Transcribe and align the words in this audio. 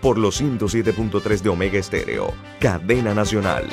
por 0.00 0.18
los 0.18 0.40
107.3 0.40 1.42
de 1.42 1.48
Omega 1.48 1.78
Estéreo, 1.78 2.32
cadena 2.58 3.14
nacional. 3.14 3.68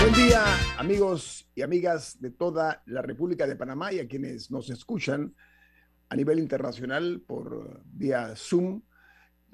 Buen 0.00 0.14
día, 0.14 0.44
amigos 0.78 1.48
y 1.54 1.62
amigas 1.62 2.20
de 2.20 2.30
toda 2.30 2.82
la 2.86 3.02
República 3.02 3.46
de 3.46 3.56
Panamá 3.56 3.92
y 3.92 4.00
a 4.00 4.08
quienes 4.08 4.50
nos 4.50 4.70
escuchan 4.70 5.34
a 6.08 6.16
nivel 6.16 6.38
internacional 6.38 7.22
por 7.26 7.82
vía 7.84 8.34
Zoom, 8.36 8.82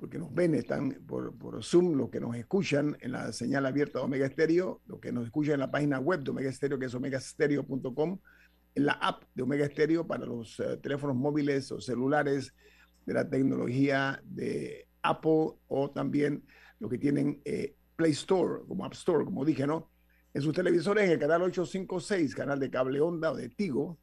porque 0.00 0.18
nos 0.18 0.34
ven, 0.34 0.54
están 0.54 0.92
por, 1.06 1.36
por 1.36 1.62
Zoom, 1.62 1.95
los 1.95 2.08
que 2.08 2.20
nos 2.20 2.34
escuchan 2.34 2.96
en 3.00 3.12
la 3.12 3.32
señal 3.32 3.66
abierta 3.66 3.98
de 3.98 4.06
Omega 4.06 4.27
Estéreo, 4.27 4.80
los 4.86 4.98
que 4.98 5.12
nos 5.12 5.27
escuchan 5.27 5.54
en 5.54 5.60
la 5.60 5.70
página 5.70 6.00
web 6.00 6.22
de 6.22 6.30
Omega 6.30 6.48
Estéreo, 6.48 6.78
que 6.78 6.86
es 6.86 6.95
omegastereo.com, 6.95 8.18
en 8.74 8.86
la 8.86 8.92
app 8.92 9.24
de 9.34 9.42
Omega 9.42 9.66
Estéreo 9.66 10.06
para 10.06 10.24
los 10.24 10.58
eh, 10.58 10.78
teléfonos 10.78 11.16
móviles 11.16 11.70
o 11.70 11.80
celulares 11.80 12.55
de 13.05 13.12
la 13.12 13.28
tecnología 13.28 14.22
de 14.25 14.88
Apple 15.02 15.52
o 15.69 15.91
también 15.94 16.44
los 16.78 16.91
que 16.91 16.98
tienen 16.98 17.42
eh, 17.44 17.77
Play 17.94 18.12
Store, 18.12 18.62
como 18.66 18.86
App 18.86 18.94
Store, 18.94 19.25
como 19.25 19.44
dije, 19.44 19.66
¿no? 19.66 19.91
en 20.32 20.42
sus 20.42 20.55
televisores 20.55 21.05
en 21.05 21.10
el 21.10 21.19
canal 21.19 21.42
856, 21.42 22.34
canal 22.34 22.58
de 22.58 22.70
cable 22.70 23.00
onda 23.00 23.32
o 23.32 23.36
de 23.36 23.48
Tigo. 23.48 23.98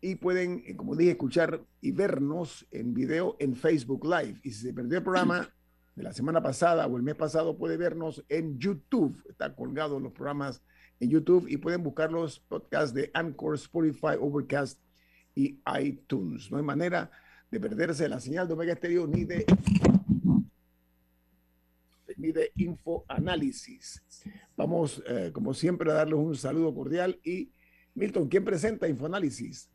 Y 0.00 0.16
pueden, 0.16 0.62
eh, 0.66 0.76
como 0.76 0.94
dije, 0.94 1.12
escuchar 1.12 1.64
y 1.80 1.92
vernos 1.92 2.66
en 2.70 2.94
video 2.94 3.36
en 3.40 3.56
Facebook 3.56 4.04
Live. 4.04 4.40
Y 4.42 4.50
si 4.50 4.66
se 4.66 4.72
perdió 4.72 4.98
el 4.98 5.04
programa 5.04 5.48
de 5.94 6.02
la 6.02 6.12
semana 6.12 6.42
pasada 6.42 6.86
o 6.86 6.96
el 6.96 7.02
mes 7.02 7.14
pasado, 7.14 7.56
puede 7.56 7.76
vernos 7.76 8.24
en 8.28 8.58
YouTube. 8.58 9.22
Está 9.28 9.54
colgado 9.54 9.98
los 9.98 10.12
programas 10.12 10.62
en 11.00 11.10
YouTube 11.10 11.46
y 11.48 11.56
pueden 11.56 11.82
buscar 11.82 12.12
los 12.12 12.40
podcasts 12.40 12.94
de 12.94 13.10
Anchor, 13.14 13.54
Spotify, 13.54 14.16
Overcast 14.20 14.80
y 15.34 15.60
iTunes. 15.80 16.50
No 16.50 16.58
hay 16.58 16.62
manera 16.62 17.10
de 17.50 17.60
perderse 17.60 18.08
la 18.08 18.20
señal 18.20 18.46
de 18.46 18.54
Omega 18.54 18.74
Stereo 18.74 19.06
ni 19.06 19.24
de 19.24 19.44
ni 22.16 22.32
de 22.32 22.50
Infoanálisis. 22.56 24.02
Vamos, 24.56 25.02
eh, 25.06 25.30
como 25.32 25.52
siempre, 25.52 25.90
a 25.90 25.94
darles 25.94 26.18
un 26.18 26.34
saludo 26.34 26.74
cordial. 26.74 27.20
Y 27.22 27.52
Milton, 27.94 28.28
¿quién 28.28 28.44
presenta 28.44 28.88
Infoanálisis? 28.88 29.70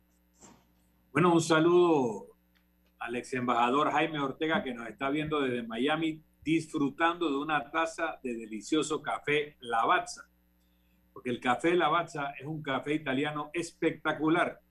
Bueno, 1.12 1.32
un 1.34 1.42
saludo 1.42 2.28
al 2.98 3.14
ex 3.16 3.34
embajador 3.34 3.92
Jaime 3.92 4.18
Ortega 4.18 4.62
que 4.62 4.72
nos 4.72 4.88
está 4.88 5.10
viendo 5.10 5.42
desde 5.42 5.62
Miami 5.62 6.22
disfrutando 6.42 7.28
de 7.28 7.36
una 7.36 7.70
taza 7.70 8.18
de 8.22 8.34
delicioso 8.34 9.02
café 9.02 9.58
Lavazza. 9.60 10.22
Porque 11.12 11.28
el 11.28 11.38
café 11.38 11.74
Lavazza 11.74 12.30
es 12.40 12.46
un 12.46 12.62
café 12.62 12.94
italiano 12.94 13.50
espectacular. 13.52 14.62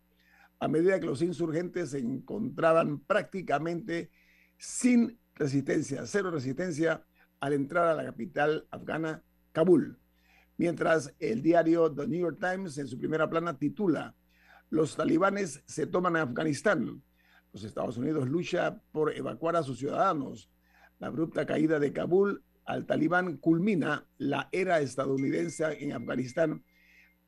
a 0.60 0.68
medida 0.68 1.00
que 1.00 1.06
los 1.06 1.22
insurgentes 1.22 1.90
se 1.90 1.98
encontraban 1.98 3.00
prácticamente 3.00 4.10
sin 4.58 5.18
resistencia, 5.34 6.04
cero 6.04 6.30
resistencia 6.30 7.02
al 7.40 7.54
entrar 7.54 7.88
a 7.88 7.94
la 7.94 8.04
capital 8.04 8.66
afgana, 8.70 9.24
Kabul. 9.52 9.98
Mientras 10.58 11.14
el 11.18 11.40
diario 11.40 11.90
The 11.90 12.06
New 12.06 12.20
York 12.20 12.38
Times 12.38 12.76
en 12.76 12.86
su 12.86 12.98
primera 12.98 13.30
plana 13.30 13.56
titula 13.56 14.14
Los 14.68 14.96
talibanes 14.96 15.62
se 15.64 15.86
toman 15.86 16.16
a 16.16 16.22
Afganistán, 16.22 17.02
los 17.54 17.64
Estados 17.64 17.96
Unidos 17.96 18.28
lucha 18.28 18.82
por 18.92 19.16
evacuar 19.16 19.56
a 19.56 19.62
sus 19.62 19.78
ciudadanos. 19.78 20.50
La 20.98 21.06
abrupta 21.06 21.46
caída 21.46 21.78
de 21.78 21.94
Kabul 21.94 22.44
al 22.66 22.84
talibán 22.84 23.38
culmina 23.38 24.06
la 24.18 24.50
era 24.52 24.80
estadounidense 24.80 25.82
en 25.82 25.94
Afganistán. 25.94 26.62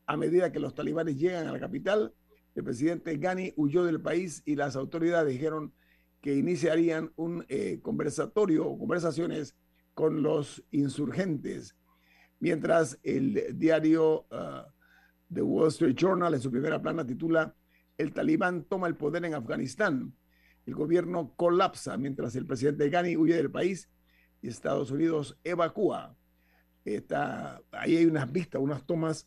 A 0.05 0.19
medida 0.19 0.53
que 0.53 0.61
los 0.61 0.75
talibanes 0.75 1.17
llegan 1.17 1.47
a 1.47 1.53
la 1.53 1.59
capital, 1.61 2.15
el 2.55 2.65
presidente 2.65 3.17
Ghani 3.17 3.53
huyó 3.57 3.85
del 3.85 4.01
país 4.01 4.43
y 4.45 4.57
las 4.57 4.77
autoridades 4.77 5.33
dijeron 5.33 5.73
que 6.21 6.37
iniciarían 6.37 7.13
un 7.17 7.45
eh, 7.49 7.81
conversatorio 7.83 8.67
o 8.67 8.79
conversaciones 8.79 9.57
con 9.95 10.23
los 10.23 10.63
insurgentes. 10.71 11.77
Mientras 12.39 12.99
el 13.03 13.59
diario 13.59 14.27
uh, 14.31 14.71
The 15.33 15.43
Wall 15.43 15.69
Street 15.69 15.97
Journal 15.97 16.35
en 16.35 16.41
su 16.41 16.51
primera 16.51 16.81
plana 16.81 17.07
titula 17.07 17.55
el 17.99 18.13
talibán 18.13 18.65
toma 18.65 18.89
el 18.89 18.97
poder 18.97 19.25
en 19.25 19.35
Afganistán. 19.35 20.15
El 20.67 20.75
gobierno 20.75 21.35
colapsa 21.37 21.97
mientras 21.97 22.37
el 22.37 22.47
presidente 22.47 22.89
Ghani 22.89 23.17
huye 23.17 23.37
del 23.37 23.51
país 23.51 23.89
y 24.41 24.49
Estados 24.49 24.91
Unidos 24.91 25.39
evacúa. 25.45 26.17
Está, 26.85 27.61
ahí 27.71 27.97
hay 27.97 28.07
unas 28.07 28.31
vistas, 28.31 28.61
unas 28.61 28.85
tomas 28.85 29.27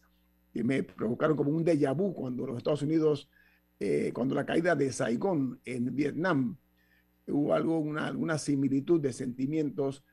que 0.56 0.64
me 0.64 0.84
provocaron 0.84 1.36
como 1.36 1.52
un 1.52 1.66
déjà 1.66 1.94
vu 1.94 2.14
cuando 2.14 2.48
los 2.48 2.56
Estados 2.56 2.82
Unidos, 2.82 3.29
eh, 3.78 4.12
cuando 4.14 4.35
la 4.35 4.46
caída 4.46 4.74
de 4.74 4.90
Saigón 4.94 5.59
en 5.66 5.94
Vietnam, 5.94 6.56
hubo 7.28 7.53
algo, 7.53 7.78
una, 7.78 8.14
una 8.14 8.38
similitud 8.38 9.02
de 9.02 9.12
sentimientos 9.12 10.06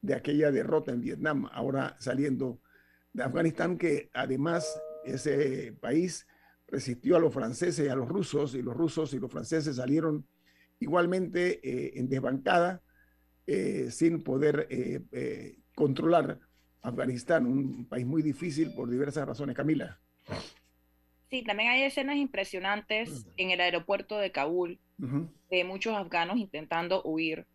de 0.00 0.14
aquella 0.14 0.52
derrota 0.52 0.92
en 0.92 1.00
Vietnam, 1.00 1.48
ahora 1.50 1.96
saliendo 1.98 2.60
de 3.12 3.24
Afganistán, 3.24 3.76
que 3.76 4.08
además 4.14 4.80
ese 5.04 5.72
país 5.80 6.28
resistió 6.68 7.16
a 7.16 7.18
los 7.18 7.34
franceses 7.34 7.84
y 7.84 7.88
a 7.88 7.96
los 7.96 8.08
rusos, 8.08 8.54
y 8.54 8.62
los 8.62 8.76
rusos 8.76 9.12
y 9.14 9.18
los 9.18 9.32
franceses 9.32 9.74
salieron 9.74 10.28
igualmente 10.78 11.58
eh, 11.68 11.98
en 11.98 12.08
desbancada, 12.08 12.82
eh, 13.48 13.88
sin 13.90 14.22
poder 14.22 14.68
eh, 14.70 15.58
controlar 15.74 16.38
Afganistán, 16.82 17.46
un 17.46 17.86
país 17.86 18.06
muy 18.06 18.22
difícil 18.22 18.72
por 18.74 18.88
diversas 18.90 19.26
razones. 19.26 19.56
Camila. 19.56 20.00
Sí, 21.30 21.42
también 21.44 21.70
hay 21.70 21.82
escenas 21.82 22.16
impresionantes 22.16 23.26
en 23.36 23.50
el 23.50 23.60
aeropuerto 23.60 24.18
de 24.18 24.32
Kabul 24.32 24.80
Uh 25.00 25.06
-huh. 25.06 25.28
de 25.50 25.64
muchos 25.64 25.94
afganos 25.96 26.38
intentando 26.38 27.02
huir 27.04 27.46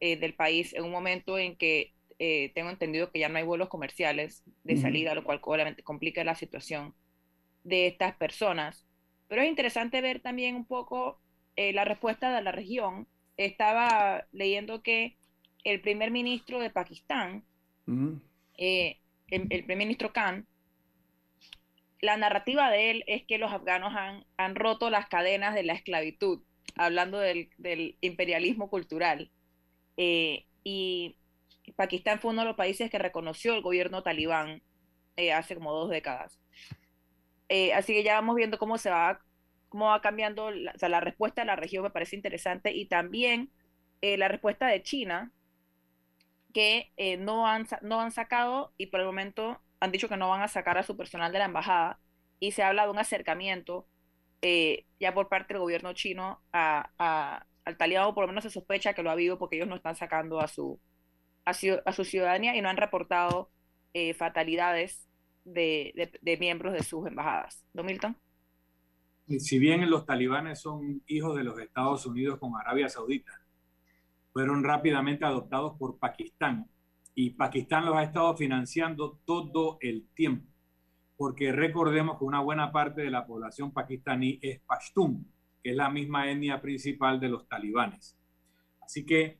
eh, 0.00 0.16
del 0.18 0.34
país 0.36 0.74
en 0.74 0.84
un 0.84 0.92
momento 0.92 1.38
en 1.38 1.56
que 1.56 1.94
eh, 2.18 2.52
tengo 2.54 2.70
entendido 2.70 3.10
que 3.12 3.20
ya 3.20 3.28
no 3.30 3.38
hay 3.38 3.44
vuelos 3.44 3.68
comerciales 3.70 4.44
de 4.64 4.74
Ujú. 4.74 4.82
salida, 4.82 5.14
lo 5.14 5.24
cual 5.24 5.40
obviamente 5.42 5.82
complica 5.84 6.24
la 6.24 6.34
situación. 6.36 6.94
de 7.64 7.86
estas 7.88 8.16
personas. 8.16 8.86
Pero 9.28 9.42
es 9.42 9.48
interesante 9.48 10.00
ver 10.02 10.20
también 10.22 10.56
un 10.56 10.66
poco 10.66 11.20
eh, 11.56 11.72
la 11.74 11.84
respuesta 11.84 12.34
de 12.34 12.42
la 12.42 12.52
región. 12.52 13.08
Estaba 13.36 14.26
leyendo 14.32 14.82
que 14.82 15.18
el 15.64 15.80
primer 15.82 16.10
ministro 16.10 16.60
de 16.60 16.70
Pakistán, 16.70 17.44
eh, 18.62 19.00
el, 19.28 19.48
primer 19.48 19.76
ministro 19.76 20.12
Khan, 20.12 20.46
la 22.00 22.16
narrativa 22.16 22.70
de 22.70 22.92
él 22.92 23.04
es 23.08 23.24
que 23.24 23.38
los 23.38 23.52
afganos 23.52 23.92
han, 23.96 24.24
han 24.36 24.54
roto 24.54 24.88
las 24.88 25.08
cadenas 25.08 25.54
de 25.54 25.64
la 25.64 25.72
esclavitud, 25.72 26.42
hablando 26.76 27.18
del, 27.18 27.50
del 27.58 27.96
imperialismo 28.00 28.70
cultural. 28.70 29.32
Eh, 29.96 30.46
y 30.62 31.16
Pakistán 31.74 32.20
fue 32.20 32.30
uno 32.30 32.42
de 32.42 32.48
los 32.48 32.56
países 32.56 32.88
que 32.88 33.00
reconoció 33.00 33.54
el 33.54 33.62
gobierno 33.62 34.04
talibán 34.04 34.62
eh, 35.16 35.32
hace 35.32 35.56
como 35.56 35.72
dos 35.72 35.90
décadas. 35.90 36.38
Eh, 37.48 37.74
así 37.74 37.92
que 37.92 38.04
ya 38.04 38.14
vamos 38.14 38.36
viendo 38.36 38.58
cómo 38.58 38.78
se 38.78 38.90
va, 38.90 39.20
cómo 39.70 39.86
va 39.86 40.00
cambiando, 40.00 40.52
la, 40.52 40.70
o 40.70 40.78
sea, 40.78 40.88
la 40.88 41.00
respuesta 41.00 41.42
de 41.42 41.46
la 41.46 41.56
región 41.56 41.82
me 41.82 41.90
parece 41.90 42.14
interesante 42.14 42.70
y 42.70 42.86
también 42.86 43.50
la 44.00 44.26
respuesta 44.26 44.66
de 44.66 44.82
China, 44.82 45.32
que 46.52 46.92
no, 47.18 47.46
han, 47.46 47.66
no 47.82 48.00
han 48.00 48.12
sacado 48.12 48.72
y 48.76 48.86
por 48.86 49.00
el 49.00 49.06
momento 49.06 49.60
han 49.80 49.90
dicho 49.92 50.08
que 50.08 50.16
no 50.16 50.28
van 50.28 50.42
a 50.42 50.48
sacar 50.48 50.78
a 50.78 50.82
su 50.82 50.96
personal 50.96 51.32
de 51.32 51.38
la 51.40 51.46
embajada 51.46 51.98
y 52.38 52.52
se 52.52 52.62
habla 52.62 52.84
de 52.84 52.90
un 52.90 52.98
acercamiento 52.98 53.86
eh, 54.42 54.86
ya 54.98 55.14
por 55.14 55.28
parte 55.28 55.54
del 55.54 55.60
gobierno 55.60 55.92
chino 55.92 56.42
a, 56.52 57.46
al 57.64 57.76
talibán, 57.76 58.06
o 58.06 58.14
por 58.14 58.24
lo 58.24 58.28
menos 58.28 58.42
se 58.42 58.50
sospecha 58.50 58.94
que 58.94 59.04
lo 59.04 59.10
ha 59.10 59.12
habido 59.12 59.38
porque 59.38 59.56
ellos 59.56 59.68
no 59.68 59.76
están 59.76 59.94
sacando 59.94 60.40
a 60.40 60.48
su, 60.48 60.80
a, 61.44 61.52
su 61.54 62.04
ciudadanía 62.04 62.56
y 62.56 62.60
no 62.60 62.68
han 62.68 62.76
reportado 62.76 63.50
eh, 63.94 64.14
fatalidades 64.14 65.08
de, 65.44 66.12
de, 66.20 66.36
miembros 66.36 66.72
de 66.72 66.82
sus 66.82 67.06
embajadas. 67.06 67.64
¿Don 67.72 67.86
Milton? 67.86 68.16
Si 69.38 69.60
bien 69.60 69.88
los 69.88 70.04
talibanes 70.04 70.60
son 70.60 71.02
hijos 71.06 71.36
de 71.36 71.44
los 71.44 71.58
Estados 71.60 72.04
Unidos 72.06 72.40
con 72.40 72.56
Arabia 72.56 72.88
Saudita, 72.88 73.32
fueron 74.32 74.64
rápidamente 74.64 75.24
adoptados 75.24 75.76
por 75.78 75.98
Pakistán 75.98 76.68
y 77.14 77.30
Pakistán 77.30 77.84
los 77.84 77.96
ha 77.96 78.04
estado 78.04 78.34
financiando 78.36 79.20
todo 79.24 79.76
el 79.80 80.08
tiempo, 80.14 80.50
porque 81.16 81.52
recordemos 81.52 82.18
que 82.18 82.24
una 82.24 82.40
buena 82.40 82.72
parte 82.72 83.02
de 83.02 83.10
la 83.10 83.26
población 83.26 83.72
pakistaní 83.72 84.38
es 84.40 84.60
pashtun, 84.60 85.26
que 85.62 85.70
es 85.70 85.76
la 85.76 85.90
misma 85.90 86.30
etnia 86.30 86.60
principal 86.60 87.20
de 87.20 87.28
los 87.28 87.46
talibanes. 87.46 88.16
Así 88.80 89.04
que 89.04 89.38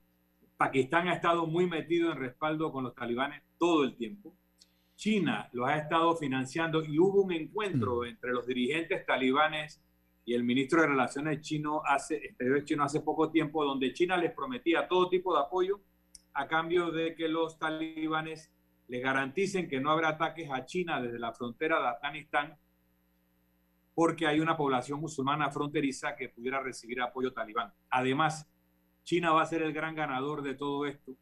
Pakistán 0.57 1.09
ha 1.09 1.15
estado 1.15 1.47
muy 1.47 1.67
metido 1.67 2.13
en 2.13 2.19
respaldo 2.19 2.71
con 2.71 2.85
los 2.85 2.95
talibanes 2.95 3.43
todo 3.59 3.85
el 3.85 3.97
tiempo. 3.97 4.37
China 4.95 5.49
los 5.53 5.69
ha 5.69 5.79
estado 5.79 6.15
financiando 6.17 6.85
y 6.85 6.99
hubo 6.99 7.23
un 7.23 7.33
encuentro 7.33 8.03
mm. 8.03 8.05
entre 8.05 8.33
los 8.33 8.47
dirigentes 8.47 9.05
talibanes 9.07 9.83
y 10.25 10.35
el 10.35 10.45
ministro 10.45 10.81
de 10.81 10.89
Relaciones 10.89 11.41
chino 11.41 11.83
hace, 11.85 12.17
exteriores 12.17 12.65
chino 12.65 12.85
hace 12.85 13.01
poco 13.01 13.31
tiempo, 13.31 13.65
donde 13.65 13.93
China 13.93 14.17
les 14.17 14.33
prometía 14.33 14.87
todo 14.87 15.09
tipo 15.09 15.35
de 15.35 15.41
apoyo 15.41 15.81
a 16.35 16.47
cambio 16.47 16.91
de 16.91 17.15
que 17.15 17.29
los 17.29 17.59
talibanes 17.59 18.53
le 18.89 19.01
garanticen 19.01 19.69
que 19.69 19.81
no 19.81 19.91
habrá 19.91 20.11
ataques 20.11 20.51
a 20.51 20.65
China 20.65 21.01
desde 21.01 21.19
la 21.19 21.33
frontera 21.33 21.81
de 21.81 21.89
Afganistán, 21.89 22.57
porque 23.95 24.27
hay 24.27 24.41
una 24.41 24.57
población 24.57 25.01
musulmana 25.01 25.51
fronteriza 25.51 26.17
que 26.17 26.29
pudiera 26.29 26.63
recibir 26.63 27.01
apoyo 27.01 27.33
talibán. 27.33 27.73
Además, 27.91 28.49
China 29.05 29.33
va 29.33 29.43
a 29.43 29.47
ser 29.47 29.63
el 29.63 29.73
gran 29.73 29.95
ganador 29.95 30.43
de 30.43 30.55
todo 30.55 30.87
esto, 30.87 31.17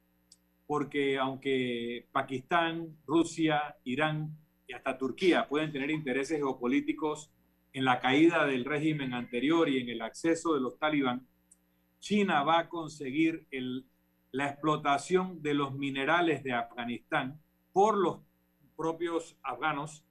porque 0.67 1.19
aunque 1.19 2.07
Pakistán, 2.13 2.97
Rusia, 3.07 3.77
Irán 3.85 4.37
y 4.67 4.73
hasta 4.73 4.99
Turquía 4.99 5.49
pueden 5.49 5.73
tener 5.73 5.91
intereses 5.91 6.39
geopolíticos 6.39 7.33
en 7.73 7.85
la 7.85 8.01
caída 8.01 8.47
del 8.47 8.65
régimen 8.65 9.15
anterior 9.15 9.69
y 9.69 9.79
en 9.79 9.89
el 9.89 10.03
acceso 10.03 10.55
de 10.55 10.61
los 10.61 10.79
talibán, 10.79 11.27
China 12.01 12.43
va 12.43 12.61
a 12.61 12.69
conseguir 12.69 13.47
la 14.33 14.49
explotación 14.49 15.43
de 15.43 15.55
los 15.55 15.75
minerales 15.75 16.43
de 16.43 16.53
Afganistán 16.53 17.41
por 17.73 17.97
los 17.97 18.21
propios 18.77 19.37
afganos 19.43 20.05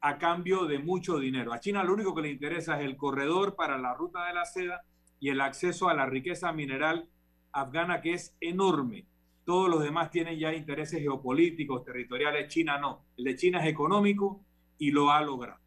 a 0.00 0.18
cambio 0.18 0.66
de 0.66 0.78
mucho 0.78 1.18
dinero. 1.18 1.52
A 1.52 1.60
China 1.60 1.84
lo 1.84 1.94
único 1.94 2.14
que 2.14 2.22
le 2.22 2.30
interesa 2.30 2.78
es 2.78 2.84
el 2.86 2.96
corredor 2.96 3.54
para 3.54 3.78
la 3.78 3.94
ruta 3.94 4.26
de 4.26 4.34
la 4.34 4.44
seda 4.44 4.84
y 5.20 5.28
el 5.28 5.40
acceso 5.40 5.88
a 5.88 5.94
la 5.94 6.06
riqueza 6.06 6.52
mineral 6.52 7.08
afgana 7.52 8.00
que 8.00 8.14
es 8.14 8.36
enorme. 8.40 9.06
Todos 9.44 9.68
los 9.68 9.82
demás 9.82 10.10
tienen 10.10 10.38
ya 10.38 10.54
intereses 10.54 11.00
geopolíticos, 11.00 11.84
territoriales. 11.84 12.48
China 12.48 12.78
no. 12.78 13.04
El 13.16 13.24
de 13.24 13.36
China 13.36 13.60
es 13.60 13.70
económico 13.70 14.44
y 14.78 14.90
lo 14.90 15.10
ha 15.10 15.20
logrado. 15.20 15.61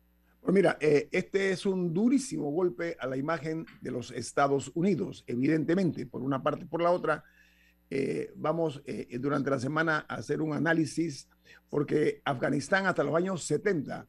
Pues 0.46 0.54
mira, 0.54 0.78
eh, 0.80 1.10
este 1.12 1.50
es 1.50 1.66
un 1.66 1.92
durísimo 1.92 2.52
golpe 2.52 2.96
a 3.00 3.08
la 3.08 3.18
imagen 3.18 3.66
de 3.82 3.90
los 3.90 4.12
Estados 4.12 4.72
Unidos, 4.76 5.24
evidentemente, 5.26 6.06
por 6.06 6.22
una 6.22 6.44
parte. 6.44 6.68
Por 6.68 6.84
la 6.84 6.92
otra, 6.92 7.24
eh, 7.90 8.32
vamos 8.36 8.80
eh, 8.86 9.18
durante 9.20 9.50
la 9.50 9.58
semana 9.58 10.06
a 10.08 10.18
hacer 10.18 10.44
un 10.44 10.54
análisis, 10.54 11.28
porque 11.68 12.22
Afganistán 12.24 12.86
hasta 12.86 13.04
los 13.04 13.16
años 13.16 13.44
70 13.44 14.08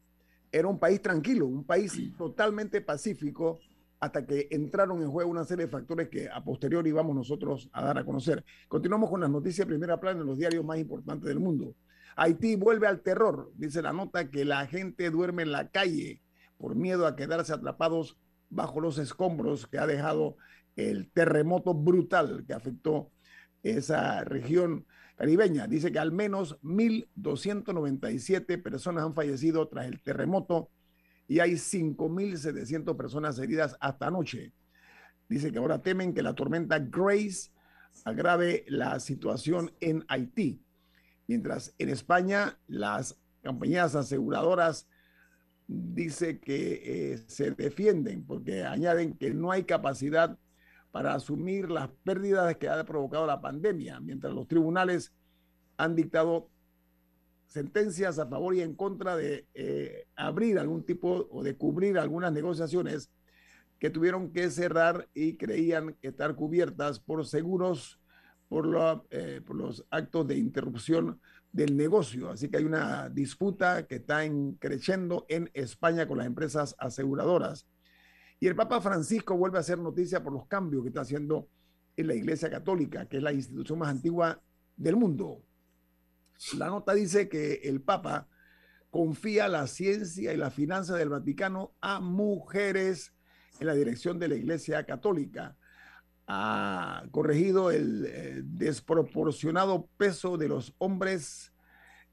era 0.51 0.67
un 0.67 0.77
país 0.77 1.01
tranquilo, 1.01 1.47
un 1.47 1.63
país 1.63 1.99
totalmente 2.15 2.81
pacífico, 2.81 3.59
hasta 3.99 4.23
que 4.23 4.47
entraron 4.51 5.01
en 5.01 5.09
juego 5.09 5.31
una 5.31 5.43
serie 5.43 5.65
de 5.65 5.71
factores 5.71 6.07
que 6.07 6.29
a 6.29 6.43
posteriori 6.43 6.91
vamos 6.91 7.15
nosotros 7.15 7.67
a 7.73 7.83
dar 7.83 7.97
a 7.97 8.05
conocer. 8.05 8.45
Continuamos 8.67 9.09
con 9.09 9.21
las 9.21 9.31
noticias 9.31 9.65
de 9.65 9.73
primera 9.73 9.99
plana 9.99 10.21
en 10.21 10.27
los 10.27 10.37
diarios 10.37 10.63
más 10.63 10.77
importantes 10.77 11.27
del 11.27 11.39
mundo. 11.39 11.73
Haití 12.15 12.55
vuelve 12.55 12.85
al 12.85 13.01
terror, 13.01 13.51
dice 13.55 13.81
la 13.81 13.91
nota 13.91 14.29
que 14.29 14.45
la 14.45 14.67
gente 14.67 15.09
duerme 15.09 15.41
en 15.41 15.51
la 15.51 15.69
calle 15.69 16.21
por 16.57 16.75
miedo 16.75 17.07
a 17.07 17.15
quedarse 17.15 17.53
atrapados 17.53 18.17
bajo 18.49 18.79
los 18.79 18.97
escombros 18.97 19.67
que 19.67 19.77
ha 19.77 19.87
dejado 19.87 20.37
el 20.75 21.11
terremoto 21.11 21.73
brutal 21.73 22.45
que 22.45 22.53
afectó 22.53 23.11
esa 23.63 24.23
región 24.23 24.85
caribeña. 25.15 25.67
Dice 25.67 25.91
que 25.91 25.99
al 25.99 26.11
menos 26.11 26.59
1.297 26.61 28.61
personas 28.61 29.03
han 29.03 29.15
fallecido 29.15 29.67
tras 29.67 29.87
el 29.87 30.01
terremoto 30.01 30.69
y 31.27 31.39
hay 31.39 31.53
5.700 31.53 32.95
personas 32.95 33.39
heridas 33.39 33.75
hasta 33.79 34.07
anoche. 34.07 34.53
Dice 35.27 35.51
que 35.51 35.57
ahora 35.57 35.81
temen 35.81 36.13
que 36.13 36.21
la 36.21 36.35
tormenta 36.35 36.79
Grace 36.79 37.49
agrave 38.05 38.63
la 38.67 38.99
situación 38.99 39.73
en 39.81 40.05
Haití. 40.07 40.61
Mientras 41.27 41.73
en 41.77 41.89
España 41.89 42.57
las 42.67 43.19
compañías 43.43 43.95
aseguradoras 43.95 44.87
dice 45.67 46.39
que 46.39 47.13
eh, 47.13 47.17
se 47.27 47.51
defienden 47.51 48.25
porque 48.25 48.63
añaden 48.63 49.13
que 49.17 49.33
no 49.33 49.51
hay 49.51 49.63
capacidad 49.63 50.37
para 50.91 51.13
asumir 51.13 51.69
las 51.69 51.89
pérdidas 52.03 52.55
que 52.55 52.69
ha 52.69 52.83
provocado 52.85 53.27
la 53.27 53.41
pandemia, 53.41 53.99
mientras 53.99 54.33
los 54.33 54.47
tribunales 54.47 55.13
han 55.75 55.95
dictado 55.95 56.49
sentencias 57.45 58.17
a 58.19 58.27
favor 58.27 58.55
y 58.55 58.61
en 58.61 58.75
contra 58.75 59.15
de 59.15 59.45
eh, 59.53 60.07
abrir 60.15 60.57
algún 60.59 60.83
tipo 60.83 61.27
o 61.29 61.43
de 61.43 61.55
cubrir 61.55 61.97
algunas 61.97 62.31
negociaciones 62.31 63.11
que 63.79 63.89
tuvieron 63.89 64.31
que 64.31 64.49
cerrar 64.49 65.07
y 65.13 65.37
creían 65.37 65.95
estar 66.01 66.35
cubiertas 66.35 66.99
por 66.99 67.25
seguros 67.25 67.99
por, 68.47 69.05
eh, 69.11 69.41
por 69.45 69.55
los 69.55 69.85
actos 69.89 70.27
de 70.27 70.37
interrupción 70.37 71.19
del 71.57 71.75
negocio. 71.75 72.29
Así 72.29 72.49
que 72.49 72.57
hay 72.57 72.65
una 72.65 73.09
disputa 73.09 73.87
que 73.87 73.95
está 73.95 74.21
creciendo 74.59 75.25
en 75.27 75.49
España 75.55 76.07
con 76.07 76.19
las 76.19 76.27
empresas 76.27 76.75
aseguradoras. 76.77 77.67
Y 78.39 78.45
el 78.45 78.55
Papa 78.55 78.79
Francisco 78.79 79.35
vuelve 79.35 79.57
a 79.57 79.61
hacer 79.61 79.79
noticia 79.79 80.23
por 80.23 80.33
los 80.33 80.45
cambios 80.45 80.83
que 80.83 80.89
está 80.89 81.01
haciendo 81.01 81.49
en 81.95 82.05
la 82.05 82.13
Iglesia 82.13 82.51
Católica, 82.51 83.07
que 83.09 83.17
es 83.17 83.23
la 83.23 83.33
institución 83.33 83.79
más 83.79 83.89
antigua 83.89 84.39
del 84.75 84.97
mundo. 84.97 85.41
La 86.59 86.67
nota 86.67 86.93
dice 86.93 87.27
que 87.27 87.53
el 87.63 87.81
Papa 87.81 88.27
confía 88.91 89.47
la 89.47 89.65
ciencia 89.65 90.33
y 90.33 90.37
la 90.37 90.51
finanza 90.51 90.95
del 90.95 91.09
Vaticano 91.09 91.73
a 91.81 91.99
mujeres 91.99 93.13
en 93.59 93.65
la 93.65 93.73
dirección 93.73 94.19
de 94.19 94.27
la 94.27 94.35
Iglesia 94.35 94.85
Católica. 94.85 95.56
Ha 96.27 97.05
corregido 97.11 97.71
el 97.71 98.05
eh, 98.05 98.41
desproporcionado 98.43 99.87
peso 99.97 100.37
de 100.37 100.49
los 100.49 100.73
hombres 100.77 101.53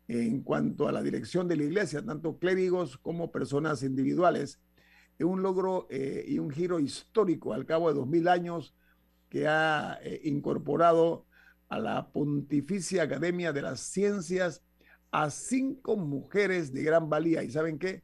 en 0.06 0.42
cuanto 0.42 0.86
a 0.86 0.92
la 0.92 1.02
dirección 1.02 1.48
de 1.48 1.56
la 1.56 1.64
Iglesia, 1.64 2.04
tanto 2.04 2.38
clérigos 2.38 2.96
como 2.98 3.32
personas 3.32 3.82
individuales 3.82 4.60
es 5.18 5.26
un 5.26 5.42
logro 5.42 5.86
eh, 5.90 6.24
y 6.26 6.38
un 6.38 6.50
giro 6.50 6.80
histórico 6.80 7.52
al 7.52 7.66
cabo 7.66 7.88
de 7.88 7.94
dos 7.94 8.06
mil 8.06 8.26
años 8.28 8.74
que 9.28 9.46
ha 9.46 9.98
eh, 10.02 10.20
incorporado 10.24 11.26
a 11.68 11.78
la 11.78 12.10
Pontificia 12.10 13.04
Academia 13.04 13.52
de 13.52 13.62
las 13.62 13.80
Ciencias 13.80 14.62
a 15.10 15.30
cinco 15.30 15.96
mujeres 15.96 16.72
de 16.72 16.82
gran 16.82 17.08
valía. 17.08 17.42
¿Y 17.42 17.50
saben 17.50 17.78
qué? 17.78 18.02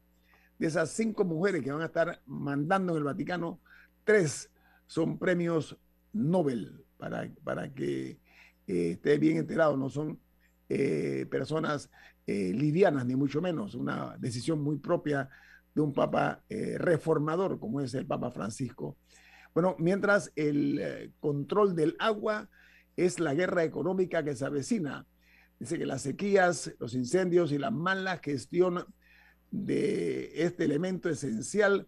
De 0.57 0.67
esas 0.67 0.89
cinco 0.91 1.25
mujeres 1.25 1.61
que 1.63 1.71
van 1.71 1.81
a 1.81 1.85
estar 1.85 2.21
mandando 2.25 2.93
en 2.93 2.99
el 2.99 3.03
Vaticano, 3.03 3.59
tres 4.03 4.49
son 4.87 5.17
premios 5.17 5.77
Nobel, 6.13 6.85
para, 6.97 7.29
para 7.43 7.73
que 7.73 8.19
eh, 8.67 8.91
esté 8.91 9.17
bien 9.17 9.37
enterado, 9.37 9.77
no 9.77 9.89
son 9.89 10.19
personas 11.29 11.89
livianas, 12.25 13.05
ni 13.05 13.17
mucho 13.17 13.41
menos, 13.41 13.75
una 13.75 14.15
decisión 14.17 14.61
muy 14.61 14.77
propia 14.77 15.29
de 15.73 15.81
un 15.81 15.93
papa 15.93 16.43
eh, 16.49 16.77
reformador 16.77 17.59
como 17.59 17.81
es 17.81 17.93
el 17.93 18.05
Papa 18.05 18.31
Francisco. 18.31 18.97
Bueno, 19.53 19.75
mientras 19.79 20.31
el 20.35 20.79
eh, 20.79 21.11
control 21.19 21.75
del 21.75 21.95
agua 21.99 22.49
es 22.95 23.19
la 23.19 23.33
guerra 23.33 23.63
económica 23.63 24.23
que 24.23 24.35
se 24.35 24.45
avecina. 24.45 25.05
Dice 25.59 25.77
que 25.77 25.85
las 25.85 26.01
sequías, 26.01 26.73
los 26.79 26.93
incendios 26.93 27.51
y 27.51 27.57
la 27.57 27.71
mala 27.71 28.17
gestión 28.17 28.85
de 29.51 30.31
este 30.43 30.65
elemento 30.65 31.09
esencial 31.09 31.87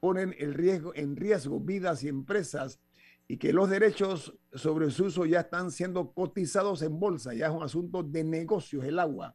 ponen 0.00 0.34
el 0.38 0.54
riesgo, 0.54 0.92
en 0.94 1.16
riesgo 1.16 1.60
vidas 1.60 2.02
y 2.02 2.08
empresas 2.08 2.80
y 3.26 3.38
que 3.38 3.52
los 3.52 3.70
derechos 3.70 4.34
sobre 4.52 4.90
su 4.90 5.06
uso 5.06 5.24
ya 5.24 5.40
están 5.40 5.70
siendo 5.70 6.12
cotizados 6.12 6.82
en 6.82 6.98
bolsa, 6.98 7.34
ya 7.34 7.46
es 7.46 7.52
un 7.52 7.62
asunto 7.62 8.02
de 8.02 8.22
negocios 8.24 8.84
el 8.84 8.98
agua. 8.98 9.34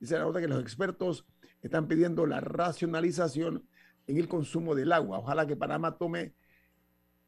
Dice 0.00 0.14
la 0.14 0.24
nota 0.24 0.40
que 0.40 0.48
los 0.48 0.60
expertos 0.60 1.26
están 1.60 1.88
pidiendo 1.88 2.26
la 2.26 2.40
racionalización 2.40 3.66
en 4.06 4.16
el 4.16 4.28
consumo 4.28 4.74
del 4.74 4.92
agua. 4.92 5.18
Ojalá 5.18 5.46
que 5.46 5.56
Panamá 5.56 5.98
tome 5.98 6.34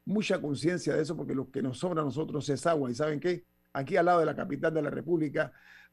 mucha 0.05 0.41
conciencia 0.41 0.95
de 0.95 1.03
eso 1.03 1.15
porque 1.15 1.35
lo 1.35 1.51
que 1.51 1.61
nos 1.61 1.79
sobra 1.79 2.01
a 2.01 2.05
nosotros 2.05 2.47
es 2.49 2.65
agua. 2.65 2.89
¿Y 2.89 2.95
saben 2.95 3.19
qué? 3.19 3.45
Aquí 3.73 3.97
al 3.97 4.05
lado 4.05 4.21
de 4.21 4.25
la 4.25 4.35
capital 4.35 4.73
de 4.73 4.81
la 4.81 4.89
República 4.89 5.51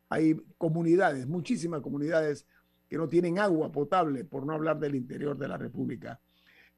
hay 0.08 0.34
comunidades, 0.56 1.26
muchísimas 1.26 1.82
comunidades 1.82 2.46
que 2.88 2.96
no 2.96 3.08
tienen 3.08 3.38
agua 3.38 3.70
potable, 3.70 4.24
por 4.24 4.46
no 4.46 4.54
hablar 4.54 4.78
del 4.80 4.94
interior 4.94 5.36
de 5.36 5.48
la 5.48 5.58
República. 5.58 6.18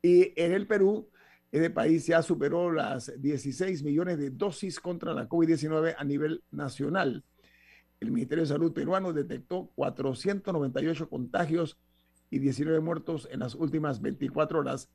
Y 0.03 0.33
en 0.41 0.53
el 0.53 0.67
Perú, 0.67 1.09
este 1.53 1.71
país 1.71 2.07
ya 2.07 2.23
superó 2.23 2.71
las 2.71 3.13
16 3.21 3.83
millones 3.83 4.19
de 4.19 4.31
dosis 4.31 4.79
contra 4.79 5.13
la 5.13 5.29
COVID-19 5.29 5.97
a 5.99 6.05
nivel 6.05 6.45
nacional. 6.53 7.25
El 7.99 8.13
Ministerio 8.13 8.45
de 8.45 8.49
Salud 8.49 8.73
peruano 8.73 9.13
detectó 9.13 9.73
498 9.75 11.09
contagios 11.09 11.77
y 12.31 12.39
19 12.39 12.79
muertos 12.81 13.29
en 13.33 13.41
las 13.41 13.57
últimas 13.57 14.01
24 14.01 14.61
horas, 14.61 14.89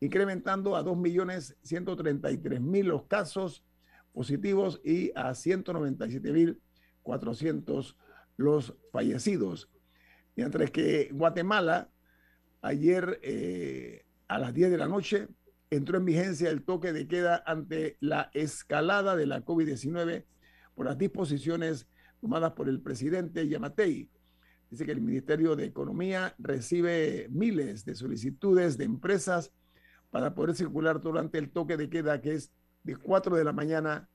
incrementando 0.00 0.76
a 0.76 0.84
2.133.000 0.84 2.84
los 2.84 3.02
casos 3.04 3.62
positivos 4.14 4.80
y 4.82 5.12
a 5.14 5.32
197.400 5.32 7.96
los 8.38 8.74
fallecidos. 8.92 9.68
Mientras 10.36 10.70
que 10.70 11.10
Guatemala, 11.12 11.90
ayer 12.62 13.20
eh, 13.22 14.06
a 14.26 14.38
las 14.38 14.54
10 14.54 14.70
de 14.70 14.78
la 14.78 14.88
noche, 14.88 15.28
entró 15.70 15.98
en 15.98 16.04
vigencia 16.04 16.50
el 16.50 16.64
toque 16.64 16.92
de 16.92 17.06
queda 17.06 17.42
ante 17.46 17.96
la 18.00 18.30
escalada 18.32 19.16
de 19.16 19.26
la 19.26 19.44
COVID-19 19.44 20.24
por 20.74 20.86
las 20.86 20.98
disposiciones 20.98 21.88
tomadas 22.20 22.52
por 22.52 22.68
el 22.68 22.80
presidente 22.80 23.48
Yamatei. 23.48 24.10
Dice 24.70 24.84
que 24.84 24.92
el 24.92 25.00
Ministerio 25.00 25.56
de 25.56 25.64
Economía 25.64 26.34
recibe 26.38 27.28
miles 27.30 27.84
de 27.84 27.94
solicitudes 27.94 28.76
de 28.76 28.84
empresas 28.84 29.52
para 30.10 30.34
poder 30.34 30.54
circular 30.54 31.00
durante 31.00 31.38
el 31.38 31.50
toque 31.50 31.76
de 31.76 31.88
queda, 31.88 32.20
que 32.20 32.34
es 32.34 32.52
de 32.82 32.96
4 32.96 33.36
de 33.36 33.44
la 33.44 33.52
mañana, 33.52 34.08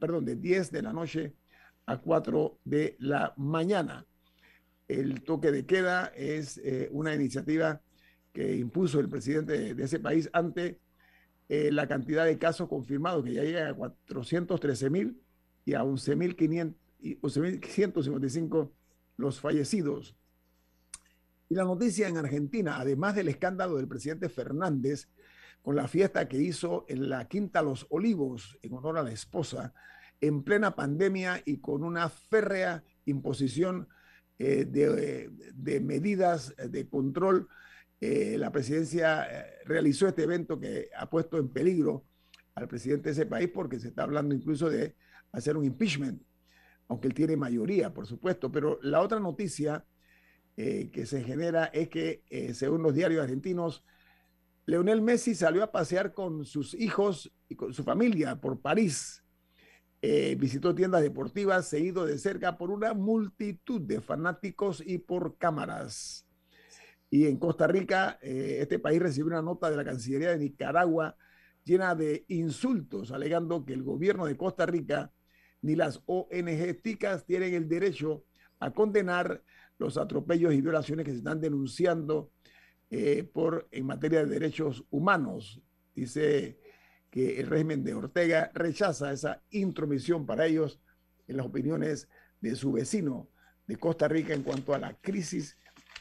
perdón, 0.00 0.24
de 0.24 0.36
10 0.36 0.70
de 0.70 0.82
la 0.82 0.92
noche 0.92 1.34
a 1.86 1.98
4 1.98 2.58
de 2.64 2.96
la 2.98 3.34
mañana. 3.36 4.06
El 4.86 5.22
toque 5.22 5.52
de 5.52 5.66
queda 5.66 6.06
es 6.14 6.58
eh, 6.58 6.88
una 6.92 7.14
iniciativa 7.14 7.82
que 8.32 8.56
impuso 8.56 9.00
el 9.00 9.08
presidente 9.08 9.74
de, 9.74 9.84
ese 9.84 10.00
país 10.00 10.28
ante 10.32 10.80
eh, 11.48 11.70
la 11.72 11.86
cantidad 11.86 12.24
de 12.24 12.38
casos 12.38 12.68
confirmados, 12.68 13.24
que 13.24 13.34
ya 13.34 13.42
llega 13.42 13.68
a 13.68 13.74
413 13.74 14.90
mil 14.90 15.20
y 15.64 15.74
a 15.74 15.82
11.500 15.82 16.74
y 17.00 17.16
11.155 17.20 18.70
los 19.16 19.40
fallecidos. 19.40 20.16
Y 21.48 21.54
la 21.54 21.64
noticia 21.64 22.08
en 22.08 22.16
Argentina, 22.16 22.78
además 22.78 23.14
del 23.14 23.28
escándalo 23.28 23.76
del 23.76 23.88
presidente 23.88 24.28
Fernández 24.28 25.08
con 25.62 25.76
la 25.76 25.88
fiesta 25.88 26.28
que 26.28 26.38
hizo 26.38 26.84
en 26.88 27.08
la 27.08 27.26
Quinta 27.28 27.62
Los 27.62 27.86
Olivos 27.90 28.58
en 28.62 28.74
honor 28.74 28.98
a 28.98 29.02
la 29.02 29.12
esposa, 29.12 29.74
en 30.20 30.42
plena 30.42 30.74
pandemia 30.74 31.42
y 31.44 31.58
con 31.58 31.84
una 31.84 32.08
férrea 32.08 32.82
imposición 33.04 33.88
eh, 34.38 34.64
de, 34.64 35.80
medidas 35.80 36.54
de 36.56 36.88
control, 36.88 37.48
eh, 38.00 38.36
la 38.38 38.52
presidencia 38.52 39.26
eh, 39.26 39.46
realizó 39.64 40.06
este 40.06 40.22
evento 40.22 40.60
que 40.60 40.88
ha 40.96 41.10
puesto 41.10 41.36
en 41.36 41.48
peligro 41.48 42.04
al 42.54 42.68
presidente 42.68 43.08
de 43.08 43.12
ese 43.12 43.26
país 43.26 43.50
porque 43.52 43.80
se 43.80 43.88
está 43.88 44.04
hablando 44.04 44.34
incluso 44.34 44.70
de 44.70 44.94
hacer 45.32 45.56
un 45.56 45.64
impeachment 45.64 46.22
aunque 46.90 47.08
él 47.08 47.12
tiene 47.12 47.36
mayoría, 47.36 47.92
por 47.92 48.06
supuesto. 48.06 48.50
Pero 48.50 48.78
la 48.80 49.02
otra 49.02 49.20
noticia 49.20 49.84
eh, 50.56 50.88
que 50.90 51.04
se 51.04 51.22
genera 51.22 51.66
es 51.66 51.90
que, 51.90 52.22
según 52.54 52.82
los 52.82 52.94
diarios 52.94 53.22
argentinos, 53.22 53.84
Leonel 54.64 55.02
Messi 55.02 55.34
salió 55.34 55.62
a 55.62 55.70
pasear 55.70 56.14
con 56.14 56.46
sus 56.46 56.72
hijos 56.72 57.30
y 57.46 57.56
con 57.56 57.74
su 57.74 57.84
familia 57.84 58.40
por 58.40 58.62
París. 58.62 59.22
Visitó 60.00 60.74
tiendas 60.74 61.02
deportivas, 61.02 61.68
seguido 61.68 62.06
de 62.06 62.16
cerca 62.16 62.56
por 62.56 62.70
una 62.70 62.94
multitud 62.94 63.82
de 63.82 64.00
fanáticos 64.00 64.82
y 64.82 64.96
por 64.96 65.36
cámaras. 65.36 66.27
Y 67.10 67.26
en 67.26 67.38
Costa 67.38 67.66
Rica, 67.66 68.18
este 68.20 68.78
país 68.78 69.00
recibió 69.00 69.28
una 69.28 69.42
nota 69.42 69.70
de 69.70 69.76
la 69.76 69.84
Cancillería 69.84 70.30
de 70.30 70.38
Nicaragua 70.38 71.16
llena 71.64 71.94
de 71.94 72.24
insultos, 72.28 73.12
alegando 73.12 73.64
que 73.64 73.74
el 73.74 73.82
gobierno 73.82 74.26
de 74.26 74.36
Costa 74.36 74.66
Rica 74.66 75.12
ni 75.62 75.76
las 75.76 76.02
ONG 76.06 76.82
TICAS 76.82 77.24
tienen 77.26 77.54
el 77.54 77.68
derecho 77.68 78.24
a 78.58 78.72
condenar 78.72 79.42
los 79.78 79.96
atropellos 79.96 80.54
y 80.54 80.60
violaciones 80.60 81.04
que 81.04 81.12
se 81.12 81.18
están 81.18 81.40
denunciando 81.40 82.32
eh, 82.90 83.22
por, 83.24 83.68
en 83.70 83.86
materia 83.86 84.20
de 84.20 84.26
derechos 84.26 84.84
humanos. 84.90 85.60
Dice 85.94 86.58
que 87.10 87.40
el 87.40 87.48
régimen 87.48 87.84
de 87.84 87.94
Ortega 87.94 88.50
rechaza 88.54 89.12
esa 89.12 89.42
intromisión 89.50 90.26
para 90.26 90.46
ellos 90.46 90.80
en 91.26 91.36
las 91.36 91.46
opiniones 91.46 92.08
de 92.40 92.54
su 92.54 92.72
vecino 92.72 93.28
de 93.66 93.76
Costa 93.76 94.08
Rica 94.08 94.32
en 94.32 94.42
cuanto 94.42 94.74
a 94.74 94.78
la 94.78 94.94
crisis 94.94 95.58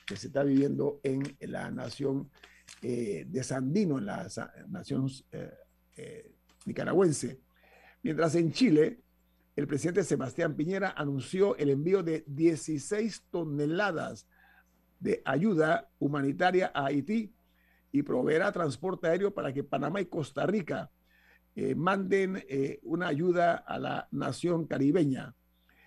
que 0.07 0.15
se 0.15 0.27
está 0.27 0.43
viviendo 0.43 0.99
en 1.03 1.37
la 1.41 1.69
nación 1.69 2.31
eh, 2.81 3.25
de 3.27 3.43
Sandino, 3.43 3.99
en 3.99 4.05
la 4.05 4.27
nación 4.67 5.07
eh, 5.31 6.31
nicaragüense. 6.65 7.41
Mientras 8.01 8.35
en 8.35 8.51
Chile, 8.51 9.01
el 9.55 9.67
presidente 9.67 10.03
Sebastián 10.03 10.55
Piñera 10.55 10.93
anunció 10.95 11.55
el 11.57 11.69
envío 11.69 12.03
de 12.03 12.23
16 12.27 13.25
toneladas 13.29 14.27
de 14.99 15.21
ayuda 15.25 15.89
humanitaria 15.99 16.71
a 16.73 16.85
Haití 16.85 17.33
y 17.91 18.03
proveerá 18.03 18.51
transporte 18.51 19.07
aéreo 19.07 19.33
para 19.33 19.53
que 19.53 19.63
Panamá 19.63 20.01
y 20.01 20.05
Costa 20.05 20.45
Rica 20.45 20.91
eh, 21.55 21.73
manden 21.73 22.43
eh, 22.47 22.79
una 22.83 23.07
ayuda 23.07 23.55
a 23.55 23.79
la 23.79 24.07
nación 24.11 24.67
caribeña. 24.67 25.33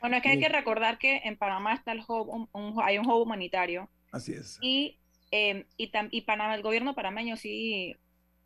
Bueno, 0.01 0.17
es 0.17 0.23
que 0.23 0.31
hay 0.31 0.39
eh, 0.39 0.41
que 0.41 0.49
recordar 0.49 0.99
que 0.99 1.19
en 1.25 1.37
Panamá 1.37 1.75
está 1.75 1.93
el 1.93 2.01
hub, 2.01 2.49
hay 2.83 2.99
un 2.99 3.07
hub 3.07 3.23
humanitario. 3.23 3.89
Así 4.11 4.33
es. 4.33 4.59
Y, 4.61 4.99
y, 5.31 5.65
y 5.79 6.21
Panamá, 6.23 6.55
el 6.55 6.63
gobierno 6.63 6.95
panameño 6.95 7.37
sí 7.37 7.97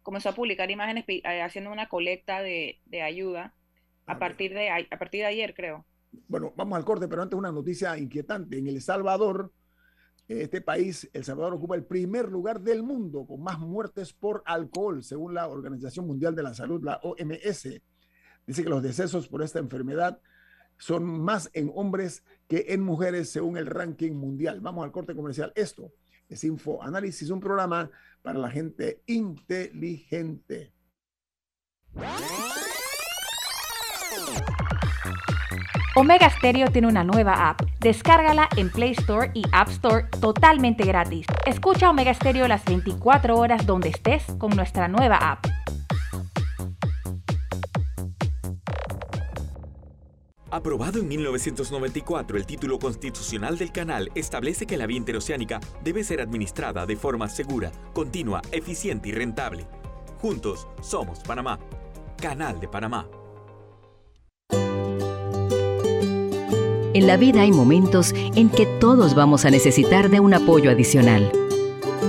comenzó 0.03 0.29
a 0.29 0.35
publicar 0.35 0.71
imágenes 0.71 1.05
haciendo 1.43 1.73
una 1.73 1.89
colecta 1.89 2.43
de, 2.43 2.81
de 2.85 3.03
ayuda 3.03 3.55
a 4.07 4.19
partir, 4.19 4.53
de, 4.53 4.69
a 4.69 4.99
partir 4.99 5.23
de 5.23 5.27
ayer, 5.27 5.55
creo. 5.55 5.87
Bueno, 6.29 6.53
vamos 6.57 6.77
al 6.77 6.85
corte, 6.85 7.09
pero 7.09 7.23
antes 7.23 7.39
una 7.39 7.51
noticia 7.51 7.97
inquietante. 7.97 8.59
En 8.59 8.69
El 8.69 8.81
Salvador, 8.83 9.53
este 10.29 10.61
país, 10.61 11.09
El 11.13 11.25
Salvador 11.25 11.55
ocupa 11.55 11.75
el 11.75 11.85
primer 11.85 12.29
lugar 12.29 12.61
del 12.61 12.83
mundo 12.83 13.27
con 13.27 13.43
más 13.43 13.59
muertes 13.59 14.13
por 14.13 14.43
alcohol, 14.47 15.03
según 15.03 15.35
la 15.35 15.49
Organización 15.49 16.07
Mundial 16.07 16.35
de 16.35 16.43
la 16.43 16.55
Salud, 16.55 16.83
la 16.85 17.01
OMS. 17.03 17.81
Dice 18.47 18.63
que 18.63 18.69
los 18.69 18.83
decesos 18.83 19.27
por 19.29 19.43
esta 19.43 19.59
enfermedad 19.59 20.21
son 20.79 21.05
más 21.05 21.51
en 21.53 21.71
hombres 21.75 22.25
que 22.49 22.67
en 22.69 22.83
mujeres 22.83 23.31
según 23.31 23.57
el 23.57 23.67
ranking 23.67 24.13
mundial. 24.13 24.61
Vamos 24.61 24.85
al 24.85 24.93
corte 24.93 25.15
comercial. 25.15 25.53
Esto 25.55 25.93
es 26.29 26.45
Info 26.45 26.83
Análisis, 26.83 27.31
un 27.31 27.41
programa 27.41 27.91
para 28.23 28.39
la 28.39 28.51
gente 28.51 29.03
inteligente. 29.07 30.73
Omega 35.97 36.29
Stereo 36.29 36.73
tiene 36.73 36.89
una 36.89 37.05
nueva 37.05 37.49
app. 37.49 37.63
Descárgala 37.81 38.49
en 38.57 38.69
Play 38.69 38.93
Store 38.93 39.31
y 39.33 39.45
App 39.53 39.69
Store 39.69 40.09
totalmente 40.21 40.85
gratis. 40.85 41.25
Escucha 41.47 41.89
Omega 41.89 42.13
Stereo 42.13 42.49
las 42.49 42.65
24 42.65 43.37
horas 43.37 43.65
donde 43.65 43.91
estés 43.91 44.25
con 44.39 44.51
nuestra 44.57 44.89
nueva 44.89 45.19
app. 45.19 45.47
Aprobado 50.55 51.01
en 51.01 51.09
1994, 51.09 52.37
el 52.37 52.47
título 52.47 52.79
constitucional 52.79 53.59
del 53.59 53.73
canal 53.73 54.13
establece 54.15 54.67
que 54.67 54.77
la 54.77 54.87
vía 54.87 54.99
interoceánica 54.99 55.59
debe 55.83 56.05
ser 56.05 56.21
administrada 56.21 56.87
de 56.87 56.95
forma 56.95 57.29
segura, 57.29 57.73
continua, 57.93 58.41
eficiente 58.53 59.09
y 59.09 59.13
rentable. 59.13 59.67
Juntos 60.21 60.69
somos 60.81 61.19
Panamá. 61.19 61.59
Canal 62.23 62.61
de 62.61 62.69
Panamá. 62.69 63.09
En 66.95 67.09
la 67.09 67.17
vida 67.17 67.41
hay 67.41 67.51
momentos 67.51 68.13
en 68.15 68.49
que 68.49 68.67
todos 68.79 69.17
vamos 69.17 69.45
a 69.45 69.51
necesitar 69.51 70.09
de 70.09 70.21
un 70.21 70.35
apoyo 70.35 70.71
adicional. 70.71 71.33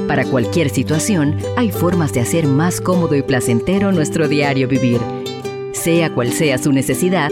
Para 0.08 0.24
cualquier 0.24 0.70
situación, 0.70 1.40
hay 1.58 1.72
formas 1.72 2.14
de 2.14 2.20
hacer 2.20 2.46
más 2.46 2.80
cómodo 2.80 3.16
y 3.16 3.24
placentero 3.24 3.92
nuestro 3.92 4.28
diario 4.28 4.68
vivir. 4.68 5.02
Sea 5.72 6.14
cual 6.14 6.32
sea 6.32 6.60
su 6.60 6.72
necesidad, 6.72 7.32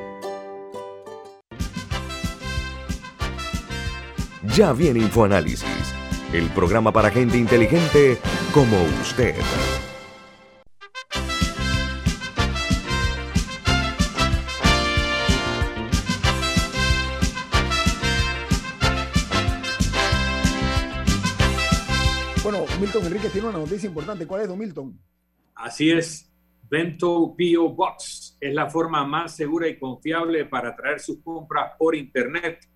Ya 4.55 4.73
viene 4.73 4.99
InfoAnálisis, 4.99 5.93
el 6.33 6.49
programa 6.49 6.91
para 6.91 7.09
gente 7.09 7.37
inteligente 7.37 8.17
como 8.53 8.81
usted. 9.01 9.35
Milton 22.81 23.05
Enrique 23.05 23.29
tiene 23.29 23.47
una 23.47 23.59
noticia 23.59 23.87
importante. 23.87 24.25
¿Cuál 24.25 24.41
es, 24.41 24.47
don 24.47 24.57
Milton? 24.57 24.99
Así 25.53 25.91
es. 25.91 26.33
Bento 26.67 27.35
Bio 27.35 27.69
Box 27.69 28.37
es 28.41 28.53
la 28.55 28.71
forma 28.71 29.05
más 29.05 29.35
segura 29.35 29.67
y 29.67 29.77
confiable 29.77 30.45
para 30.45 30.75
traer 30.75 30.99
sus 30.99 31.21
compras 31.21 31.73
por 31.77 31.95
Internet. 31.95 32.67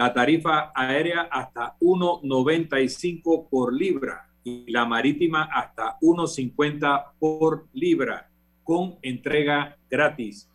La 0.00 0.08
tarifa 0.14 0.72
aérea 0.74 1.28
hasta 1.30 1.76
1.95 1.78 3.50
por 3.50 3.74
libra 3.74 4.30
y 4.42 4.64
la 4.72 4.86
marítima 4.86 5.50
hasta 5.52 5.98
1.50 6.00 7.04
por 7.18 7.66
libra 7.74 8.30
con 8.64 8.96
entrega 9.02 9.76
gratis. 9.90 10.48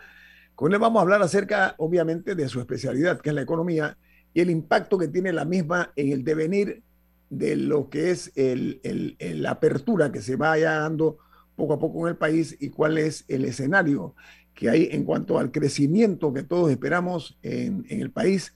Con 0.53 0.73
él 0.73 0.79
vamos 0.79 0.99
a 0.99 1.03
hablar 1.03 1.21
acerca, 1.21 1.75
obviamente, 1.77 2.35
de 2.35 2.49
su 2.49 2.59
especialidad, 2.59 3.21
que 3.21 3.29
es 3.29 3.35
la 3.35 3.41
economía, 3.41 3.97
y 4.33 4.41
el 4.41 4.49
impacto 4.49 4.97
que 4.97 5.07
tiene 5.07 5.31
la 5.31 5.45
misma 5.45 5.93
en 5.95 6.11
el 6.11 6.25
devenir 6.25 6.83
de 7.29 7.55
lo 7.55 7.89
que 7.89 8.11
es 8.11 8.33
el, 8.35 8.81
la 9.17 9.51
apertura 9.51 10.11
que 10.11 10.21
se 10.21 10.35
vaya 10.35 10.79
dando 10.79 11.19
poco 11.55 11.75
a 11.75 11.79
poco 11.79 12.01
en 12.01 12.09
el 12.09 12.17
país 12.17 12.57
y 12.59 12.67
cuál 12.67 12.97
es 12.97 13.23
el 13.29 13.45
escenario 13.45 14.13
que 14.53 14.69
hay 14.69 14.89
en 14.91 15.05
cuanto 15.05 15.39
al 15.39 15.51
crecimiento 15.51 16.33
que 16.33 16.43
todos 16.43 16.69
esperamos 16.69 17.37
en, 17.43 17.85
el 17.87 18.11
país 18.11 18.53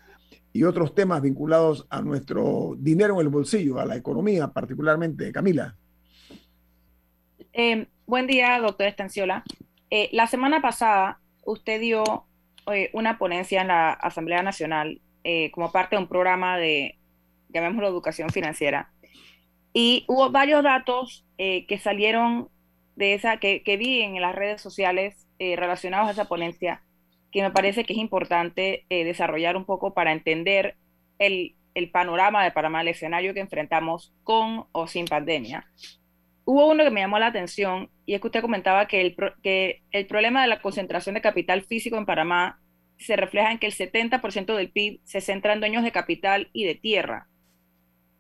y 0.54 0.64
otros 0.64 0.94
temas 0.94 1.22
vinculados 1.22 1.88
a 1.90 2.02
nuestro 2.02 2.76
dinero 2.78 3.16
en 3.16 3.22
el 3.22 3.30
bolsillo, 3.30 3.80
a 3.80 3.86
la 3.86 3.96
economía 3.96 4.48
particularmente. 4.48 5.32
Camila. 5.32 5.76
Eh, 7.54 7.88
buen 8.06 8.28
día, 8.28 8.60
doctor 8.60 8.88
Estanciola. 8.88 9.44
Eh, 9.90 10.10
la 10.12 10.28
semana 10.28 10.62
pasada 10.62 11.20
usted 11.46 11.80
dio 11.80 12.26
eh, 12.72 12.90
una 12.94 13.18
ponencia 13.18 13.62
en 13.62 13.68
la 13.70 13.94
Asamblea 13.94 14.44
Nacional 14.44 15.02
como 15.52 15.72
parte 15.72 15.96
de 15.96 16.02
un 16.02 16.08
programa 16.08 16.58
de 16.58 16.98
llamémoslo 17.50 17.88
educación 17.88 18.32
financiera. 18.32 18.92
Y 19.72 20.04
hubo 20.08 20.32
varios 20.32 20.64
datos 20.64 21.28
que 21.38 21.80
salieron 21.80 22.50
de 22.96 23.14
esa, 23.14 23.38
que, 23.38 23.62
que, 23.62 23.78
vi 23.78 24.02
en 24.02 24.20
las 24.20 24.34
redes 24.34 24.62
sociales 24.62 25.28
relacionados 25.38 26.08
a 26.08 26.12
esa 26.14 26.26
ponencia, 26.26 26.82
que 27.32 27.42
me 27.42 27.52
parece 27.52 27.86
que 27.86 27.94
es 27.94 28.00
importante 28.00 28.86
eh, 28.90 29.04
desarrollar 29.04 29.56
un 29.56 29.66
poco 29.66 29.94
para 29.94 30.12
entender 30.12 30.76
el, 31.18 31.56
el, 31.74 31.90
panorama 31.90 32.44
de 32.44 32.52
Panamá, 32.52 32.82
el 32.82 32.90
escenario 32.90 33.34
que 33.34 33.40
enfrentamos 33.40 34.14
con 34.24 34.66
o 34.72 34.88
sin 34.88 35.06
pandemia. 35.06 35.66
Hubo 36.44 36.70
uno 36.70 36.84
que 36.84 36.92
me 36.92 37.02
llamó 37.02 37.20
la 37.20 37.28
atención 37.28 37.90
y 38.06 38.16
es 38.16 38.22
que 38.22 38.28
usted 38.28 38.42
comentaba 38.42 38.88
que 38.88 39.02
el, 39.02 39.16
que 39.42 39.84
el 39.92 40.08
problema 40.08 40.42
de 40.42 40.48
la 40.48 40.62
concentración 40.62 41.16
de 41.16 41.22
capital 41.22 41.62
físico 41.62 41.98
en 41.98 42.06
Panamá 42.06 42.60
se 42.98 43.16
refleja 43.16 43.52
en 43.52 43.58
que 43.58 43.68
el 43.68 43.74
70% 43.74 44.56
del 44.56 44.72
PIB 44.72 45.00
se 45.04 45.22
centra 45.22 45.54
en 45.54 45.60
dueños 45.60 45.84
de 45.84 45.92
capital 45.92 46.50
y 46.54 46.66
de 46.66 46.76
tierra. 46.76 47.28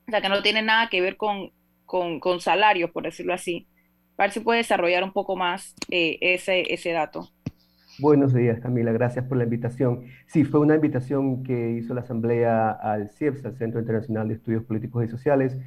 O 0.07 0.11
sea, 0.11 0.21
que 0.21 0.29
no 0.29 0.41
tiene 0.41 0.61
nada 0.61 0.89
que 0.89 1.01
ver 1.01 1.17
con, 1.17 1.51
con, 1.85 2.39
salarios, 2.39 2.89
por 2.91 3.03
decirlo 3.03 3.33
así. 3.33 3.67
A 4.17 4.23
ver 4.23 4.31
si 4.31 4.39
puede 4.39 4.59
desarrollar 4.59 5.03
un 5.03 5.13
poco 5.13 5.35
más 5.35 5.75
eh, 5.89 6.17
ese, 6.21 6.73
ese 6.73 6.91
dato. 6.91 7.29
Buenos 7.99 8.33
días, 8.33 8.59
Camila. 8.59 8.91
Gracias 8.93 9.25
por 9.25 9.37
la 9.37 9.43
invitación. 9.43 10.03
Sí, 10.25 10.43
fue 10.43 10.59
una 10.59 10.75
invitación 10.75 11.43
que 11.43 11.71
hizo 11.71 11.93
la 11.93 12.01
Asamblea 12.01 12.71
al 12.71 13.09
CIEPS, 13.09 13.45
al 13.45 13.55
Centro 13.57 13.79
Internacional 13.79 14.27
de 14.27 14.35
Estudios 14.35 14.63
Políticos 14.63 15.05
y 15.05 15.07
Sociales, 15.09 15.57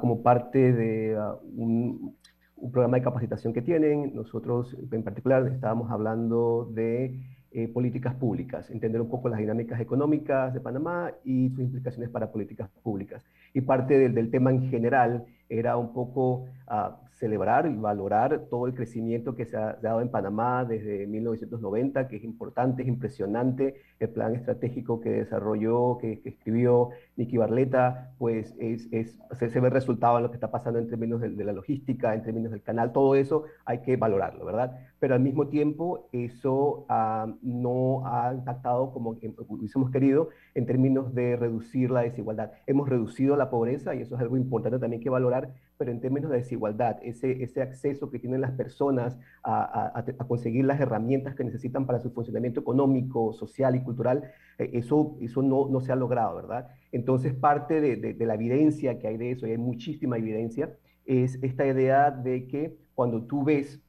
como 0.00 0.22
parte 0.22 0.72
de 0.72 1.18
un, 1.56 2.16
un, 2.56 2.72
programa 2.72 2.96
de 2.96 3.02
capacitación 3.02 3.52
que 3.52 3.62
tienen. 3.62 4.14
Nosotros, 4.14 4.76
en 4.90 5.02
particular, 5.02 5.46
estábamos 5.46 5.90
hablando 5.90 6.70
de 6.72 7.20
eh, 7.50 7.66
políticas 7.66 8.14
públicas, 8.14 8.70
entender 8.70 9.00
un 9.00 9.08
poco 9.08 9.30
las 9.30 9.38
dinámicas 9.38 9.80
económicas 9.80 10.52
de 10.52 10.60
Panamá 10.60 11.12
y 11.24 11.48
sus 11.48 11.60
implicaciones 11.60 12.10
para 12.10 12.30
políticas 12.30 12.68
públicas. 12.82 13.24
Y 13.54 13.62
parte 13.62 13.98
del, 13.98 14.30
tema 14.30 14.50
en 14.50 14.68
general 14.68 15.24
era 15.48 15.78
un 15.78 15.94
poco 15.94 16.44
uh, 16.70 17.07
celebrar 17.18 17.66
y 17.66 17.74
valorar 17.74 18.46
todo 18.48 18.66
el 18.66 18.74
crecimiento 18.74 19.34
que 19.34 19.44
se 19.44 19.56
ha 19.56 19.74
dado 19.82 20.00
en 20.00 20.08
Panamá 20.08 20.64
desde 20.64 21.06
1990, 21.06 22.06
que 22.08 22.16
es 22.16 22.24
importante, 22.24 22.82
es 22.82 22.88
impresionante. 22.88 23.74
El 23.98 24.10
plan 24.10 24.36
estratégico 24.36 25.00
que 25.00 25.10
desarrolló, 25.10 25.98
que, 25.98 26.20
escribió 26.24 26.90
Nicky 27.16 27.36
Barleta, 27.36 28.12
pues 28.18 28.54
es, 28.60 28.88
es, 28.92 29.18
se, 29.36 29.60
ve 29.60 29.70
resultado 29.70 30.16
de 30.16 30.22
lo 30.22 30.30
que 30.30 30.36
está 30.36 30.50
pasando 30.50 30.78
en 30.78 30.88
términos 30.88 31.20
de, 31.20 31.44
la 31.44 31.52
logística, 31.52 32.14
en 32.14 32.22
términos 32.22 32.52
del 32.52 32.62
canal, 32.62 32.92
todo 32.92 33.16
eso 33.16 33.44
hay 33.64 33.80
que 33.80 33.96
valorarlo, 33.96 34.44
¿verdad? 34.44 34.78
Pero 35.00 35.14
al 35.14 35.20
mismo 35.20 35.48
tiempo 35.48 36.08
eso 36.12 36.86
uh, 36.88 37.32
no 37.42 38.06
ha 38.06 38.32
impactado 38.32 38.92
como 38.92 39.16
hubiésemos 39.48 39.90
querido 39.90 40.28
en 40.54 40.66
términos 40.66 41.14
de 41.14 41.36
reducir 41.36 41.90
la 41.90 42.02
desigualdad. 42.02 42.52
Hemos 42.66 42.88
reducido 42.88 43.36
la 43.36 43.50
pobreza 43.50 43.94
y 43.94 44.02
eso 44.02 44.14
es 44.14 44.20
algo 44.20 44.36
importante 44.36 44.78
también 44.78 45.02
que 45.02 45.10
valorar, 45.10 45.52
pero 45.78 45.92
en 45.92 46.00
términos 46.00 46.30
de 46.30 46.38
desigualdad, 46.38 46.98
ese, 47.02 47.42
ese 47.42 47.62
acceso 47.62 48.10
que 48.10 48.18
tienen 48.18 48.40
las 48.40 48.50
personas 48.50 49.16
a, 49.44 49.96
a, 49.96 50.26
conseguir 50.26 50.64
las 50.64 50.80
herramientas 50.80 51.36
que 51.36 51.44
necesitan 51.44 51.86
para 51.86 52.00
su 52.00 52.10
funcionamiento 52.10 52.60
económico, 52.60 53.32
social 53.32 53.76
y 53.76 53.82
cultural, 53.82 54.24
eh, 54.58 54.70
eso, 54.72 55.16
eso 55.20 55.40
no, 55.40 55.68
no, 55.68 55.80
se 55.80 55.92
ha 55.92 55.96
logrado, 55.96 56.34
¿verdad? 56.34 56.68
Entonces, 56.90 57.32
parte 57.32 57.80
de, 57.80 57.96
de, 57.96 58.26
la 58.26 58.34
evidencia 58.34 58.98
que 58.98 59.06
hay 59.06 59.16
de 59.16 59.30
eso, 59.30 59.46
y 59.46 59.52
hay 59.52 59.58
muchísima 59.58 60.18
evidencia, 60.18 60.76
es 61.06 61.38
esta 61.42 61.64
idea 61.64 62.10
de 62.10 62.48
que 62.48 62.76
cuando 62.94 63.22
tú 63.22 63.44
ves 63.44 63.80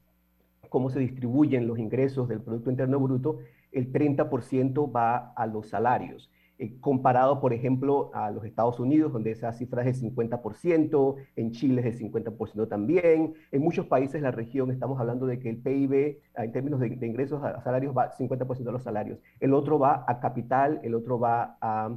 cómo 0.68 0.90
se 0.90 1.00
distribuyen 1.00 1.66
los 1.66 1.80
ingresos 1.80 2.28
del 2.28 2.40
Producto 2.40 2.70
Interno 2.70 3.00
Bruto, 3.00 3.38
el 3.72 3.92
30% 3.92 4.94
va 4.94 5.32
a 5.32 5.46
los 5.46 5.68
salarios 5.68 6.30
eh, 6.60 6.76
comparado, 6.78 7.40
por 7.40 7.54
ejemplo, 7.54 8.10
a 8.12 8.30
los 8.30 8.44
Estados 8.44 8.78
Unidos, 8.78 9.14
donde 9.14 9.30
esa 9.30 9.50
cifra 9.54 9.82
es 9.82 9.98
de 9.98 10.10
50%, 10.10 11.16
en 11.36 11.52
Chile 11.52 11.80
es 11.80 11.98
de 11.98 12.06
50% 12.06 12.68
también. 12.68 13.32
En 13.50 13.62
muchos 13.62 13.86
países 13.86 14.12
de 14.12 14.20
la 14.20 14.30
región 14.30 14.70
estamos 14.70 15.00
hablando 15.00 15.24
de 15.24 15.38
que 15.38 15.48
el 15.48 15.56
PIB, 15.56 16.18
ah, 16.34 16.44
en 16.44 16.52
términos 16.52 16.78
de, 16.80 16.88
ingresos 16.88 17.42
a 17.42 17.62
salarios, 17.62 17.96
va 17.96 18.12
50% 18.12 18.58
de 18.58 18.72
los 18.72 18.82
salarios. 18.82 19.18
El 19.40 19.54
otro 19.54 19.78
va 19.78 20.04
a 20.06 20.20
capital, 20.20 20.80
el 20.82 20.94
otro 20.94 21.18
va 21.18 21.56
a, 21.62 21.96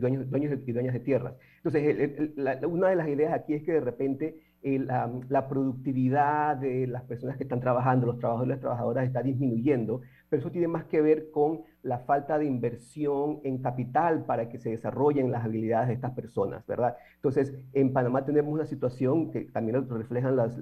dueños, 0.00 0.26
y 0.66 0.72
dueñas 0.72 0.92
de 0.92 1.00
tierras. 1.00 1.34
Entonces, 1.62 2.28
una 2.68 2.88
de 2.88 2.96
las 2.96 3.06
ideas 3.06 3.32
aquí 3.32 3.54
es 3.54 3.62
que 3.62 3.74
de 3.74 3.80
repente 3.80 4.40
la 4.62 5.48
productividad 5.48 6.56
de 6.56 6.88
las 6.88 7.04
personas 7.04 7.36
que 7.36 7.44
están 7.44 7.60
trabajando, 7.60 8.06
los 8.06 8.18
trabajadores 8.18 8.48
y 8.48 8.54
las 8.54 8.60
trabajadoras 8.60 9.06
está 9.06 9.22
disminuyendo, 9.22 10.00
pero 10.28 10.40
eso 10.40 10.50
tiene 10.50 10.68
más 10.68 10.84
que 10.84 11.00
ver 11.00 11.30
con 11.30 11.62
la 11.82 12.00
falta 12.00 12.38
de 12.38 12.44
inversión 12.44 13.40
en 13.44 13.58
capital 13.58 14.24
para 14.24 14.48
que 14.48 14.58
se 14.58 14.70
desarrollen 14.70 15.30
las 15.30 15.44
habilidades 15.44 15.88
de 15.88 15.94
estas 15.94 16.12
personas, 16.12 16.66
¿verdad? 16.66 16.96
Entonces, 17.16 17.54
en 17.72 17.92
Panamá 17.92 18.24
tenemos 18.24 18.52
una 18.52 18.66
situación 18.66 19.30
que 19.30 19.42
también 19.42 19.88
reflejan 19.88 20.36
las, 20.36 20.56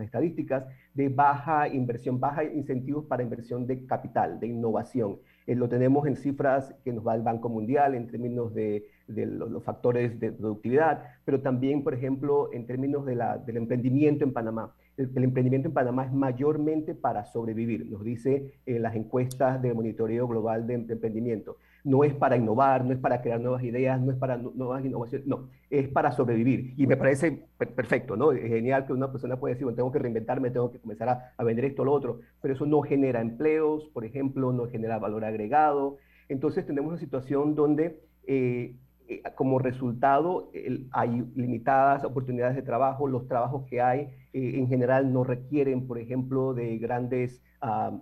estadísticas 0.00 0.64
de 0.94 1.08
baja 1.08 1.68
inversión, 1.68 2.20
baja 2.20 2.44
incentivos 2.44 3.04
para 3.04 3.22
inversión 3.22 3.66
de 3.66 3.84
capital, 3.86 4.40
de 4.40 4.46
innovación. 4.46 5.18
Eh, 5.46 5.54
lo 5.54 5.68
tenemos 5.68 6.06
en 6.06 6.16
cifras 6.16 6.74
que 6.84 6.92
nos 6.92 7.06
va 7.06 7.14
el 7.14 7.22
Banco 7.22 7.48
Mundial 7.48 7.94
en 7.94 8.06
términos 8.06 8.54
de, 8.54 8.86
los, 9.08 9.62
factores 9.62 10.18
de 10.18 10.32
productividad, 10.32 11.02
pero 11.24 11.40
también, 11.40 11.82
por 11.82 11.94
ejemplo, 11.94 12.50
en 12.52 12.66
términos 12.66 13.04
del 13.04 13.56
emprendimiento 13.56 14.24
en 14.24 14.32
Panamá. 14.32 14.72
El, 14.96 15.24
emprendimiento 15.24 15.68
en 15.68 15.74
Panamá 15.74 16.04
es 16.04 16.12
mayormente 16.12 16.94
para 16.94 17.24
sobrevivir, 17.24 17.90
nos 17.90 18.04
dice 18.04 18.54
en 18.66 18.82
las 18.82 18.94
encuestas 18.94 19.60
de 19.60 19.74
monitoreo 19.74 20.28
global 20.28 20.66
de 20.66 20.74
emprendimiento 20.74 21.56
no 21.84 22.02
es 22.02 22.14
para 22.14 22.36
innovar, 22.36 22.84
no 22.84 22.92
es 22.92 22.98
para 22.98 23.20
crear 23.20 23.38
nuevas 23.40 23.62
ideas, 23.62 24.00
no 24.00 24.10
es 24.10 24.16
para 24.16 24.38
nuevas 24.38 24.84
innovaciones, 24.84 25.26
no, 25.26 25.50
es 25.68 25.86
para 25.88 26.12
sobrevivir. 26.12 26.72
Y 26.78 26.86
me 26.86 26.96
parece 26.96 27.46
perfecto, 27.58 28.16
¿no? 28.16 28.32
Es 28.32 28.48
genial 28.48 28.86
que 28.86 28.94
una 28.94 29.12
persona 29.12 29.38
pueda 29.38 29.52
decir, 29.52 29.64
bueno, 29.64 29.76
tengo 29.76 29.92
que 29.92 29.98
reinventarme, 29.98 30.50
tengo 30.50 30.72
que 30.72 30.78
comenzar 30.78 31.34
a, 31.36 31.44
vender 31.44 31.66
esto 31.66 31.82
o 31.82 31.84
lo 31.84 31.92
otro, 31.92 32.20
pero 32.40 32.54
eso 32.54 32.64
no 32.64 32.80
genera 32.80 33.20
empleos, 33.20 33.84
por 33.92 34.06
ejemplo, 34.06 34.50
no 34.52 34.66
genera 34.66 34.98
valor 34.98 35.26
agregado. 35.26 35.98
Entonces 36.30 36.66
tenemos 36.66 36.88
una 36.92 36.98
situación 36.98 37.54
donde 37.54 38.00
eh, 38.26 38.74
eh, 39.06 39.22
como 39.34 39.58
resultado 39.58 40.50
hay 40.90 41.22
limitadas 41.36 42.02
oportunidades 42.04 42.56
de 42.56 42.62
trabajo, 42.62 43.06
los 43.06 43.28
trabajos 43.28 43.66
que 43.68 43.82
hay 43.82 44.08
en 44.34 44.68
general 44.68 45.12
no 45.12 45.24
requieren, 45.24 45.86
por 45.86 45.98
ejemplo, 45.98 46.54
de 46.54 46.78
grandes... 46.78 47.42
Ah, 47.60 47.98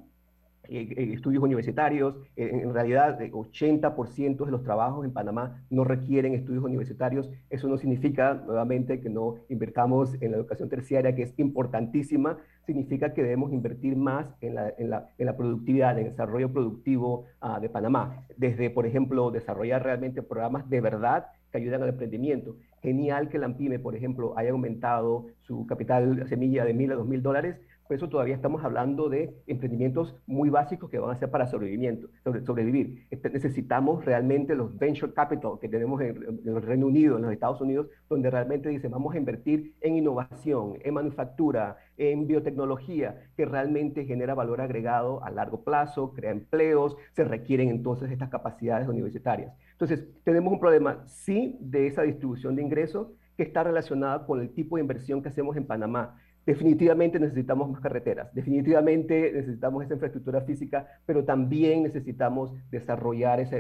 eh, 0.69 0.95
eh, 0.97 1.13
estudios 1.13 1.43
universitarios. 1.43 2.15
Eh, 2.37 2.51
en 2.53 2.73
realidad, 2.73 3.21
el 3.21 3.33
80% 3.33 4.45
de 4.45 4.51
los 4.51 4.63
trabajos 4.63 5.05
en 5.05 5.13
Panamá 5.13 5.65
no 5.71 5.85
requieren 5.85 6.35
estudios 6.35 6.65
universitarios. 6.65 7.29
Eso 7.51 7.69
no 7.69 7.77
significa, 7.77 8.35
nuevamente, 8.35 9.01
que 9.01 9.11
no 9.11 9.37
invertamos 9.49 10.15
en 10.21 10.31
la 10.31 10.37
educación 10.37 10.69
terciaria, 10.69 11.15
que 11.15 11.23
es 11.23 11.39
importantísima. 11.39 12.39
Significa 12.65 13.13
que 13.13 13.23
debemos 13.23 13.53
invertir 13.53 13.97
más 13.97 14.27
en 14.41 14.55
la, 14.55 14.73
en 14.79 14.91
la, 14.91 15.09
en 15.19 15.27
la 15.27 15.37
productividad, 15.37 15.99
en 15.99 16.07
el 16.07 16.11
desarrollo 16.13 16.53
productivo 16.53 17.25
ah, 17.41 17.59
de 17.59 17.69
Panamá. 17.69 18.25
Desde, 18.37 18.71
por 18.71 18.87
ejemplo, 18.87 19.31
desarrollar 19.33 19.83
realmente 19.83 20.23
programas 20.23 20.71
de 20.71 20.81
verdad 20.81 21.27
que 21.51 21.59
ayudan 21.59 21.83
al 21.83 21.91
emprendimiento. 21.91 22.57
Genial 22.83 23.29
que 23.29 23.39
la 23.39 23.47
AMPIME, 23.47 23.79
por 23.79 23.95
ejemplo, 23.95 24.37
haya 24.37 24.51
aumentado 24.51 25.27
su 25.41 25.67
capital 25.67 26.27
semilla 26.29 26.65
de 26.65 26.75
mil 26.75 26.91
a 26.93 26.95
dos 26.95 27.07
mil 27.07 27.23
dólares, 27.23 27.57
por 27.87 27.97
eso 27.97 28.09
todavía 28.09 28.35
estamos 28.35 28.65
hablando 28.65 29.09
de 29.09 29.35
emprendimientos 29.47 30.17
muy 30.27 30.51
básicos 30.51 30.91
que 30.91 30.99
van 30.99 31.11
a 31.11 31.19
ser 31.19 31.31
para 31.31 31.47
sobrevivimiento, 31.47 32.09
sobre, 32.25 32.41
sobrevivir. 32.45 33.07
Este, 33.11 33.31
necesitamos 33.31 34.05
realmente 34.05 34.55
los 34.55 34.77
venture 34.79 35.13
capital 35.13 35.59
que 35.61 35.69
tenemos 35.69 36.01
en, 36.01 36.41
el 36.45 36.63
Reino 36.63 36.87
Unido, 36.87 37.17
en 37.17 37.23
los 37.23 37.33
Estados 37.33 37.61
Unidos, 37.61 37.89
donde 38.09 38.31
realmente 38.31 38.69
dicen 38.69 38.91
vamos 38.91 39.15
a 39.15 39.19
invertir 39.19 39.75
en 39.81 39.97
innovación, 39.97 40.79
en 40.83 40.95
manufactura, 40.95 41.77
en 41.97 42.27
biotecnología, 42.27 43.29
que 43.37 43.45
realmente 43.45 44.05
genera 44.05 44.35
valor 44.35 44.61
agregado 44.61 45.23
a 45.25 45.31
largo 45.31 45.63
plazo, 45.63 46.13
crea 46.13 46.31
empleos, 46.31 46.97
se 47.13 47.25
requieren 47.25 47.69
entonces 47.69 48.11
estas 48.11 48.31
capacidades 48.31 48.89
universitarias. 48.89 49.53
Entonces, 49.73 50.07
tenemos 50.25 50.53
un 50.53 50.61
problema, 50.61 51.03
sí, 51.07 51.59
de 51.61 51.87
esa 51.89 52.03
distribución 52.03 52.55
de 52.57 52.63
ingresos 52.63 53.09
que 53.37 53.43
está 53.43 53.65
relacionada 53.65 54.27
con 54.27 54.41
el 54.41 54.53
tipo 54.53 54.77
de 54.77 54.83
inversión 54.83 55.23
que 55.23 55.29
hacemos 55.29 55.57
en 55.57 55.67
Panamá 55.67 56.19
definitivamente 56.45 57.21
necesitamos 57.21 57.71
más 57.71 57.81
carreteras, 57.81 58.35
definitivamente 58.35 59.33
necesitamos 59.33 59.85
esa 59.85 59.95
infraestructura 59.95 60.41
física, 60.41 60.89
pero 61.07 61.25
también 61.25 61.85
necesitamos 61.85 62.53
desarrollar 62.71 63.41
esa, 63.41 63.59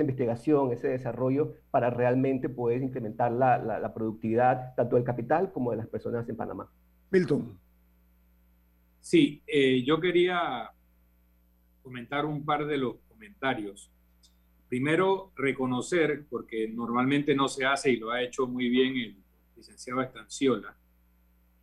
investigación, 0.00 0.72
ese 0.72 0.88
desarrollo 0.88 1.54
para 1.70 1.90
realmente 1.90 2.48
poder 2.48 2.82
incrementar 2.82 3.32
la, 3.32 3.92
productividad 3.94 4.74
tanto 4.74 4.96
del 4.96 5.04
capital 5.04 5.52
como 5.52 5.72
de 5.72 5.76
las 5.76 5.88
personas 5.88 6.28
en 6.28 6.36
Panamá. 6.36 6.70
Milton. 7.10 7.58
Sí, 9.00 9.42
eh, 9.46 9.84
yo 9.84 10.00
quería 10.00 10.70
comentar 11.82 12.24
un 12.24 12.44
par 12.44 12.66
de 12.66 12.78
los 12.78 12.96
comentarios. 13.08 13.90
Primero, 14.68 15.32
reconocer, 15.36 16.24
porque 16.30 16.66
normalmente 16.66 17.34
no 17.34 17.46
se 17.46 17.66
hace 17.66 17.90
y 17.90 17.96
lo 17.98 18.10
ha 18.10 18.22
hecho 18.22 18.46
muy 18.46 18.70
bien 18.70 18.96
el 18.96 19.16
licenciado 19.54 20.00
Estanciola, 20.00 20.74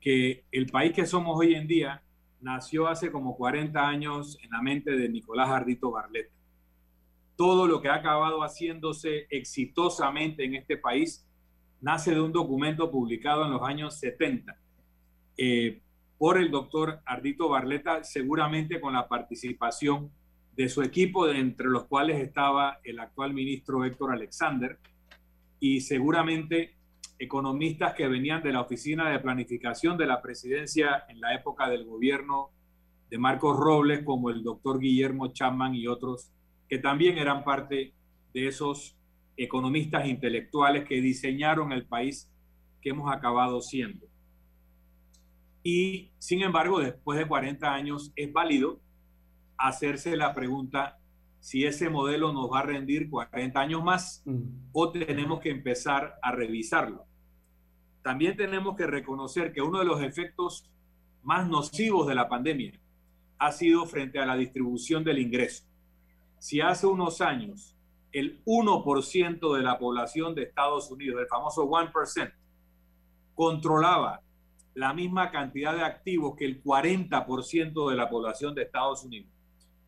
que 0.01 0.43
el 0.51 0.65
país 0.65 0.93
que 0.93 1.05
somos 1.05 1.39
hoy 1.39 1.53
en 1.53 1.67
día 1.67 2.03
nació 2.41 2.87
hace 2.87 3.11
como 3.11 3.37
40 3.37 3.87
años 3.87 4.37
en 4.43 4.49
la 4.49 4.61
mente 4.61 4.91
de 4.91 5.07
Nicolás 5.07 5.49
Ardito 5.49 5.91
Barletta. 5.91 6.33
Todo 7.35 7.67
lo 7.67 7.81
que 7.81 7.89
ha 7.89 7.95
acabado 7.95 8.41
haciéndose 8.41 9.27
exitosamente 9.29 10.43
en 10.43 10.55
este 10.55 10.75
país 10.75 11.25
nace 11.79 12.13
de 12.13 12.21
un 12.21 12.31
documento 12.31 12.91
publicado 12.91 13.45
en 13.45 13.51
los 13.51 13.61
años 13.61 13.99
70 13.99 14.57
eh, 15.37 15.81
por 16.17 16.37
el 16.37 16.51
doctor 16.51 17.01
Ardito 17.05 17.49
Barletta, 17.49 18.03
seguramente 18.03 18.79
con 18.79 18.93
la 18.93 19.07
participación 19.07 20.11
de 20.55 20.69
su 20.69 20.81
equipo, 20.81 21.27
entre 21.27 21.67
los 21.67 21.85
cuales 21.85 22.19
estaba 22.19 22.79
el 22.83 22.99
actual 22.99 23.33
ministro 23.33 23.85
Héctor 23.85 24.11
Alexander, 24.11 24.77
y 25.59 25.81
seguramente 25.81 26.75
economistas 27.21 27.93
que 27.93 28.07
venían 28.07 28.41
de 28.41 28.51
la 28.51 28.61
Oficina 28.61 29.11
de 29.11 29.19
Planificación 29.19 29.95
de 29.95 30.07
la 30.07 30.23
Presidencia 30.23 31.05
en 31.07 31.21
la 31.21 31.35
época 31.35 31.69
del 31.69 31.85
gobierno 31.85 32.49
de 33.11 33.19
Marcos 33.19 33.57
Robles, 33.57 34.03
como 34.03 34.31
el 34.31 34.41
doctor 34.41 34.79
Guillermo 34.79 35.31
Chapman 35.31 35.75
y 35.75 35.85
otros, 35.85 36.31
que 36.67 36.79
también 36.79 37.19
eran 37.19 37.43
parte 37.43 37.93
de 38.33 38.47
esos 38.47 38.97
economistas 39.37 40.07
intelectuales 40.07 40.85
que 40.85 40.99
diseñaron 40.99 41.71
el 41.71 41.85
país 41.85 42.27
que 42.81 42.89
hemos 42.89 43.13
acabado 43.13 43.61
siendo. 43.61 44.07
Y 45.61 46.09
sin 46.17 46.41
embargo, 46.41 46.79
después 46.79 47.19
de 47.19 47.27
40 47.27 47.71
años, 47.71 48.11
es 48.15 48.33
válido 48.33 48.79
hacerse 49.57 50.17
la 50.17 50.33
pregunta 50.33 50.97
si 51.39 51.65
ese 51.65 51.91
modelo 51.91 52.33
nos 52.33 52.51
va 52.51 52.61
a 52.61 52.63
rendir 52.63 53.11
40 53.11 53.59
años 53.59 53.83
más 53.83 54.23
mm. 54.25 54.69
o 54.71 54.91
tenemos 54.91 55.39
que 55.39 55.51
empezar 55.51 56.15
a 56.23 56.31
revisarlo 56.31 57.10
también 58.03 58.35
tenemos 58.35 58.75
que 58.75 58.87
reconocer 58.87 59.53
que 59.53 59.61
uno 59.61 59.79
de 59.79 59.85
los 59.85 60.01
efectos 60.01 60.69
más 61.23 61.47
nocivos 61.47 62.07
de 62.07 62.15
la 62.15 62.27
pandemia 62.27 62.73
ha 63.37 63.51
sido 63.51 63.85
frente 63.85 64.19
a 64.19 64.25
la 64.25 64.35
distribución 64.35 65.03
del 65.03 65.19
ingreso. 65.19 65.65
Si 66.39 66.61
hace 66.61 66.87
unos 66.87 67.21
años 67.21 67.75
el 68.11 68.43
1% 68.45 69.55
de 69.55 69.63
la 69.63 69.77
población 69.77 70.35
de 70.35 70.43
Estados 70.43 70.91
Unidos, 70.91 71.21
el 71.21 71.27
famoso 71.27 71.67
1%, 71.67 72.33
controlaba 73.35 74.21
la 74.73 74.93
misma 74.93 75.31
cantidad 75.31 75.75
de 75.75 75.83
activos 75.83 76.35
que 76.37 76.45
el 76.45 76.63
40% 76.63 77.89
de 77.89 77.95
la 77.95 78.09
población 78.09 78.55
de 78.55 78.63
Estados 78.63 79.03
Unidos. 79.03 79.29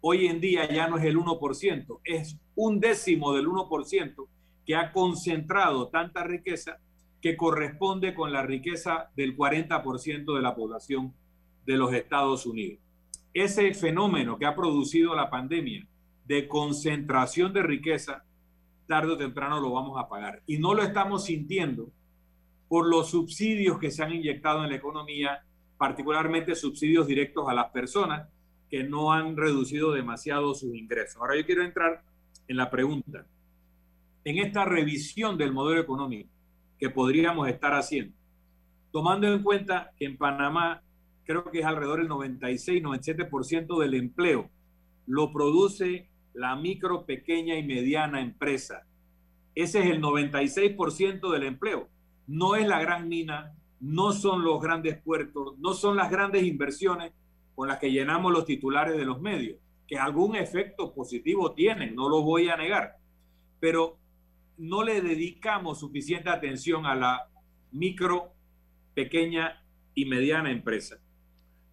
Hoy 0.01 0.27
en 0.27 0.41
día 0.41 0.69
ya 0.69 0.87
no 0.87 0.97
es 0.97 1.05
el 1.05 1.17
1%, 1.17 1.99
es 2.03 2.37
un 2.55 2.79
décimo 2.79 3.33
del 3.33 3.47
1% 3.47 4.27
que 4.65 4.75
ha 4.75 4.91
concentrado 4.91 5.89
tanta 5.89 6.23
riqueza 6.23 6.79
que 7.23 7.37
corresponde 7.37 8.13
con 8.13 8.33
la 8.33 8.43
riqueza 8.43 9.09
del 9.15 9.37
40% 9.37 10.35
de 10.35 10.41
la 10.41 10.55
población 10.55 11.13
de 11.65 11.77
los 11.77 11.93
Estados 11.93 12.45
Unidos. 12.45 12.81
Ese 13.33 13.73
fenómeno 13.73 14.37
que 14.37 14.45
ha 14.45 14.57
producido 14.57 15.15
la 15.15 15.29
pandemia 15.29 15.87
de 16.25 16.49
concentración 16.49 17.53
de 17.53 17.63
riqueza, 17.63 18.25
tarde 18.87 19.13
o 19.13 19.17
temprano 19.17 19.61
lo 19.61 19.71
vamos 19.71 19.97
a 19.97 20.09
pagar. 20.09 20.43
Y 20.47 20.57
no 20.57 20.73
lo 20.73 20.83
estamos 20.83 21.23
sintiendo 21.23 21.89
por 22.67 22.89
los 22.89 23.11
subsidios 23.11 23.79
que 23.79 23.89
se 23.89 24.03
han 24.03 24.11
inyectado 24.11 24.65
en 24.65 24.71
la 24.71 24.75
economía, 24.75 25.45
particularmente 25.77 26.55
subsidios 26.55 27.07
directos 27.07 27.47
a 27.47 27.53
las 27.53 27.71
personas 27.71 28.27
que 28.69 28.83
no 28.83 29.13
han 29.13 29.37
reducido 29.37 29.93
demasiado 29.93 30.53
sus 30.55 30.75
ingresos. 30.75 31.21
Ahora 31.21 31.37
yo 31.37 31.45
quiero 31.45 31.63
entrar 31.63 32.03
en 32.49 32.57
la 32.57 32.69
pregunta. 32.69 33.25
En 34.25 34.39
esta 34.39 34.65
revisión 34.65 35.37
del 35.37 35.53
modelo 35.53 35.79
económico, 35.79 36.32
que 36.83 36.89
podríamos 36.89 37.47
estar 37.47 37.73
haciendo. 37.75 38.13
Tomando 38.91 39.33
en 39.33 39.41
cuenta 39.41 39.93
que 39.97 40.03
en 40.03 40.17
Panamá 40.17 40.83
creo 41.23 41.45
que 41.45 41.59
es 41.59 41.65
alrededor 41.65 41.99
del 41.99 42.09
96-97% 42.09 43.79
del 43.79 43.93
empleo 43.93 44.49
lo 45.05 45.31
produce 45.31 46.09
la 46.33 46.57
micro, 46.57 47.05
pequeña 47.05 47.57
y 47.57 47.63
mediana 47.63 48.19
empresa. 48.19 48.85
Ese 49.55 49.79
es 49.79 49.85
el 49.91 50.01
96% 50.01 51.31
del 51.31 51.43
empleo. 51.43 51.87
No 52.27 52.57
es 52.57 52.67
la 52.67 52.81
gran 52.81 53.07
mina, 53.07 53.53
no 53.79 54.11
son 54.11 54.43
los 54.43 54.61
grandes 54.61 55.01
puertos, 55.01 55.57
no 55.59 55.75
son 55.75 55.95
las 55.95 56.11
grandes 56.11 56.43
inversiones 56.43 57.13
con 57.55 57.69
las 57.69 57.77
que 57.77 57.93
llenamos 57.93 58.33
los 58.33 58.43
titulares 58.43 58.97
de 58.97 59.05
los 59.05 59.21
medios, 59.21 59.57
que 59.87 59.97
algún 59.97 60.35
efecto 60.35 60.93
positivo 60.93 61.53
tienen, 61.53 61.95
no 61.95 62.09
lo 62.09 62.23
voy 62.23 62.49
a 62.49 62.57
negar. 62.57 62.97
Pero 63.61 63.99
no 64.57 64.83
le 64.83 65.01
dedicamos 65.01 65.79
suficiente 65.79 66.29
atención 66.29 66.85
a 66.85 66.95
la 66.95 67.29
micro, 67.71 68.33
pequeña 68.93 69.63
y 69.95 70.05
mediana 70.05 70.51
empresa. 70.51 70.97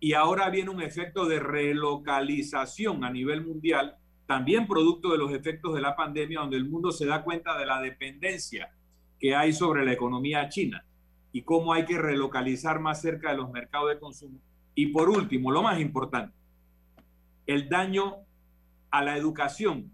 y 0.03 0.15
ahora 0.15 0.49
viene 0.49 0.71
un 0.71 0.81
efecto 0.81 1.27
de 1.27 1.41
relocalización 1.41 3.05
a 3.05 3.11
nivel 3.11 3.45
mundial, 3.45 3.97
también 4.27 4.67
producto 4.67 5.13
de 5.13 5.19
los 5.19 5.31
efectos 5.33 5.75
de 5.75 5.83
la 5.83 5.95
pandemia, 5.95 6.41
donde 6.41 6.57
el 6.57 6.69
mundo 6.69 6.91
se 6.91 7.05
da 7.05 7.23
cuenta 7.23 7.59
de 7.59 7.67
la 7.67 7.83
dependencia 7.83 8.71
que 9.19 9.35
hay 9.37 9.53
sobre 9.53 9.85
la 9.85 9.93
economía 9.93 10.49
china 10.49 10.85
y 11.33 11.43
cómo 11.43 11.75
hay 11.75 11.85
que 11.85 11.99
relocalizar 11.99 12.81
más 12.81 13.03
cerca 13.03 13.31
de 13.31 13.37
los 13.37 13.51
mercados 13.51 13.91
de 13.91 13.99
consumo. 13.99 14.39
Y 14.75 14.87
por 14.87 15.11
último, 15.11 15.51
lo 15.51 15.63
más 15.63 15.79
importante, 15.81 16.35
el 17.47 17.69
daño 17.69 18.17
a 18.91 19.05
la 19.05 19.17
educación, 19.17 19.93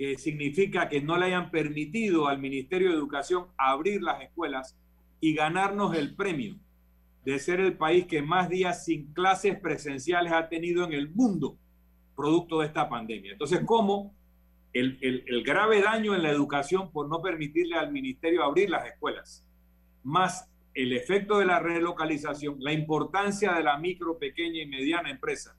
que 0.00 0.16
significa 0.16 0.88
que 0.88 1.02
no 1.02 1.18
le 1.18 1.26
hayan 1.26 1.50
permitido 1.50 2.26
al 2.26 2.38
Ministerio 2.38 2.88
de 2.88 2.94
Educación 2.94 3.48
abrir 3.58 4.02
las 4.02 4.22
escuelas 4.22 4.74
y 5.20 5.34
ganarnos 5.34 5.94
el 5.94 6.16
premio 6.16 6.56
de 7.22 7.38
ser 7.38 7.60
el 7.60 7.76
país 7.76 8.06
que 8.06 8.22
más 8.22 8.48
días 8.48 8.86
sin 8.86 9.12
clases 9.12 9.60
presenciales 9.60 10.32
ha 10.32 10.48
tenido 10.48 10.86
en 10.86 10.94
el 10.94 11.10
mundo, 11.10 11.58
producto 12.16 12.60
de 12.60 12.68
esta 12.68 12.88
pandemia. 12.88 13.32
Entonces, 13.32 13.60
¿cómo 13.66 14.14
el, 14.72 14.98
el, 15.02 15.42
grave 15.42 15.82
daño 15.82 16.14
en 16.14 16.22
la 16.22 16.30
educación 16.30 16.90
por 16.92 17.06
no 17.06 17.20
permitirle 17.20 17.76
al 17.76 17.92
ministerio 17.92 18.42
abrir 18.42 18.70
las 18.70 18.86
escuelas, 18.86 19.44
más 20.02 20.48
el 20.72 20.94
efecto 20.94 21.40
de 21.40 21.44
la 21.44 21.60
relocalización, 21.60 22.56
la 22.60 22.72
importancia 22.72 23.52
de 23.52 23.64
la 23.64 23.76
micro, 23.76 24.18
pequeña 24.18 24.62
y 24.62 24.66
mediana 24.66 25.10
empresa, 25.10 25.54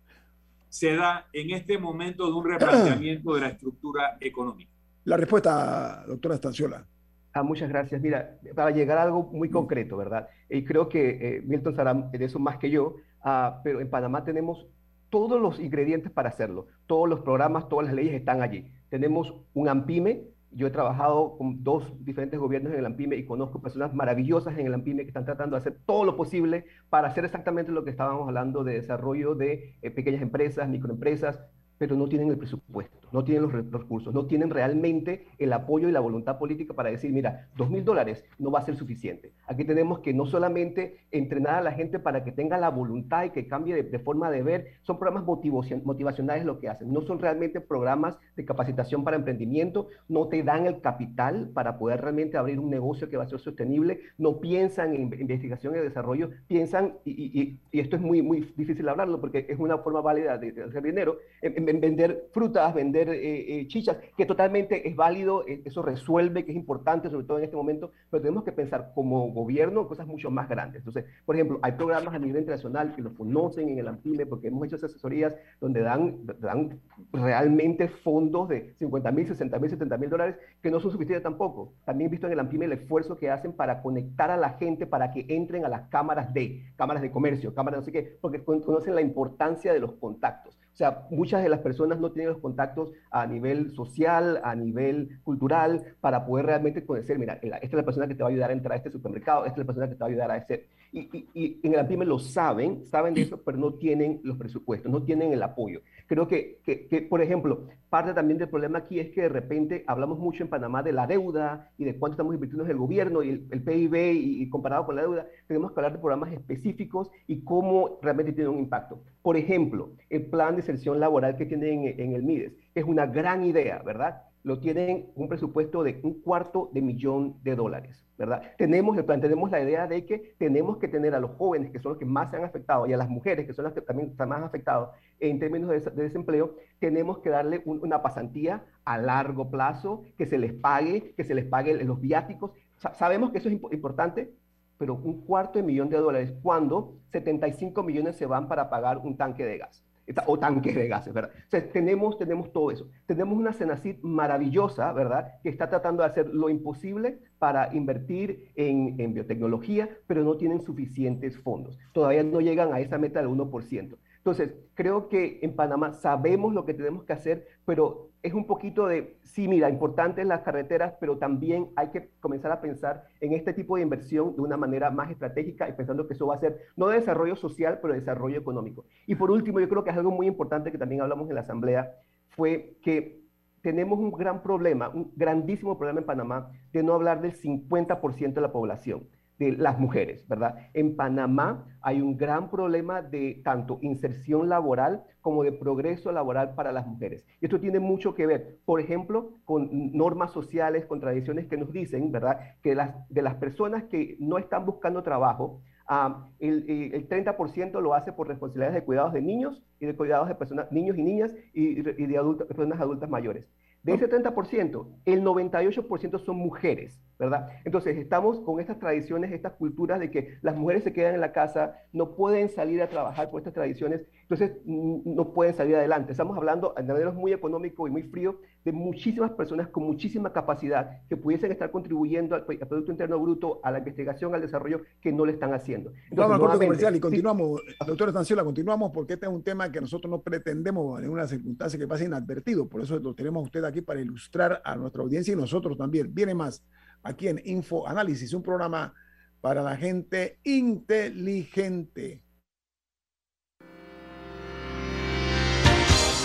se 0.71 0.95
da 0.95 1.27
en 1.33 1.51
este 1.51 1.77
momento 1.77 2.25
de 2.25 2.31
un 2.31 2.49
replanteamiento 2.49 3.35
de 3.35 3.41
la 3.41 3.47
estructura 3.49 4.17
económica? 4.21 4.71
La 5.03 5.17
respuesta, 5.17 6.05
doctora 6.07 6.35
Estanciola. 6.35 6.87
Ah, 7.33 7.43
muchas 7.43 7.67
gracias. 7.67 8.01
Mira, 8.01 8.37
para 8.55 8.71
llegar 8.71 8.97
a 8.97 9.03
algo 9.03 9.23
muy 9.33 9.49
concreto, 9.49 9.97
¿verdad? 9.97 10.29
Y 10.49 10.63
creo 10.63 10.87
que 10.87 11.09
eh, 11.09 11.41
Milton 11.45 11.75
sabrá 11.75 11.93
de 11.93 12.23
eso 12.23 12.39
más 12.39 12.57
que 12.57 12.69
yo, 12.69 12.95
ah, 13.21 13.59
pero 13.65 13.81
en 13.81 13.89
Panamá 13.89 14.23
tenemos 14.23 14.65
todos 15.09 15.41
los 15.41 15.59
ingredientes 15.59 16.09
para 16.09 16.29
hacerlo. 16.29 16.67
Todos 16.87 17.09
los 17.09 17.19
programas, 17.19 17.67
todas 17.67 17.87
las 17.87 17.93
leyes 17.93 18.13
están 18.13 18.41
allí. 18.41 18.71
Tenemos 18.89 19.33
un 19.53 19.67
AMPIME. 19.67 20.23
Yo 20.53 20.67
he 20.67 20.71
trabajado 20.71 21.37
con 21.37 21.63
dos 21.63 21.85
diferentes 22.03 22.37
gobiernos 22.37 22.73
en 22.73 22.79
el 22.79 22.85
AMPIME 22.85 23.15
y 23.15 23.25
conozco 23.25 23.61
personas 23.61 23.93
maravillosas 23.93 24.57
en 24.57 24.67
el 24.67 24.73
AMPIME 24.73 25.03
que 25.03 25.07
están 25.07 25.23
tratando 25.23 25.55
de 25.55 25.61
hacer 25.61 25.77
todo 25.85 26.03
lo 26.03 26.17
posible 26.17 26.65
para 26.89 27.07
hacer 27.07 27.23
exactamente 27.23 27.71
lo 27.71 27.85
que 27.85 27.91
estábamos 27.91 28.27
hablando 28.27 28.65
de 28.65 28.73
desarrollo 28.73 29.33
de 29.33 29.77
eh, 29.81 29.91
pequeñas 29.91 30.21
empresas, 30.21 30.67
microempresas, 30.67 31.39
pero 31.77 31.95
no 31.95 32.07
tienen 32.07 32.29
el 32.29 32.37
presupuesto, 32.37 33.00
no 33.11 33.23
tienen 33.23 33.43
los 33.43 33.51
recursos, 33.51 34.13
no 34.13 34.25
tienen 34.25 34.49
realmente 34.49 35.27
el 35.37 35.53
apoyo 35.53 35.89
y 35.89 35.91
la 35.91 35.99
voluntad 35.99 36.37
política 36.37 36.73
para 36.73 36.89
decir, 36.89 37.11
mira, 37.11 37.47
dos 37.55 37.69
mil 37.69 37.83
dólares 37.83 38.23
no 38.37 38.51
va 38.51 38.59
a 38.59 38.65
ser 38.65 38.75
suficiente. 38.75 39.33
Aquí 39.47 39.65
tenemos 39.65 39.99
que 39.99 40.13
no 40.13 40.25
solamente 40.25 40.97
entrenar 41.11 41.55
a 41.55 41.61
la 41.61 41.71
gente 41.71 41.99
para 41.99 42.23
que 42.23 42.31
tenga 42.31 42.57
la 42.57 42.69
voluntad 42.69 43.25
y 43.25 43.29
que 43.31 43.47
cambie 43.47 43.83
de, 43.83 43.99
forma 43.99 44.31
de 44.31 44.43
ver, 44.43 44.67
son 44.83 44.97
programas 44.97 45.25
motivacionales 45.25 46.45
lo 46.45 46.59
que 46.59 46.69
hacen, 46.69 46.91
no 46.91 47.01
son 47.01 47.19
realmente 47.19 47.61
programas 47.61 48.17
de 48.35 48.45
capacitación 48.45 49.03
para 49.03 49.17
emprendimiento, 49.17 49.87
no 50.07 50.27
te 50.27 50.43
dan 50.43 50.65
el 50.65 50.81
capital 50.81 51.49
para 51.53 51.77
poder 51.77 52.01
realmente 52.01 52.37
abrir 52.37 52.59
un 52.59 52.69
negocio 52.69 53.09
que 53.09 53.17
va 53.17 53.23
a 53.23 53.27
ser 53.27 53.39
sostenible, 53.39 53.99
no 54.17 54.39
piensan 54.39 54.95
en 54.95 55.19
investigación 55.19 55.75
y 55.75 55.79
desarrollo, 55.79 56.31
piensan, 56.47 56.95
y, 57.05 57.57
esto 57.71 57.95
es 57.95 58.01
muy, 58.01 58.21
muy 58.21 58.53
difícil 58.55 58.87
hablarlo 58.87 59.19
porque 59.19 59.45
es 59.49 59.59
una 59.59 59.77
forma 59.79 60.01
válida 60.01 60.37
de, 60.37 60.63
hacer 60.63 60.83
dinero, 60.83 61.17
en, 61.41 61.65
vender 61.65 62.29
frutas, 62.31 62.73
vender 62.73 63.00
eh, 63.09 63.59
eh, 63.59 63.67
chichas, 63.67 63.97
que 64.17 64.25
totalmente 64.25 64.87
es 64.87 64.95
válido, 64.95 65.45
eh, 65.47 65.61
eso 65.65 65.81
resuelve, 65.81 66.45
que 66.45 66.51
es 66.51 66.57
importante, 66.57 67.09
sobre 67.09 67.25
todo 67.25 67.37
en 67.37 67.45
este 67.45 67.55
momento, 67.55 67.91
pero 68.09 68.21
tenemos 68.21 68.43
que 68.43 68.51
pensar 68.51 68.91
como 68.93 69.31
gobierno 69.31 69.81
en 69.81 69.87
cosas 69.87 70.07
mucho 70.07 70.29
más 70.31 70.49
grandes. 70.49 70.79
Entonces, 70.79 71.05
por 71.25 71.35
ejemplo, 71.35 71.59
hay 71.61 71.73
programas 71.73 72.13
a 72.13 72.19
nivel 72.19 72.41
internacional 72.41 72.95
que 72.95 73.01
lo 73.01 73.13
conocen 73.15 73.69
en 73.69 73.79
el 73.79 73.87
AMPIME, 73.87 74.25
porque 74.25 74.47
hemos 74.47 74.67
hecho 74.67 74.75
asesorías 74.75 75.35
donde 75.59 75.81
dan, 75.81 76.25
dan 76.39 76.79
realmente 77.11 77.87
fondos 77.87 78.49
de 78.49 78.73
50 78.79 79.11
mil, 79.11 79.27
60 79.27 79.59
mil, 79.59 79.69
70 79.69 79.97
mil 79.97 80.09
dólares, 80.09 80.35
que 80.61 80.71
no 80.71 80.79
son 80.79 80.91
suficientes 80.91 81.23
tampoco. 81.23 81.73
También 81.85 82.09
he 82.09 82.11
visto 82.11 82.27
en 82.27 82.33
el 82.33 82.39
AMPIME 82.39 82.65
el 82.65 82.73
esfuerzo 82.73 83.17
que 83.17 83.29
hacen 83.29 83.53
para 83.53 83.81
conectar 83.81 84.31
a 84.31 84.37
la 84.37 84.51
gente 84.51 84.85
para 84.85 85.11
que 85.11 85.25
entren 85.29 85.65
a 85.65 85.69
las 85.69 85.89
cámaras 85.89 86.33
de, 86.33 86.63
cámaras 86.75 87.01
de 87.01 87.11
comercio, 87.11 87.53
cámaras 87.53 87.79
no 87.79 87.85
sé 87.85 87.91
qué, 87.91 88.17
porque 88.21 88.43
conocen 88.43 88.95
la 88.95 89.01
importancia 89.01 89.73
de 89.73 89.79
los 89.79 89.93
contactos. 89.93 90.60
O 90.81 90.83
sea, 90.83 91.05
muchas 91.11 91.43
de 91.43 91.49
las 91.49 91.59
personas 91.59 91.99
no 91.99 92.11
tienen 92.11 92.33
los 92.33 92.41
contactos 92.41 92.91
a 93.11 93.27
nivel 93.27 93.69
social, 93.75 94.41
a 94.43 94.55
nivel 94.55 95.19
cultural, 95.23 95.93
para 96.01 96.25
poder 96.25 96.47
realmente 96.47 96.83
conocer, 96.83 97.19
mira, 97.19 97.33
esta 97.35 97.59
es 97.59 97.73
la 97.73 97.85
persona 97.85 98.07
que 98.07 98.15
te 98.15 98.23
va 98.23 98.29
a 98.29 98.31
ayudar 98.31 98.49
a 98.49 98.53
entrar 98.53 98.73
a 98.73 98.77
este 98.77 98.89
supermercado, 98.89 99.45
esta 99.45 99.51
es 99.51 99.57
la 99.59 99.65
persona 99.65 99.87
que 99.87 99.93
te 99.93 99.99
va 99.99 100.07
a 100.07 100.09
ayudar 100.09 100.31
a 100.31 100.37
ese... 100.37 100.65
Y, 100.91 101.27
y, 101.35 101.59
en 101.61 101.73
el 101.73 101.81
AMPIME 101.81 102.03
lo 102.03 102.17
saben, 102.17 102.83
saben 102.87 103.13
de 103.13 103.21
eso, 103.21 103.39
pero 103.45 103.59
no 103.59 103.75
tienen 103.75 104.21
los 104.23 104.37
presupuestos, 104.37 104.91
no 104.91 105.03
tienen 105.03 105.31
el 105.31 105.43
apoyo. 105.43 105.81
Creo 106.11 106.27
que, 106.27 106.59
que, 106.65 107.01
por 107.03 107.21
ejemplo, 107.21 107.69
parte 107.89 108.13
también 108.13 108.37
del 108.37 108.49
problema 108.49 108.79
aquí 108.79 108.99
es 108.99 109.11
que 109.11 109.21
de 109.21 109.29
repente 109.29 109.85
hablamos 109.87 110.19
mucho 110.19 110.43
en 110.43 110.49
Panamá 110.49 110.83
de 110.83 110.91
la 110.91 111.07
deuda 111.07 111.71
y 111.77 111.85
de 111.85 111.97
cuánto 111.97 112.15
estamos 112.15 112.33
invirtiendo 112.33 112.65
en 112.65 112.71
el 112.71 112.75
gobierno 112.75 113.23
y 113.23 113.29
el, 113.29 113.63
PIB 113.63 113.95
y, 114.15 114.49
comparado 114.49 114.85
con 114.85 114.97
la 114.97 115.03
deuda, 115.03 115.27
tenemos 115.47 115.71
que 115.71 115.79
hablar 115.79 115.93
de 115.93 115.99
programas 115.99 116.33
específicos 116.33 117.09
y 117.27 117.45
cómo 117.45 117.97
realmente 118.01 118.33
tienen 118.33 118.51
un 118.51 118.59
impacto. 118.59 119.01
Por 119.21 119.37
ejemplo, 119.37 119.91
el 120.09 120.25
plan 120.25 120.55
de 120.55 120.59
inserción 120.59 120.99
laboral 120.99 121.37
que 121.37 121.45
tienen 121.45 121.85
en, 121.85 121.97
en 122.01 122.13
el 122.13 122.23
MIDES 122.23 122.57
es 122.75 122.83
una 122.83 123.05
gran 123.05 123.45
idea, 123.45 123.81
¿verdad? 123.81 124.23
Lo 124.43 124.59
tienen 124.59 125.11
un 125.15 125.27
presupuesto 125.27 125.83
de 125.83 125.99
un 126.03 126.21
cuarto 126.21 126.69
de 126.73 126.81
millón 126.81 127.35
de 127.43 127.55
dólares, 127.55 128.05
¿verdad? 128.17 128.41
Tenemos 128.57 128.97
el 128.97 129.05
plan, 129.05 129.21
tenemos 129.21 129.51
la 129.51 129.61
idea 129.61 129.87
de 129.87 130.05
que 130.05 130.35
tenemos 130.37 130.77
que 130.77 130.87
tener 130.87 131.13
a 131.13 131.19
los 131.19 131.31
jóvenes, 131.31 131.71
que 131.71 131.79
son 131.79 131.91
los 131.91 131.99
que 131.99 132.05
más 132.05 132.31
se 132.31 132.37
han 132.37 132.43
afectado, 132.43 132.87
y 132.87 132.93
a 132.93 132.97
las 132.97 133.09
mujeres, 133.09 133.45
que 133.45 133.53
son 133.53 133.65
las 133.65 133.73
que 133.73 133.81
también 133.81 134.09
están 134.09 134.29
más 134.29 134.41
afectadas 134.41 134.89
en 135.19 135.39
términos 135.39 135.69
de, 135.69 135.79
desempleo, 136.03 136.55
tenemos 136.79 137.19
que 137.19 137.29
darle 137.29 137.61
una 137.65 138.01
pasantía 138.01 138.65
a 138.85 138.97
largo 138.97 139.49
plazo, 139.51 140.03
que 140.17 140.25
se 140.25 140.37
les 140.37 140.53
pague, 140.53 141.13
que 141.15 141.23
se 141.23 141.35
les 141.35 141.45
pague 141.45 141.83
los 141.83 142.01
viáticos. 142.01 142.51
sabemos 142.93 143.31
que 143.31 143.37
eso 143.37 143.49
es 143.49 143.59
importante, 143.71 144.33
pero 144.77 144.95
un 144.95 145.23
cuarto 145.25 145.59
de 145.59 145.63
millón 145.63 145.89
de 145.89 145.97
dólares, 145.97 146.33
cuando 146.41 146.97
75 147.11 147.83
millones 147.83 148.15
se 148.15 148.25
van 148.25 148.47
para 148.47 148.69
pagar 148.71 148.97
un 148.97 149.15
tanque 149.15 149.45
de 149.45 149.59
gas 149.59 149.83
o 150.25 150.39
tanques 150.39 150.75
de 150.75 150.87
gases, 150.87 151.13
¿verdad? 151.13 151.31
O 151.53 151.57
tenemos, 151.71 152.17
tenemos 152.17 152.51
todo 152.51 152.71
eso. 152.71 152.89
Tenemos 153.05 153.37
una 153.37 153.53
Senacid 153.53 153.97
maravillosa, 154.01 154.91
¿verdad? 154.93 155.39
Que 155.43 155.49
está 155.49 155.69
tratando 155.69 156.03
de 156.03 156.09
hacer 156.09 156.29
lo 156.29 156.49
imposible 156.49 157.19
para 157.39 157.73
invertir 157.73 158.51
en, 158.55 158.99
en 158.99 159.13
biotecnología, 159.13 159.89
pero 160.07 160.23
no 160.23 160.35
tienen 160.37 160.61
suficientes 160.61 161.37
fondos. 161.37 161.77
Todavía 161.93 162.23
no 162.23 162.41
llegan 162.41 162.73
a 162.73 162.79
esa 162.79 162.97
meta 162.97 163.19
del 163.19 163.29
1%. 163.29 163.97
Entonces, 164.21 164.53
creo 164.75 165.09
que 165.09 165.39
en 165.41 165.55
Panamá 165.55 165.93
sabemos 165.93 166.53
lo 166.53 166.63
que 166.63 166.75
tenemos 166.75 167.05
que 167.05 167.13
hacer, 167.13 167.47
pero 167.65 168.11
es 168.21 168.35
un 168.35 168.45
poquito 168.45 168.85
de, 168.85 169.17
sí, 169.23 169.47
mira, 169.47 169.67
importantes 169.67 170.27
las 170.27 170.41
carreteras, 170.41 170.93
pero 170.99 171.17
también 171.17 171.69
hay 171.75 171.89
que 171.89 172.11
comenzar 172.19 172.51
a 172.51 172.61
pensar 172.61 173.05
en 173.19 173.33
este 173.33 173.51
tipo 173.51 173.77
de 173.77 173.81
inversión 173.81 174.35
de 174.35 174.41
una 174.41 174.57
manera 174.57 174.91
más 174.91 175.09
estratégica 175.09 175.67
y 175.67 175.73
pensando 175.73 176.07
que 176.07 176.13
eso 176.13 176.27
va 176.27 176.35
a 176.35 176.39
ser 176.39 176.59
no 176.75 176.87
de 176.89 176.99
desarrollo 176.99 177.35
social, 177.35 177.79
pero 177.81 177.95
de 177.95 178.01
desarrollo 178.01 178.39
económico. 178.39 178.85
Y 179.07 179.15
por 179.15 179.31
último, 179.31 179.59
yo 179.59 179.67
creo 179.67 179.83
que 179.83 179.89
es 179.89 179.97
algo 179.97 180.11
muy 180.11 180.27
importante 180.27 180.71
que 180.71 180.77
también 180.77 181.01
hablamos 181.01 181.27
en 181.27 181.35
la 181.35 181.41
Asamblea, 181.41 181.95
fue 182.29 182.77
que 182.83 183.21
tenemos 183.63 183.97
un 183.97 184.11
gran 184.11 184.43
problema, 184.43 184.89
un 184.89 185.11
grandísimo 185.15 185.79
problema 185.79 186.01
en 186.01 186.05
Panamá 186.05 186.51
de 186.71 186.83
no 186.83 186.93
hablar 186.93 187.21
del 187.21 187.33
50% 187.33 188.33
de 188.33 188.41
la 188.41 188.51
población 188.51 189.07
de 189.41 189.53
las 189.53 189.79
mujeres, 189.79 190.27
¿verdad? 190.27 190.69
En 190.75 190.95
Panamá 190.95 191.65
hay 191.81 191.99
un 191.99 192.15
gran 192.15 192.51
problema 192.51 193.01
de 193.01 193.41
tanto 193.43 193.79
inserción 193.81 194.49
laboral 194.49 195.03
como 195.19 195.43
de 195.43 195.51
progreso 195.51 196.11
laboral 196.11 196.53
para 196.53 196.71
las 196.71 196.85
mujeres. 196.85 197.25
Esto 197.41 197.59
tiene 197.59 197.79
mucho 197.79 198.13
que 198.13 198.27
ver, 198.27 198.59
por 198.65 198.79
ejemplo, 198.79 199.31
con 199.43 199.93
normas 199.93 200.31
sociales, 200.31 200.85
con 200.85 200.99
tradiciones 200.99 201.47
que 201.47 201.57
nos 201.57 201.71
dicen, 201.71 202.11
¿verdad? 202.11 202.37
Que 202.61 202.75
las, 202.75 202.93
de 203.09 203.23
las 203.23 203.33
personas 203.35 203.85
que 203.85 204.15
no 204.19 204.37
están 204.37 204.63
buscando 204.63 205.01
trabajo, 205.01 205.63
ah, 205.87 206.27
el, 206.37 206.69
el, 206.93 207.09
30% 207.09 207.81
lo 207.81 207.95
hace 207.95 208.13
por 208.13 208.27
responsabilidades 208.27 208.75
de 208.75 208.85
cuidados 208.85 209.13
de 209.13 209.23
niños 209.23 209.63
y 209.79 209.87
de 209.87 209.95
cuidados 209.95 210.27
de 210.27 210.35
personas, 210.35 210.71
niños 210.71 210.99
y 210.99 211.01
niñas 211.01 211.33
y, 211.51 211.79
y 211.79 212.05
de 212.05 212.17
adultos, 212.17 212.45
personas 212.45 212.79
adultas 212.79 213.09
mayores. 213.09 213.49
De 213.83 213.95
ese 213.95 214.07
30%, 214.07 214.87
el 215.05 215.23
98% 215.23 216.19
son 216.19 216.35
mujeres, 216.35 217.01
¿verdad? 217.21 217.49
Entonces 217.65 217.97
estamos 217.97 218.39
con 218.39 218.59
estas 218.59 218.79
tradiciones, 218.79 219.31
estas 219.31 219.53
culturas 219.53 219.99
de 219.99 220.09
que 220.09 220.39
las 220.41 220.55
mujeres 220.55 220.83
se 220.83 220.91
quedan 220.91 221.13
en 221.13 221.21
la 221.21 221.31
casa, 221.31 221.75
no 221.93 222.15
pueden 222.15 222.49
salir 222.49 222.81
a 222.81 222.87
trabajar 222.87 223.29
por 223.29 223.39
estas 223.39 223.53
tradiciones, 223.53 224.01
entonces 224.23 224.53
no 224.65 225.31
pueden 225.31 225.53
salir 225.53 225.75
adelante. 225.75 226.13
Estamos 226.13 226.35
hablando, 226.35 226.73
de 226.75 226.83
manera 226.83 227.11
muy 227.11 227.31
económico 227.31 227.87
y 227.87 227.91
muy 227.91 228.03
frío, 228.03 228.39
de 228.65 228.71
muchísimas 228.71 229.31
personas 229.31 229.67
con 229.67 229.83
muchísima 229.83 230.33
capacidad 230.33 231.01
que 231.09 231.15
pudiesen 231.15 231.51
estar 231.51 231.69
contribuyendo 231.69 232.33
al, 232.35 232.45
Producto 232.45 232.91
Interno 232.91 233.19
Bruto, 233.19 233.59
a 233.63 233.69
la 233.69 233.77
investigación, 233.79 234.33
al 234.33 234.41
desarrollo, 234.41 234.81
que 234.99 235.11
no 235.11 235.23
le 235.25 235.33
están 235.33 235.53
haciendo. 235.53 235.91
Entonces, 236.09 236.39
Vamos 236.39 236.57
comercial 236.57 236.95
y 236.95 236.99
continuamos, 236.99 237.61
doctora 237.85 238.09
Estanciola, 238.09 238.43
continuamos 238.43 238.91
porque 238.91 239.13
este 239.13 239.27
es 239.27 239.31
un 239.31 239.43
tema 239.43 239.71
que 239.71 239.79
nosotros 239.79 240.09
no 240.09 240.21
pretendemos 240.21 241.03
en 241.03 241.09
una 241.09 241.27
circunstancia 241.27 241.77
que 241.77 241.87
pase 241.87 242.05
inadvertido, 242.05 242.67
por 242.67 242.81
eso 242.81 242.97
lo 242.97 243.13
tenemos 243.13 243.43
usted 243.43 243.63
aquí 243.63 243.81
para 243.81 244.01
ilustrar 244.01 244.59
a 244.63 244.75
nuestra 244.75 245.03
audiencia 245.03 245.33
y 245.33 245.37
nosotros 245.37 245.77
también. 245.77 246.11
Viene 246.13 246.33
más 246.33 246.63
aquí 247.03 247.27
en 247.27 247.41
Info 247.45 247.87
Análisis, 247.87 248.33
un 248.33 248.43
programa 248.43 248.93
para 249.41 249.61
la 249.61 249.75
gente 249.75 250.39
inteligente. 250.43 252.23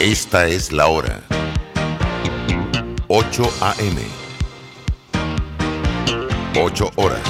Esta 0.01 0.47
es 0.47 0.73
la 0.73 0.89
hora. 0.89 1.23
8 3.09 3.45
a.m. 3.63 4.03
8 6.59 6.91
horas. 6.97 7.23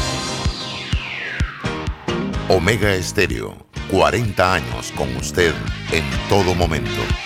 Omega 2.49 2.95
Estéreo, 2.95 3.67
40 3.91 4.55
años 4.55 4.93
con 4.97 5.15
usted 5.17 5.53
en 5.93 6.05
todo 6.29 6.55
momento. 6.55 7.26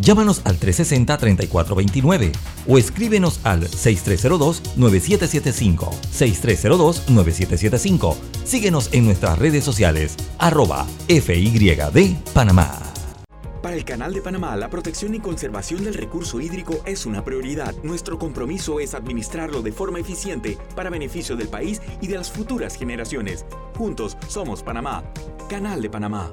Llámanos 0.00 0.40
al 0.44 0.58
360-3429 0.58 2.32
o 2.66 2.78
escríbenos 2.78 3.40
al 3.44 3.68
6302-9775. 3.68 5.90
6302-9775. 6.12 8.16
Síguenos 8.44 8.88
en 8.92 9.04
nuestras 9.04 9.38
redes 9.38 9.62
sociales, 9.64 10.16
arroba 10.38 10.86
FYD 11.08 12.16
Panamá. 12.32 12.92
Para 13.62 13.76
el 13.76 13.84
Canal 13.84 14.12
de 14.12 14.20
Panamá, 14.20 14.56
la 14.56 14.68
protección 14.68 15.14
y 15.14 15.20
conservación 15.20 15.84
del 15.84 15.94
recurso 15.94 16.40
hídrico 16.40 16.82
es 16.84 17.06
una 17.06 17.24
prioridad. 17.24 17.72
Nuestro 17.84 18.18
compromiso 18.18 18.80
es 18.80 18.92
administrarlo 18.92 19.62
de 19.62 19.70
forma 19.70 20.00
eficiente 20.00 20.58
para 20.74 20.90
beneficio 20.90 21.36
del 21.36 21.46
país 21.46 21.80
y 22.00 22.08
de 22.08 22.16
las 22.16 22.32
futuras 22.32 22.74
generaciones. 22.74 23.46
Juntos 23.78 24.16
somos 24.26 24.64
Panamá. 24.64 25.04
Canal 25.48 25.80
de 25.80 25.90
Panamá. 25.90 26.32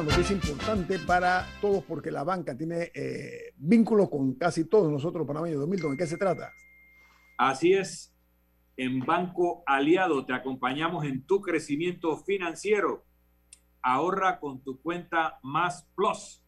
Una 0.00 0.10
noticia 0.10 0.34
importante 0.34 0.98
para 0.98 1.46
todos 1.60 1.84
porque 1.84 2.10
la 2.10 2.24
banca 2.24 2.56
tiene 2.56 2.90
eh, 2.94 3.52
vínculos 3.56 4.10
con 4.10 4.34
casi 4.34 4.64
todos 4.64 4.90
nosotros 4.90 5.24
panameños. 5.24 5.60
Don 5.60 5.70
Milton, 5.70 5.92
¿de 5.92 5.96
qué 5.96 6.06
se 6.08 6.16
trata? 6.16 6.52
Así 7.38 7.74
es. 7.74 8.12
En 8.76 9.00
Banco 9.00 9.62
Aliado 9.66 10.26
te 10.26 10.32
acompañamos 10.32 11.04
en 11.04 11.24
tu 11.24 11.40
crecimiento 11.40 12.16
financiero. 12.16 13.04
Ahorra 13.82 14.40
con 14.40 14.64
tu 14.64 14.80
cuenta 14.80 15.38
Más 15.44 15.86
Plus 15.94 16.42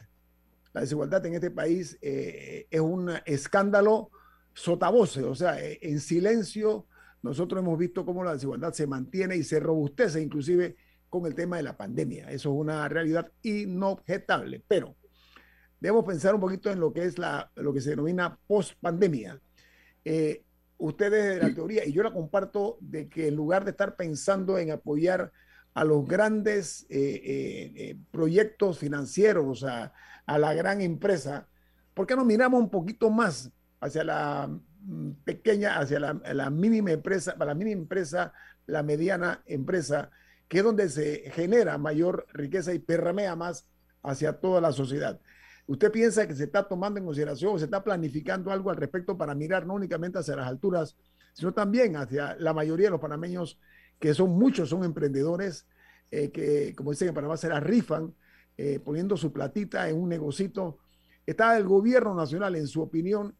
la 0.72 0.80
desigualdad 0.80 1.24
en 1.26 1.34
este 1.34 1.50
país 1.50 1.98
eh, 2.02 2.66
es 2.70 2.80
un 2.80 3.12
escándalo 3.26 4.10
sotavoce, 4.54 5.22
o 5.22 5.34
sea, 5.34 5.62
eh, 5.62 5.78
en 5.82 6.00
silencio 6.00 6.86
nosotros 7.22 7.62
hemos 7.62 7.78
visto 7.78 8.04
cómo 8.04 8.24
la 8.24 8.34
desigualdad 8.34 8.72
se 8.72 8.86
mantiene 8.86 9.36
y 9.36 9.42
se 9.42 9.60
robustece 9.60 10.20
inclusive 10.20 10.76
con 11.08 11.26
el 11.26 11.34
tema 11.34 11.56
de 11.56 11.62
la 11.62 11.76
pandemia. 11.76 12.30
Eso 12.30 12.50
es 12.50 12.60
una 12.60 12.88
realidad 12.88 13.30
inobjetable, 13.42 14.62
pero 14.68 14.94
debemos 15.80 16.04
pensar 16.04 16.34
un 16.34 16.40
poquito 16.40 16.70
en 16.70 16.80
lo 16.80 16.92
que 16.92 17.04
es 17.04 17.18
la, 17.18 17.50
lo 17.56 17.72
que 17.72 17.80
se 17.80 17.90
denomina 17.90 18.38
post-pandemia. 18.46 19.40
ustedes 20.76 21.40
de 21.40 21.48
la 21.48 21.54
teoría, 21.54 21.84
y 21.84 21.92
yo 21.92 22.02
la 22.02 22.12
comparto, 22.12 22.78
de 22.80 23.08
que 23.08 23.28
en 23.28 23.36
lugar 23.36 23.64
de 23.64 23.72
estar 23.72 23.96
pensando 23.96 24.58
en 24.58 24.70
apoyar 24.70 25.32
a 25.78 25.84
los 25.84 26.08
grandes 26.08 26.86
eh, 26.90 26.98
eh, 26.98 27.72
eh, 27.76 27.96
proyectos 28.10 28.80
financieros, 28.80 29.62
a, 29.62 29.92
a, 30.26 30.36
la 30.36 30.52
gran 30.52 30.80
empresa, 30.80 31.46
¿por 31.94 32.04
qué 32.04 32.16
no 32.16 32.24
miramos 32.24 32.60
un 32.60 32.68
poquito 32.68 33.10
más 33.10 33.52
hacia 33.80 34.02
la 34.02 34.50
mm, 34.80 35.10
pequeña, 35.22 35.78
hacia 35.78 36.00
la, 36.00 36.20
la 36.34 36.50
mínima 36.50 36.90
empresa, 36.90 37.36
para 37.38 37.52
la 37.52 37.54
mínima 37.54 37.82
empresa, 37.82 38.32
la 38.66 38.82
mediana 38.82 39.40
empresa, 39.46 40.10
que 40.48 40.58
es 40.58 40.64
donde 40.64 40.88
se 40.88 41.30
genera 41.30 41.78
mayor 41.78 42.26
riqueza 42.32 42.74
y 42.74 42.80
perramea 42.80 43.36
más 43.36 43.68
hacia 44.02 44.32
toda 44.32 44.60
la 44.60 44.72
sociedad? 44.72 45.20
¿Usted 45.68 45.92
piensa 45.92 46.26
que 46.26 46.34
se 46.34 46.42
está 46.42 46.66
tomando 46.66 46.98
en 46.98 47.06
consideración 47.06 47.54
o 47.54 47.58
se 47.58 47.66
está 47.66 47.84
planificando 47.84 48.50
algo 48.50 48.70
al 48.70 48.78
respecto 48.78 49.16
para 49.16 49.32
mirar 49.36 49.64
no 49.64 49.74
únicamente 49.74 50.18
hacia 50.18 50.34
las 50.34 50.48
alturas, 50.48 50.96
sino 51.34 51.54
también 51.54 51.94
hacia 51.94 52.34
la 52.40 52.52
mayoría 52.52 52.86
de 52.86 52.90
los 52.90 53.00
panameños 53.00 53.60
que 53.98 54.14
son 54.14 54.30
muchos, 54.30 54.68
son 54.68 54.84
emprendedores 54.84 55.66
eh, 56.10 56.30
que, 56.30 56.74
como 56.74 56.90
dicen 56.90 57.08
en 57.08 57.14
Panamá, 57.14 57.36
se 57.36 57.48
la 57.48 57.60
rifan 57.60 58.14
eh, 58.56 58.80
poniendo 58.80 59.16
su 59.16 59.32
platita 59.32 59.88
en 59.88 59.96
un 59.96 60.08
negocito. 60.08 60.78
Está 61.26 61.56
el 61.56 61.64
gobierno 61.64 62.14
nacional, 62.14 62.56
en 62.56 62.66
su 62.66 62.80
opinión, 62.80 63.34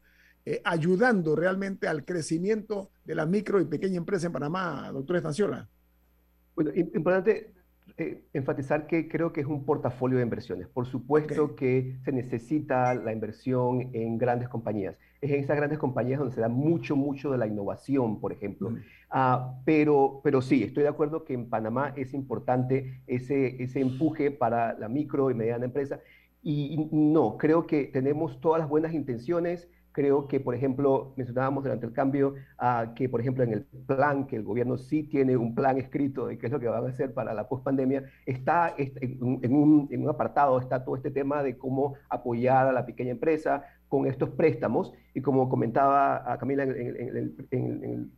eh, 0.45 0.61
ayudando 0.63 1.35
realmente 1.35 1.87
al 1.87 2.05
crecimiento 2.05 2.91
de 3.05 3.15
la 3.15 3.25
micro 3.25 3.59
y 3.59 3.65
pequeña 3.65 3.97
empresa 3.97 4.27
en 4.27 4.33
Panamá, 4.33 4.89
doctor 4.91 5.17
Estanciola? 5.17 5.67
Bueno, 6.55 6.71
importante 6.75 7.51
eh, 7.99 8.23
enfatizar 8.33 8.87
que 8.87 9.07
creo 9.07 9.33
que 9.33 9.41
es 9.41 9.47
un 9.47 9.65
portafolio 9.65 10.17
de 10.17 10.23
inversiones. 10.23 10.67
Por 10.67 10.85
supuesto 10.85 11.55
que 11.55 11.97
se 12.03 12.11
necesita 12.11 12.93
la 12.95 13.11
inversión 13.11 13.89
en 13.93 14.17
grandes 14.17 14.49
compañías. 14.49 14.97
Es 15.21 15.31
en 15.31 15.41
esas 15.41 15.57
grandes 15.57 15.79
compañías 15.79 16.19
donde 16.19 16.33
se 16.33 16.41
da 16.41 16.49
mucho, 16.49 16.95
mucho 16.95 17.31
de 17.31 17.37
la 17.37 17.47
innovación, 17.47 18.19
por 18.19 18.31
ejemplo. 18.31 18.71
Mm. 18.71 18.77
Ah, 19.09 19.59
pero, 19.65 20.21
pero 20.23 20.41
sí, 20.41 20.63
estoy 20.63 20.83
de 20.83 20.89
acuerdo 20.89 21.25
que 21.25 21.33
en 21.33 21.49
Panamá 21.49 21.93
es 21.95 22.13
importante 22.13 23.01
ese, 23.07 23.61
ese 23.61 23.81
empuje 23.81 24.31
para 24.31 24.77
la 24.77 24.87
micro 24.87 25.29
y 25.29 25.33
mediana 25.33 25.65
empresa. 25.65 25.99
y 26.41 26.87
no, 26.91 27.37
creo 27.37 27.67
que 27.67 27.85
tenemos 27.85 28.39
todas 28.39 28.59
las 28.59 28.69
buenas 28.69 28.93
intenciones 28.93 29.67
Creo 29.99 30.29
que, 30.29 30.39
por 30.39 30.55
ejemplo, 30.55 31.11
mencionábamos 31.17 31.65
durante 31.65 31.85
el 31.85 31.91
cambio 31.91 32.35
uh, 32.61 32.93
que, 32.95 33.09
por 33.09 33.19
ejemplo, 33.19 33.43
en 33.43 33.51
el 33.51 33.65
plan, 33.85 34.27
que 34.27 34.37
el 34.37 34.43
gobierno 34.43 34.77
sí 34.77 35.03
tiene 35.03 35.35
un 35.35 35.53
plan 35.53 35.77
escrito 35.77 36.25
de 36.25 36.37
qué 36.37 36.45
es 36.45 36.53
lo 36.53 36.59
que 36.61 36.69
van 36.69 36.85
a 36.85 36.87
hacer 36.87 37.13
para 37.13 37.33
la 37.33 37.49
pospandemia, 37.49 38.05
está 38.25 38.73
en 38.77 39.53
un, 39.53 40.07
apartado, 40.07 40.57
está 40.57 40.85
todo 40.85 40.95
este 40.95 41.11
tema 41.11 41.43
de 41.43 41.57
cómo 41.57 41.95
apoyar 42.09 42.67
a 42.67 42.71
la 42.71 42.85
pequeña 42.85 43.11
empresa, 43.11 43.65
con 43.89 44.05
estos 44.05 44.29
préstamos. 44.29 44.93
Y 45.13 45.19
como 45.19 45.49
comentaba 45.49 46.37
Camila 46.39 46.63
en, 46.63 47.35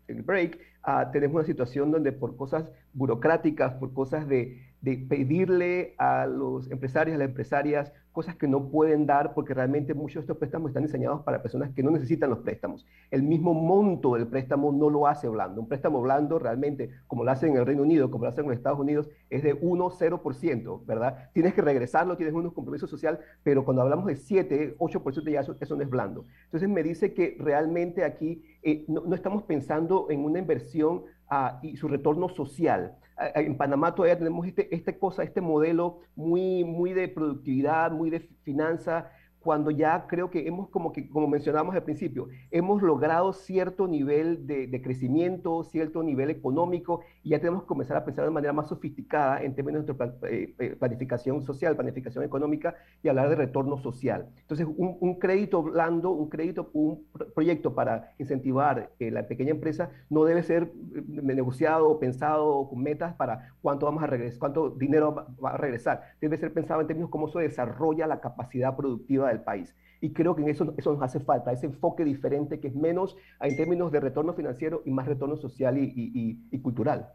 el, 0.07 0.21
break, 0.21 0.59
uh, 0.85 1.11
tenemos 1.11 1.33
una 1.37 1.45
situación 1.45 1.89
donde 1.89 2.11
por 2.11 2.37
cosas 2.37 2.69
burocráticas, 2.93 3.73
por 3.73 3.91
cosas 3.91 4.27
de, 4.27 4.70
de 4.81 4.97
pedirle 4.97 5.93
a 5.97 6.25
los 6.25 6.69
empresarios, 6.71 7.15
a 7.15 7.19
las 7.19 7.29
empresarias, 7.29 7.93
cosas 8.11 8.35
que 8.35 8.47
no 8.47 8.69
pueden 8.69 9.05
dar 9.05 9.33
porque 9.33 9.53
realmente 9.53 9.93
muchos 9.93 10.15
de 10.15 10.21
estos 10.21 10.37
préstamos 10.37 10.69
están 10.69 10.83
diseñados 10.83 11.21
para 11.21 11.41
personas 11.41 11.71
que 11.71 11.83
no 11.83 11.91
necesitan 11.91 12.29
los 12.29 12.39
préstamos. 12.39 12.85
El 13.09 13.23
mismo 13.23 13.53
monto 13.53 14.15
del 14.15 14.27
préstamo 14.27 14.71
no 14.71 14.89
lo 14.89 15.07
hace 15.07 15.29
blando. 15.29 15.61
Un 15.61 15.67
préstamo 15.67 16.01
blando 16.01 16.37
realmente, 16.37 16.89
como 17.07 17.23
lo 17.23 17.31
hacen 17.31 17.51
en 17.51 17.57
el 17.57 17.65
Reino 17.65 17.83
Unido, 17.83 18.11
como 18.11 18.25
lo 18.25 18.29
hacen 18.29 18.45
en 18.45 18.51
Estados 18.51 18.79
Unidos, 18.79 19.09
es 19.29 19.43
de 19.43 19.59
1-0%, 19.61 20.85
¿verdad? 20.85 21.29
Tienes 21.33 21.53
que 21.53 21.61
regresarlo, 21.61 22.17
tienes 22.17 22.33
unos 22.33 22.53
compromisos 22.53 22.89
social, 22.89 23.19
pero 23.43 23.63
cuando 23.63 23.81
hablamos 23.81 24.05
de 24.07 24.15
7, 24.15 24.75
8% 24.77 25.31
ya 25.31 25.39
eso, 25.39 25.55
eso, 25.59 25.75
no 25.75 25.83
es 25.83 25.89
blando. 25.89 26.25
Entonces 26.45 26.67
me 26.67 26.83
dice 26.83 27.13
que 27.13 27.37
realmente 27.39 28.03
aquí 28.03 28.43
eh, 28.63 28.83
no, 28.87 29.13
estamos 29.15 29.43
pensando 29.43 30.07
en 30.09 30.25
una 30.25 30.39
inversión 30.39 31.03
uh, 31.31 31.65
y 31.65 31.77
su 31.77 31.87
retorno 31.87 32.27
social 32.29 32.97
en 33.17 33.57
Panamá 33.57 33.93
todavía 33.93 34.17
tenemos 34.17 34.47
este, 34.47 34.73
esta 34.73 34.97
cosa, 34.97 35.23
este 35.23 35.41
modelo 35.41 35.99
muy, 36.15 36.63
muy 36.63 36.93
de 36.93 37.07
productividad, 37.07 37.91
muy 37.91 38.09
de 38.09 38.21
finanza, 38.43 39.11
cuando 39.41 39.71
ya 39.71 40.05
creo 40.07 40.29
que 40.29 40.47
hemos, 40.47 40.69
como, 40.69 40.93
que, 40.93 41.09
como 41.09 41.27
mencionamos 41.27 41.73
al 41.73 41.83
principio, 41.83 42.27
hemos 42.51 42.81
logrado 42.81 43.33
cierto 43.33 43.87
nivel 43.87 44.45
de, 44.45 44.81
crecimiento, 44.81 45.63
cierto 45.63 46.03
nivel 46.03 46.29
económico, 46.29 47.01
y 47.23 47.29
ya 47.29 47.39
tenemos 47.39 47.63
que 47.63 47.67
comenzar 47.67 47.97
a 47.97 48.05
pensar 48.05 48.25
de 48.25 48.31
manera 48.31 48.53
más 48.53 48.67
sofisticada 48.67 49.41
en 49.43 49.55
términos 49.55 49.85
de 49.85 49.93
eh, 50.29 50.53
eh, 50.59 50.75
planificación 50.79 51.41
social, 51.41 51.75
planificación 51.75 52.23
económica 52.23 52.75
y 53.01 53.09
hablar 53.09 53.29
de 53.29 53.35
retorno 53.35 53.77
social. 53.77 54.27
Entonces, 54.41 54.67
un, 54.77 55.15
crédito 55.15 55.61
blando, 55.61 56.11
un 56.11 56.29
crédito, 56.29 56.69
un 56.73 57.05
proyecto 57.35 57.73
para 57.73 58.13
incentivar 58.17 58.91
eh, 58.99 59.11
la 59.11 59.27
pequeña 59.27 59.51
empresa 59.51 59.89
no 60.09 60.23
debe 60.23 60.41
ser 60.43 60.71
negociado 61.07 61.89
o 61.89 61.99
pensado 61.99 62.69
con 62.69 62.81
metas 62.81 63.13
para 63.15 63.51
cuánto 63.61 63.85
vamos 63.85 64.03
a 64.03 64.07
regresar, 64.07 64.39
cuánto 64.39 64.69
dinero 64.69 65.27
va 65.43 65.51
a 65.51 65.57
regresar. 65.57 66.03
Debe 66.21 66.37
ser 66.37 66.53
pensado 66.53 66.81
en 66.81 66.87
términos 66.87 67.09
de 67.09 67.11
cómo 67.11 67.27
se 67.27 67.39
desarrolla 67.39 68.07
la 68.07 68.21
capacidad 68.21 68.75
productiva 68.75 69.30
del 69.31 69.41
país. 69.41 69.75
Y 69.99 70.13
creo 70.13 70.35
que 70.35 70.41
en 70.41 70.49
eso, 70.49 70.73
eso 70.77 70.93
nos 70.93 71.03
hace 71.03 71.19
falta, 71.19 71.51
ese 71.51 71.67
enfoque 71.67 72.03
diferente 72.03 72.59
que 72.59 72.67
es 72.67 72.75
menos 72.75 73.15
en 73.39 73.55
términos 73.55 73.91
de 73.91 73.99
retorno 73.99 74.33
financiero 74.33 74.81
y 74.85 74.91
más 74.91 75.07
retorno 75.07 75.37
social 75.37 75.77
y, 75.77 76.59
cultural. 76.61 77.09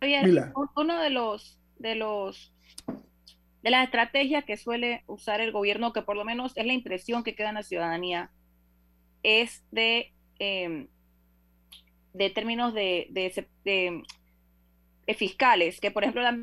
Oye, 0.00 0.22
uno 0.76 1.00
de 1.00 1.10
los, 1.10 1.58
de 1.78 1.96
los 1.96 2.54
de 3.64 3.70
las 3.70 3.84
estrategias 3.86 4.44
que 4.44 4.58
suele 4.58 5.04
usar 5.06 5.40
el 5.40 5.50
gobierno, 5.50 5.94
que 5.94 6.02
por 6.02 6.16
lo 6.16 6.24
menos 6.26 6.52
es 6.54 6.66
la 6.66 6.74
impresión 6.74 7.24
que 7.24 7.34
queda 7.34 7.48
en 7.48 7.54
la 7.54 7.62
ciudadanía, 7.62 8.30
es 9.22 9.64
de, 9.70 10.12
em, 10.38 10.88
de 12.12 12.28
términos 12.28 12.74
de, 12.74 13.06
de, 13.10 13.46
de, 15.06 15.14
fiscales, 15.14 15.80
que 15.80 15.90
por 15.90 16.02
ejemplo 16.02 16.20
la 16.20 16.38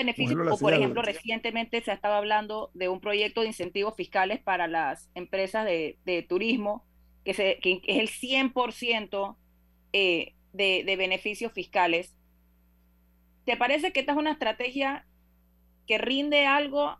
beneficios, 0.00 0.38
o 0.50 0.58
por 0.58 0.74
ejemplo, 0.74 1.02
recientemente 1.02 1.80
se 1.82 1.92
estaba 1.92 2.18
hablando 2.18 2.70
de 2.74 2.88
un 2.88 3.00
proyecto 3.00 3.40
de 3.40 3.48
incentivos 3.48 3.94
fiscales 3.96 4.40
para 4.40 4.66
las 4.66 5.10
empresas 5.14 5.64
de, 5.64 6.26
turismo, 6.28 6.84
que, 7.24 7.34
se, 7.34 7.58
que 7.60 7.80
es 7.86 7.98
el 7.98 8.08
100% 8.08 9.36
eh, 9.92 10.34
de, 10.52 10.82
de 10.84 10.96
beneficios 10.96 11.52
fiscales. 11.52 12.16
¿Te 13.44 13.56
parece 13.56 13.92
que 13.92 14.00
esta 14.00 14.12
es 14.12 14.18
una 14.18 14.32
estrategia 14.32 15.06
que 15.86 15.98
rinde 15.98 16.46
algo, 16.46 16.98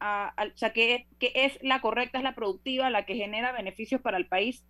a, 0.00 0.34
o 0.38 0.56
sea, 0.56 0.72
que, 0.72 1.06
que 1.18 1.32
es 1.34 1.58
la 1.62 1.80
correcta, 1.80 2.18
es 2.18 2.24
la 2.24 2.34
productiva, 2.34 2.90
la 2.90 3.04
que 3.04 3.14
genera 3.14 3.52
beneficios 3.52 4.00
para 4.00 4.16
el 4.16 4.26
país? 4.26 4.64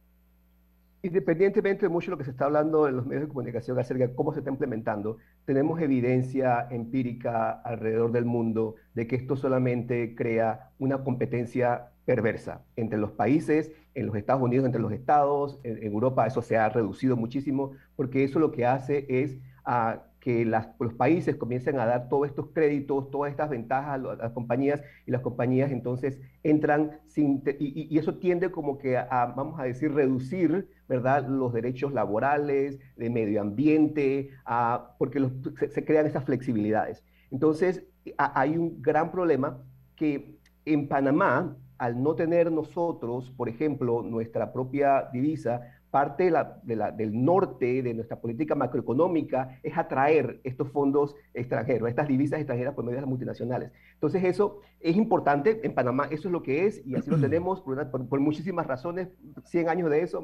Independientemente 1.02 1.86
de 1.86 1.88
mucho 1.88 2.06
de 2.06 2.10
lo 2.12 2.18
que 2.18 2.24
se 2.24 2.30
está 2.30 2.44
hablando 2.44 2.86
en 2.86 2.96
los 2.96 3.06
medios 3.06 3.22
de 3.22 3.28
comunicación 3.28 3.78
acerca 3.78 4.06
de 4.06 4.14
cómo 4.14 4.34
se 4.34 4.40
está 4.40 4.50
implementando, 4.50 5.16
tenemos 5.46 5.80
evidencia 5.80 6.66
empírica 6.70 7.50
alrededor 7.50 8.12
del 8.12 8.26
mundo 8.26 8.74
de 8.92 9.06
que 9.06 9.16
esto 9.16 9.34
solamente 9.34 10.14
crea 10.14 10.72
una 10.78 11.02
competencia 11.02 11.88
perversa 12.04 12.64
entre 12.76 12.98
los 12.98 13.12
países, 13.12 13.72
en 13.94 14.06
los 14.06 14.16
Estados 14.16 14.42
Unidos, 14.42 14.66
entre 14.66 14.80
los 14.80 14.92
estados, 14.92 15.58
en, 15.62 15.82
Europa 15.82 16.26
eso 16.26 16.42
se 16.42 16.58
ha 16.58 16.68
reducido 16.68 17.16
muchísimo, 17.16 17.72
porque 17.96 18.22
eso 18.24 18.38
lo 18.38 18.52
que 18.52 18.66
hace 18.66 19.06
es 19.08 19.38
a 19.64 20.02
que 20.20 20.44
los 20.44 20.94
países 20.94 21.36
comiencen 21.36 21.80
a 21.80 21.86
dar 21.86 22.08
todos 22.08 22.28
estos 22.28 22.48
créditos, 22.52 23.10
todas 23.10 23.30
estas 23.30 23.48
ventajas 23.48 23.94
a, 23.94 23.98
las 23.98 24.32
compañías 24.32 24.82
y 25.06 25.10
las 25.10 25.22
compañías 25.22 25.72
entonces 25.72 26.20
entran 26.42 27.00
sin, 27.06 27.42
y, 27.58 27.98
eso 27.98 28.16
tiende 28.16 28.50
como 28.50 28.76
que 28.76 28.98
a, 28.98 29.32
vamos 29.34 29.58
a 29.58 29.64
decir, 29.64 29.92
reducir, 29.92 30.68
¿verdad?, 30.88 31.26
los 31.26 31.54
derechos 31.54 31.94
laborales, 31.94 32.78
de 32.96 33.10
medio 33.10 33.40
ambiente, 33.40 34.30
a, 34.44 34.94
porque 34.98 35.26
se, 35.70 35.84
crean 35.84 36.06
esas 36.06 36.24
flexibilidades. 36.24 37.02
Entonces, 37.30 37.82
hay 38.18 38.58
un 38.58 38.82
gran 38.82 39.10
problema 39.10 39.58
que 39.96 40.38
en 40.66 40.86
Panamá, 40.86 41.56
al 41.78 42.02
no 42.02 42.14
tener 42.14 42.52
nosotros, 42.52 43.30
por 43.30 43.48
ejemplo, 43.48 44.02
nuestra 44.02 44.52
propia 44.52 45.08
divisa, 45.12 45.62
parte 45.90 46.32
del 46.64 47.24
norte 47.24 47.82
de 47.82 47.94
nuestra 47.94 48.20
política 48.20 48.54
macroeconómica 48.54 49.58
es 49.62 49.76
atraer 49.76 50.40
estos 50.44 50.70
fondos 50.70 51.16
extranjeros, 51.34 51.88
estas 51.88 52.08
divisas 52.08 52.38
extranjeras 52.38 52.74
por 52.74 52.84
medio 52.84 52.96
de 52.96 53.02
las 53.02 53.08
multinacionales. 53.08 53.72
Entonces 53.94 54.24
eso 54.24 54.60
es 54.80 54.96
importante, 54.96 55.60
en 55.64 55.74
Panamá 55.74 56.06
eso 56.10 56.28
es 56.28 56.32
lo 56.32 56.42
que 56.42 56.66
es 56.66 56.86
y 56.86 56.94
así 56.94 57.10
lo 57.10 57.18
tenemos 57.20 57.60
por, 57.60 58.20
muchísimas 58.20 58.66
razones, 58.66 59.08
100 59.44 59.68
años 59.68 59.90
de 59.90 60.02
eso, 60.02 60.22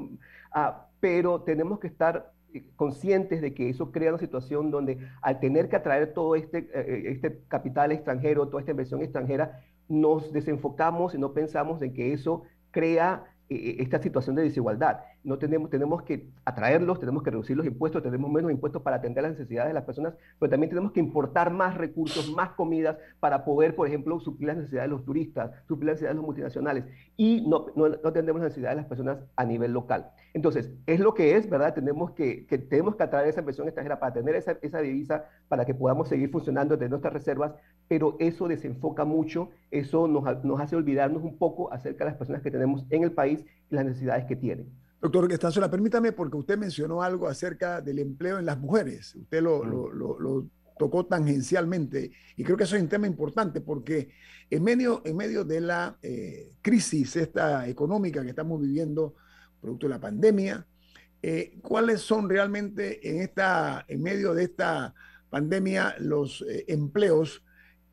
ah, 0.52 0.88
pero 1.00 1.42
tenemos 1.42 1.80
que 1.80 1.88
estar 1.88 2.32
conscientes 2.76 3.40
de 3.40 3.54
que 3.54 3.68
eso 3.68 3.92
crea 3.92 4.10
una 4.10 4.18
situación 4.18 4.70
donde 4.70 4.98
al 5.22 5.40
tener 5.40 5.68
que 5.68 5.76
atraer 5.76 6.12
todo 6.12 6.36
este, 6.36 6.58
eh, 6.58 6.68
eh, 6.74 7.02
este 7.06 7.42
capital 7.48 7.92
extranjero, 7.92 8.48
toda 8.48 8.60
esta 8.60 8.70
inversión 8.70 9.02
extranjera, 9.02 9.60
nos 9.88 10.32
desenfocamos 10.32 11.14
y 11.14 11.18
no 11.18 11.32
pensamos 11.32 11.82
en 11.82 11.92
que 11.92 12.12
eso 12.12 12.42
crea 12.70 13.24
eh, 13.48 13.76
esta 13.78 14.00
situación 14.00 14.36
de 14.36 14.42
desigualdad 14.42 15.00
no 15.24 15.38
tenemos, 15.38 15.70
tenemos 15.70 16.02
que 16.02 16.30
atraerlos, 16.44 17.00
tenemos 17.00 17.22
que 17.22 17.30
reducir 17.30 17.56
los 17.56 17.66
impuestos, 17.66 18.02
tenemos 18.02 18.30
menos 18.30 18.50
impuestos 18.50 18.82
para 18.82 18.96
atender 18.96 19.22
las 19.22 19.32
necesidades 19.32 19.70
de 19.70 19.74
las 19.74 19.84
personas, 19.84 20.14
pero 20.38 20.50
también 20.50 20.70
tenemos 20.70 20.92
que 20.92 21.00
importar 21.00 21.52
más 21.52 21.76
recursos, 21.76 22.30
más 22.32 22.50
comidas 22.50 22.96
para 23.18 23.44
poder, 23.44 23.74
por 23.74 23.88
ejemplo, 23.88 24.20
suplir 24.20 24.48
las 24.48 24.56
necesidades 24.56 24.88
de 24.88 24.96
los 24.96 25.04
turistas, 25.04 25.50
suplir 25.66 25.86
las 25.86 25.94
necesidades 25.94 26.14
de 26.14 26.16
los 26.16 26.26
multinacionales 26.26 26.84
y 27.16 27.44
no, 27.48 27.66
no, 27.74 27.88
no 27.88 28.08
atendemos 28.08 28.40
las 28.40 28.50
necesidades 28.50 28.76
de 28.76 28.82
las 28.82 28.88
personas 28.88 29.18
a 29.34 29.44
nivel 29.44 29.72
local. 29.72 30.10
Entonces, 30.32 30.70
es 30.86 31.00
lo 31.00 31.14
que 31.14 31.36
es, 31.36 31.48
¿verdad? 31.48 31.74
Tenemos 31.74 32.12
que, 32.12 32.46
que 32.46 32.58
tenemos 32.58 32.94
que 32.94 33.02
atraer 33.02 33.28
esa 33.28 33.40
inversión 33.40 33.66
extranjera 33.66 33.98
para 33.98 34.12
tener 34.12 34.34
esa, 34.36 34.58
esa 34.62 34.80
divisa, 34.80 35.24
para 35.48 35.64
que 35.64 35.74
podamos 35.74 36.08
seguir 36.08 36.30
funcionando 36.30 36.76
de 36.76 36.88
nuestras 36.88 37.14
reservas, 37.14 37.54
pero 37.88 38.16
eso 38.18 38.46
desenfoca 38.46 39.04
mucho, 39.04 39.50
eso 39.70 40.06
nos, 40.06 40.44
nos 40.44 40.60
hace 40.60 40.76
olvidarnos 40.76 41.22
un 41.22 41.38
poco 41.38 41.72
acerca 41.72 42.04
de 42.04 42.10
las 42.10 42.18
personas 42.18 42.42
que 42.42 42.50
tenemos 42.50 42.84
en 42.90 43.02
el 43.02 43.12
país 43.12 43.44
y 43.70 43.74
las 43.74 43.84
necesidades 43.84 44.26
que 44.26 44.36
tienen. 44.36 44.85
Doctor 45.00 45.30
Estanzuela, 45.30 45.70
permítame 45.70 46.12
porque 46.12 46.36
usted 46.36 46.56
mencionó 46.56 47.02
algo 47.02 47.28
acerca 47.28 47.80
del 47.80 47.98
empleo 47.98 48.38
en 48.38 48.46
las 48.46 48.58
mujeres. 48.58 49.14
Usted 49.14 49.42
lo, 49.42 49.64
lo, 49.64 50.46
tocó 50.78 51.06
tangencialmente 51.06 52.10
y 52.36 52.44
creo 52.44 52.54
que 52.54 52.64
eso 52.64 52.76
es 52.76 52.82
un 52.82 52.88
tema 52.90 53.06
importante 53.06 53.62
porque 53.62 54.10
en 54.50 54.62
medio, 54.62 55.00
en 55.06 55.16
medio 55.16 55.42
de 55.42 55.62
la 55.62 55.96
eh, 56.02 56.50
crisis 56.60 57.16
esta 57.16 57.66
económica 57.66 58.22
que 58.22 58.28
estamos 58.28 58.60
viviendo, 58.60 59.14
producto 59.58 59.86
de 59.86 59.94
la 59.94 60.00
pandemia, 60.00 60.66
eh, 61.22 61.58
¿cuáles 61.62 62.02
son 62.02 62.28
realmente 62.28 63.08
en, 63.08 63.22
esta, 63.22 63.86
en 63.88 64.02
medio 64.02 64.34
de 64.34 64.44
esta 64.44 64.94
pandemia 65.30 65.94
los 65.98 66.44
eh, 66.46 66.66
empleos 66.68 67.42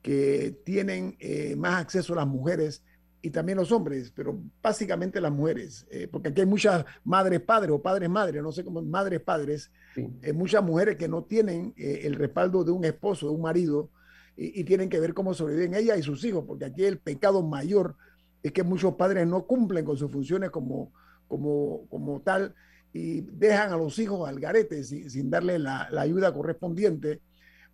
que 0.01 0.57
tienen 0.65 1.17
más 1.55 1.81
acceso 1.81 2.11
a 2.11 2.17
las 2.17 2.27
mujeres 2.27 2.83
y 3.25 3.29
también 3.29 3.57
los 3.57 3.71
hombres, 3.71 4.11
pero 4.13 4.37
básicamente 4.61 5.21
las 5.21 5.31
mujeres, 5.31 5.87
eh, 5.89 6.09
porque 6.11 6.27
aquí 6.27 6.41
hay 6.41 6.45
muchas 6.45 6.83
madres 7.05 7.39
padres 7.39 7.71
o 7.71 7.81
padres 7.81 8.09
madres, 8.09 8.43
no 8.43 8.51
sé 8.51 8.65
cómo, 8.65 8.81
madres 8.81 9.21
padres, 9.21 9.71
eh, 9.95 10.33
muchas 10.33 10.61
mujeres 10.61 10.97
que 10.97 11.07
no 11.07 11.23
tienen 11.23 11.73
eh, 11.77 12.01
el 12.03 12.15
respaldo 12.15 12.65
de 12.65 12.71
un 12.71 12.83
esposo, 12.83 13.27
de 13.27 13.33
un 13.33 13.41
marido, 13.41 13.89
y, 14.35 14.63
tienen 14.65 14.89
que 14.89 14.99
ver 14.99 15.13
cómo 15.13 15.33
sobreviven 15.33 15.73
ella 15.73 15.95
y 15.95 16.03
sus 16.03 16.25
hijos, 16.25 16.43
porque 16.45 16.65
aquí 16.65 16.83
el 16.83 16.97
pecado 16.97 17.41
mayor 17.43 17.95
es 18.41 18.51
que 18.51 18.63
muchos 18.63 18.95
padres 18.95 19.25
no 19.25 19.45
cumplen 19.45 19.85
con 19.85 19.95
sus 19.95 20.11
funciones 20.11 20.49
como, 20.49 20.91
como, 21.29 21.87
como 21.87 22.19
tal 22.21 22.53
y 22.91 23.21
dejan 23.21 23.71
a 23.71 23.77
los 23.77 23.97
hijos 23.99 24.27
al 24.27 24.39
garete 24.39 24.83
sin, 24.83 25.29
darle 25.29 25.59
la, 25.59 25.87
la, 25.91 26.01
ayuda 26.01 26.33
correspondiente. 26.33 27.21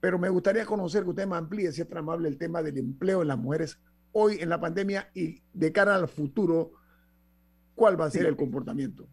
Pero 0.01 0.19
me 0.19 0.27
gustaría 0.27 0.65
conocer 0.65 1.03
que 1.03 1.09
usted 1.11 1.27
me 1.27 1.37
amplíe, 1.37 1.71
si 1.71 1.81
es 1.81 1.87
tan 1.87 1.99
amable, 1.99 2.27
el 2.27 2.37
tema 2.37 2.61
del 2.61 2.77
empleo 2.77 3.21
en 3.21 3.29
las 3.29 3.37
mujeres 3.37 3.79
hoy 4.12 4.38
en 4.39 4.49
la 4.49 4.60
pandemia 4.60 5.10
y 5.14 5.41
de 5.53 5.72
cara 5.72 5.95
al 5.95 6.07
futuro, 6.07 6.72
¿cuál 7.76 7.99
va 7.99 8.05
a 8.05 8.10
ser 8.10 8.26
el 8.26 8.36
comportamiento? 8.36 9.07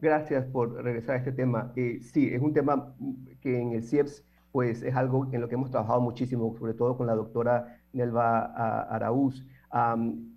Gracias 0.00 0.44
por 0.46 0.82
regresar 0.82 1.16
a 1.16 1.18
este 1.18 1.32
tema. 1.32 1.72
Eh, 1.76 2.00
sí, 2.02 2.28
es 2.32 2.40
un 2.40 2.52
tema 2.52 2.94
que 3.40 3.60
en 3.60 3.72
el 3.72 3.82
CIEPS 3.82 4.24
pues 4.52 4.82
es 4.82 4.94
algo 4.94 5.28
en 5.32 5.40
lo 5.40 5.48
que 5.48 5.56
hemos 5.56 5.72
trabajado 5.72 6.00
muchísimo, 6.00 6.54
sobre 6.56 6.74
todo 6.74 6.96
con 6.96 7.08
la 7.08 7.16
doctora 7.16 7.80
Nelva 7.92 8.44
Araúz, 8.84 9.44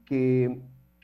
que 0.06 0.60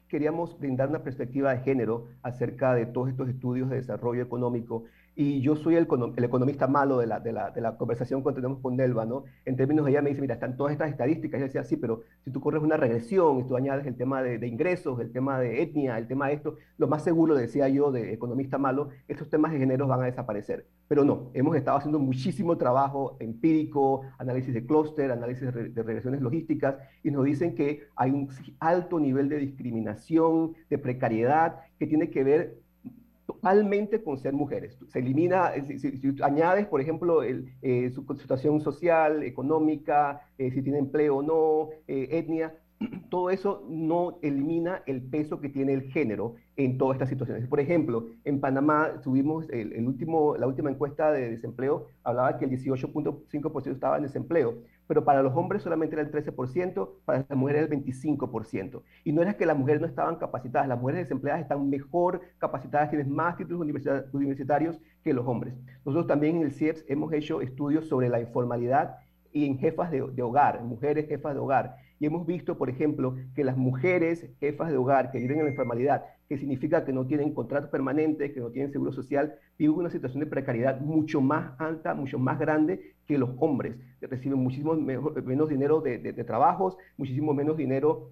queríamos 0.08 0.58
brindar 0.58 0.90
una 0.90 1.04
perspectiva 1.04 1.54
de 1.54 1.60
género 1.60 2.08
acerca 2.24 2.74
de 2.74 2.88
todos 2.88 3.10
estos 3.10 3.30
estudios 3.30 3.70
de 3.70 3.76
desarrollo 3.76 4.24
económico 4.24 4.86
y 5.16 5.42
yo 5.42 5.56
soy 5.56 5.76
el, 5.76 5.88
el 6.16 6.24
economista 6.24 6.68
malo 6.68 6.98
de 6.98 7.08
la, 7.08 7.20
de, 7.20 7.32
la, 7.32 7.52
de 7.52 7.62
la, 7.62 7.78
conversación 7.78 8.24
que 8.24 8.32
tenemos 8.34 8.60
con 8.60 8.76
Nelva, 8.76 9.06
¿no? 9.06 9.26
En 9.46 9.56
términos, 9.56 9.88
ella 9.88 10.02
me 10.02 10.10
dice, 10.10 10.22
mira, 10.22 10.36
están 10.36 10.58
todas 10.58 10.74
estas 10.74 10.90
estadísticas, 10.90 11.38
y 11.38 11.42
yo 11.42 11.46
decía, 11.46 11.64
sí, 11.64 11.78
pero 11.78 12.02
si 12.24 12.32
tú 12.32 12.42
corres 12.42 12.64
una 12.64 12.78
regresión 12.78 13.40
y 13.40 13.44
tú 13.44 13.56
añades 13.56 13.86
el 13.86 13.96
tema 13.96 14.24
de, 14.24 14.40
de, 14.40 14.48
ingresos, 14.48 15.00
el 15.00 15.12
tema 15.12 15.40
de 15.40 15.62
etnia, 15.62 15.98
el 15.98 16.08
tema 16.08 16.28
de 16.28 16.34
esto, 16.34 16.56
lo 16.78 16.88
más 16.88 17.04
seguro, 17.04 17.36
decía 17.36 17.68
yo, 17.70 17.92
de 17.92 18.14
economista 18.14 18.58
malo, 18.58 18.90
estos 19.08 19.30
temas 19.30 19.52
de 19.52 19.60
género 19.60 19.88
van 19.88 20.02
a 20.02 20.06
desaparecer. 20.06 20.66
Pero 20.88 21.06
no, 21.06 21.30
hemos 21.34 21.56
estado 21.56 21.78
haciendo 21.78 22.00
muchísimo 22.00 22.58
trabajo 22.58 23.16
empírico, 23.20 24.02
análisis 24.18 24.54
de 24.54 24.66
clúster, 24.66 25.12
análisis 25.12 25.54
de, 25.54 25.70
de 25.70 25.84
regresiones 25.84 26.22
logísticas, 26.22 26.78
y 27.04 27.12
nos 27.12 27.24
dicen 27.26 27.54
que 27.54 27.84
hay 27.96 28.12
un 28.12 28.30
alto 28.60 29.00
nivel 29.00 29.30
de 29.30 29.38
discriminación, 29.38 30.54
de 30.70 30.78
precariedad, 30.80 31.60
que 31.78 31.86
tiene 31.86 32.10
que 32.10 32.24
ver 32.24 32.63
totalmente 33.44 34.02
con 34.02 34.18
ser 34.18 34.34
mujeres. 34.34 34.80
Se 34.88 35.00
elimina, 35.00 35.54
eh, 35.54 35.78
si, 35.78 36.16
añades, 36.24 36.66
por 36.66 36.80
ejemplo, 36.80 37.24
eh, 37.24 37.92
su 37.94 38.06
situación 38.16 38.62
social, 38.62 39.22
económica, 39.22 40.22
eh, 40.38 40.50
si 40.50 40.62
tiene 40.62 40.80
empleo 40.80 41.18
o 41.18 41.22
no, 41.22 41.70
etnia, 41.86 42.56
todo 43.10 43.30
eso 43.30 43.66
no 43.68 44.18
elimina 44.22 44.82
el 44.86 45.02
peso 45.02 45.42
que 45.42 45.50
tiene 45.50 45.74
el 45.74 45.92
género 45.92 46.36
en 46.56 46.78
todas 46.78 46.96
estas 46.96 47.10
situaciones. 47.10 47.46
Por 47.50 47.60
ejemplo, 47.60 48.08
en 48.24 48.40
Panamá 48.40 49.02
tuvimos 49.04 49.50
el, 49.50 49.86
último, 49.86 50.38
la 50.38 50.48
última 50.48 50.70
encuesta 50.70 51.12
de 51.12 51.30
desempleo, 51.30 51.88
hablaba 52.06 52.38
que 52.38 52.46
el 52.46 52.52
18.5% 52.52 53.72
estaba 53.74 53.98
en 53.98 54.04
desempleo, 54.04 54.60
pero 54.88 55.04
para 55.04 55.22
los 55.22 55.36
hombres 55.36 55.64
solamente 55.64 55.96
era 55.96 56.04
el 56.04 56.12
13%, 56.12 56.90
para 57.06 57.26
las 57.28 57.38
mujeres 57.38 57.70
el 57.70 57.84
25%. 57.84 58.82
Y 59.04 59.12
no 59.12 59.22
era 59.22 59.36
que 59.36 59.46
las 59.46 59.58
mujeres 59.58 59.82
no 59.82 59.88
estaban 59.88 60.16
capacitadas, 60.18 60.68
las 60.68 60.80
mujeres 60.80 61.06
desempleadas 61.06 61.42
están 61.42 61.70
mejor 61.70 62.22
capacitadas, 62.38 62.90
tienen 62.90 63.12
más 63.12 63.38
títulos 63.38 63.62
universitarios 64.14 64.80
que 65.04 65.14
los 65.14 65.28
hombres. 65.28 65.54
Nosotros 65.86 66.08
también 66.08 66.38
en 66.38 66.44
el 66.44 66.54
CIEPS 66.54 66.86
hemos 66.88 67.12
hecho 67.14 67.42
estudios 67.42 67.88
sobre 67.88 68.10
la 68.10 68.20
informalidad 68.20 68.98
y 69.34 69.46
en 69.46 69.58
jefas 69.58 69.92
de, 69.92 70.02
hogar, 70.22 70.64
mujeres 70.64 71.08
jefas 71.08 71.34
de 71.34 71.40
hogar. 71.40 71.76
Y 72.00 72.06
hemos 72.06 72.26
visto, 72.26 72.58
por 72.58 72.70
ejemplo, 72.70 73.16
que 73.36 73.44
las 73.44 73.58
mujeres 73.58 74.30
jefas 74.40 74.70
de 74.70 74.78
hogar 74.78 75.12
que 75.12 75.20
viven 75.20 75.40
en 75.40 75.46
la 75.46 75.52
informalidad, 75.52 76.04
que 76.30 76.38
significa 76.38 76.86
que 76.86 76.94
no 76.94 77.06
tienen 77.08 77.34
contratos 77.34 77.70
permanentes, 77.70 78.32
que 78.32 78.40
no 78.40 78.52
tienen 78.52 78.72
seguro 78.72 78.92
social, 78.92 79.36
viven 79.58 79.76
una 79.76 79.90
situación 79.90 80.20
de 80.20 80.28
precariedad 80.28 80.80
mucho 80.80 81.22
más 81.22 81.60
alta, 81.60 81.94
mucho 81.94 82.20
más 82.20 82.40
grande 82.40 82.94
que 83.08 83.18
los 83.18 83.32
hombres, 83.40 83.78
reciben 84.02 84.40
muchísimo 84.40 84.76
menos 84.76 85.50
dinero 85.50 85.82
de, 85.82 86.14
trabajos, 86.26 86.78
muchísimo 86.98 87.34
menos 87.34 87.58
dinero 87.58 88.12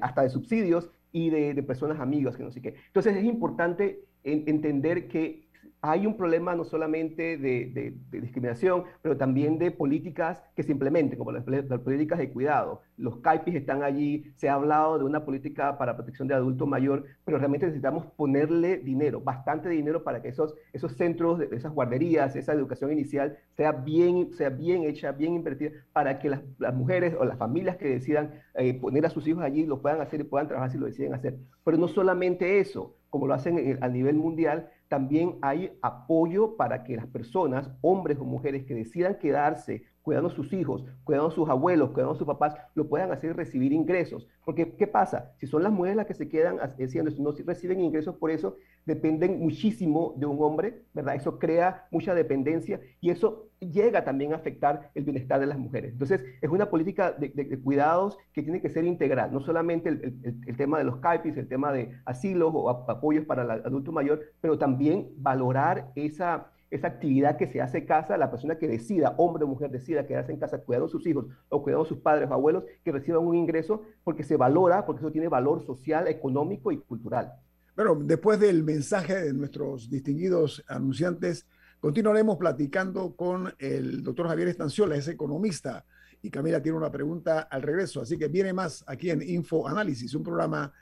hasta 0.00 0.22
de 0.22 0.30
subsidios 0.30 0.90
y 1.12 1.30
de, 1.30 1.62
personas 1.62 1.98
amigas, 2.00 2.36
que 2.36 2.44
no 2.44 2.50
sé 2.50 2.62
qué. 2.62 2.74
Entonces 2.88 3.16
es 3.16 3.24
importante 3.24 4.04
entender 4.22 5.08
que 5.08 5.45
hay 5.86 6.06
un 6.06 6.16
problema 6.16 6.54
no 6.54 6.64
solamente 6.64 7.38
de, 7.38 7.94
discriminación, 8.10 8.84
pero 9.02 9.16
también 9.16 9.58
de 9.58 9.70
políticas 9.70 10.42
que 10.54 10.62
se 10.62 10.72
implementen, 10.72 11.18
como 11.18 11.32
las, 11.32 11.44
políticas 11.44 12.18
de 12.18 12.30
cuidado. 12.30 12.82
Los 12.96 13.18
CAIPIS 13.18 13.54
están 13.54 13.82
allí, 13.82 14.32
se 14.36 14.48
ha 14.48 14.54
hablado 14.54 14.98
de 14.98 15.04
una 15.04 15.24
política 15.24 15.78
para 15.78 15.96
protección 15.96 16.28
de 16.28 16.34
adulto 16.34 16.66
mayor, 16.66 17.04
pero 17.24 17.38
realmente 17.38 17.66
necesitamos 17.66 18.06
ponerle 18.16 18.78
dinero, 18.78 19.20
bastante 19.20 19.68
dinero 19.68 20.02
para 20.02 20.22
que 20.22 20.28
esos, 20.28 20.54
esos 20.72 20.92
centros, 20.96 21.40
esas 21.52 21.72
guarderías, 21.72 22.36
esa 22.36 22.52
educación 22.52 22.92
inicial 22.92 23.38
sea 23.56 23.72
bien, 23.72 24.32
sea 24.34 24.50
bien 24.50 24.84
hecha, 24.84 25.12
bien 25.12 25.34
invertida, 25.34 25.70
para 25.92 26.18
que 26.18 26.30
las, 26.30 26.42
mujeres 26.74 27.14
o 27.18 27.24
las 27.24 27.38
familias 27.38 27.76
que 27.76 27.88
decidan 27.88 28.34
eh, 28.54 28.74
poner 28.74 29.06
a 29.06 29.10
sus 29.10 29.26
hijos 29.26 29.42
allí 29.42 29.64
lo 29.64 29.80
puedan 29.80 30.00
hacer 30.00 30.20
y 30.20 30.24
puedan 30.24 30.48
trabajar 30.48 30.70
si 30.70 30.78
lo 30.78 30.86
deciden 30.86 31.14
hacer. 31.14 31.36
Pero 31.64 31.76
no 31.78 31.88
solamente 31.88 32.58
eso, 32.58 32.96
como 33.10 33.26
lo 33.26 33.34
hacen 33.34 33.78
a 33.80 33.88
nivel 33.88 34.16
mundial, 34.16 34.70
también 34.88 35.38
hay 35.42 35.76
apoyo 35.82 36.56
para 36.56 36.84
que 36.84 36.96
las 36.96 37.06
personas, 37.06 37.70
hombres 37.80 38.18
o 38.18 38.24
mujeres 38.24 38.64
que 38.64 38.74
decidan 38.74 39.18
quedarse 39.18 39.84
cuidando 40.06 40.28
a 40.28 40.32
sus 40.32 40.52
hijos, 40.52 40.84
cuidando 41.02 41.30
a 41.30 41.32
sus 41.32 41.48
abuelos, 41.48 41.90
cuidando 41.90 42.14
a 42.14 42.16
sus 42.16 42.28
papás, 42.28 42.54
lo 42.76 42.88
puedan 42.88 43.10
hacer 43.10 43.34
recibir 43.34 43.72
ingresos. 43.72 44.28
Porque, 44.44 44.76
¿qué 44.76 44.86
pasa? 44.86 45.32
Si 45.40 45.48
son 45.48 45.64
las 45.64 45.72
mujeres 45.72 45.96
las 45.96 46.06
que 46.06 46.14
se 46.14 46.28
quedan 46.28 46.60
haciendo 46.60 47.10
esto, 47.10 47.20
no 47.24 47.32
reciben 47.44 47.80
ingresos 47.80 48.14
por 48.14 48.30
eso, 48.30 48.56
dependen 48.84 49.40
muchísimo 49.40 50.14
de 50.16 50.26
un 50.26 50.40
hombre, 50.40 50.84
¿verdad? 50.94 51.16
Eso 51.16 51.40
crea 51.40 51.88
mucha 51.90 52.14
dependencia 52.14 52.78
y 53.00 53.10
eso 53.10 53.48
llega 53.58 54.04
también 54.04 54.32
a 54.32 54.36
afectar 54.36 54.92
el 54.94 55.02
bienestar 55.02 55.40
de 55.40 55.46
las 55.46 55.58
mujeres. 55.58 55.90
Entonces, 55.90 56.22
es 56.40 56.50
una 56.50 56.70
política 56.70 57.10
de, 57.10 57.60
cuidados 57.64 58.16
que 58.32 58.44
tiene 58.44 58.62
que 58.62 58.68
ser 58.68 58.84
integral, 58.84 59.32
no 59.32 59.40
solamente 59.40 59.88
el, 59.88 60.56
tema 60.56 60.78
de 60.78 60.84
los 60.84 60.98
CAIPIS, 60.98 61.36
el 61.36 61.48
tema 61.48 61.72
de 61.72 61.98
asilos 62.04 62.52
o 62.54 62.70
apoyos 62.70 63.24
para 63.24 63.42
el 63.42 63.50
adulto 63.50 63.90
mayor, 63.90 64.20
pero 64.40 64.56
también 64.56 65.08
valorar 65.16 65.90
esa 65.96 66.52
esa 66.76 66.88
actividad 66.88 67.36
que 67.36 67.46
se 67.46 67.60
hace 67.60 67.78
en 67.78 67.86
casa, 67.86 68.16
la 68.16 68.30
persona 68.30 68.58
que 68.58 68.68
decida, 68.68 69.14
hombre 69.18 69.44
o 69.44 69.48
mujer 69.48 69.70
decida 69.70 70.06
quedarse 70.06 70.32
en 70.32 70.38
casa 70.38 70.58
cuidando 70.58 70.86
a 70.86 70.90
sus 70.90 71.06
hijos 71.06 71.26
o 71.48 71.62
cuidando 71.62 71.84
a 71.84 71.88
sus 71.88 71.98
padres 71.98 72.30
o 72.30 72.34
abuelos, 72.34 72.64
que 72.84 72.92
reciban 72.92 73.26
un 73.26 73.34
ingreso 73.34 73.82
porque 74.04 74.22
se 74.22 74.36
valora, 74.36 74.86
porque 74.86 75.00
eso 75.00 75.12
tiene 75.12 75.28
valor 75.28 75.64
social, 75.64 76.08
económico 76.08 76.70
y 76.72 76.78
cultural. 76.78 77.32
Bueno, 77.74 77.94
después 78.00 78.40
del 78.40 78.62
mensaje 78.62 79.16
de 79.16 79.34
nuestros 79.34 79.90
distinguidos 79.90 80.64
anunciantes, 80.68 81.46
continuaremos 81.80 82.38
platicando 82.38 83.14
con 83.14 83.52
el 83.58 84.02
doctor 84.02 84.28
Javier 84.28 84.48
Estanciola, 84.48 84.96
es 84.96 85.08
economista, 85.08 85.84
y 86.22 86.30
Camila 86.30 86.62
tiene 86.62 86.78
una 86.78 86.90
pregunta 86.90 87.40
al 87.40 87.62
regreso, 87.62 88.00
así 88.00 88.16
que 88.16 88.28
viene 88.28 88.52
más 88.52 88.82
aquí 88.86 89.10
en 89.10 89.22
Info 89.22 89.68
Análisis, 89.68 90.14
un 90.14 90.22
programa 90.22 90.72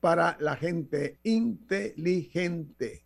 para 0.00 0.36
la 0.40 0.56
gente 0.56 1.18
inteligente. 1.24 3.05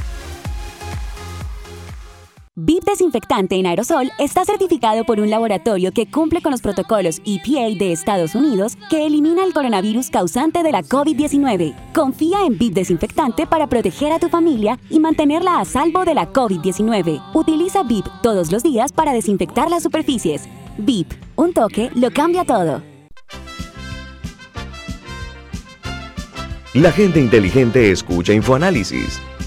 VIP 2.57 2.83
Desinfectante 2.83 3.55
en 3.55 3.65
aerosol 3.65 4.11
está 4.19 4.43
certificado 4.43 5.05
por 5.05 5.21
un 5.21 5.29
laboratorio 5.29 5.93
que 5.93 6.11
cumple 6.11 6.41
con 6.41 6.51
los 6.51 6.59
protocolos 6.59 7.21
EPA 7.23 7.79
de 7.79 7.93
Estados 7.93 8.35
Unidos 8.35 8.77
que 8.89 9.05
elimina 9.05 9.45
el 9.45 9.53
coronavirus 9.53 10.09
causante 10.09 10.61
de 10.61 10.73
la 10.73 10.83
COVID-19. 10.83 11.73
Confía 11.93 12.45
en 12.45 12.57
VIP 12.57 12.73
Desinfectante 12.73 13.47
para 13.47 13.67
proteger 13.67 14.11
a 14.11 14.19
tu 14.19 14.27
familia 14.27 14.77
y 14.89 14.99
mantenerla 14.99 15.61
a 15.61 15.65
salvo 15.65 16.03
de 16.03 16.13
la 16.13 16.33
COVID-19. 16.33 17.23
Utiliza 17.33 17.83
VIP 17.83 18.07
todos 18.21 18.51
los 18.51 18.63
días 18.63 18.91
para 18.91 19.13
desinfectar 19.13 19.69
las 19.69 19.83
superficies. 19.83 20.49
VIP, 20.77 21.13
un 21.37 21.53
toque 21.53 21.89
lo 21.95 22.11
cambia 22.11 22.43
todo. 22.43 22.83
La 26.73 26.91
gente 26.91 27.21
inteligente 27.21 27.91
escucha 27.91 28.33
InfoAnálisis 28.33 29.21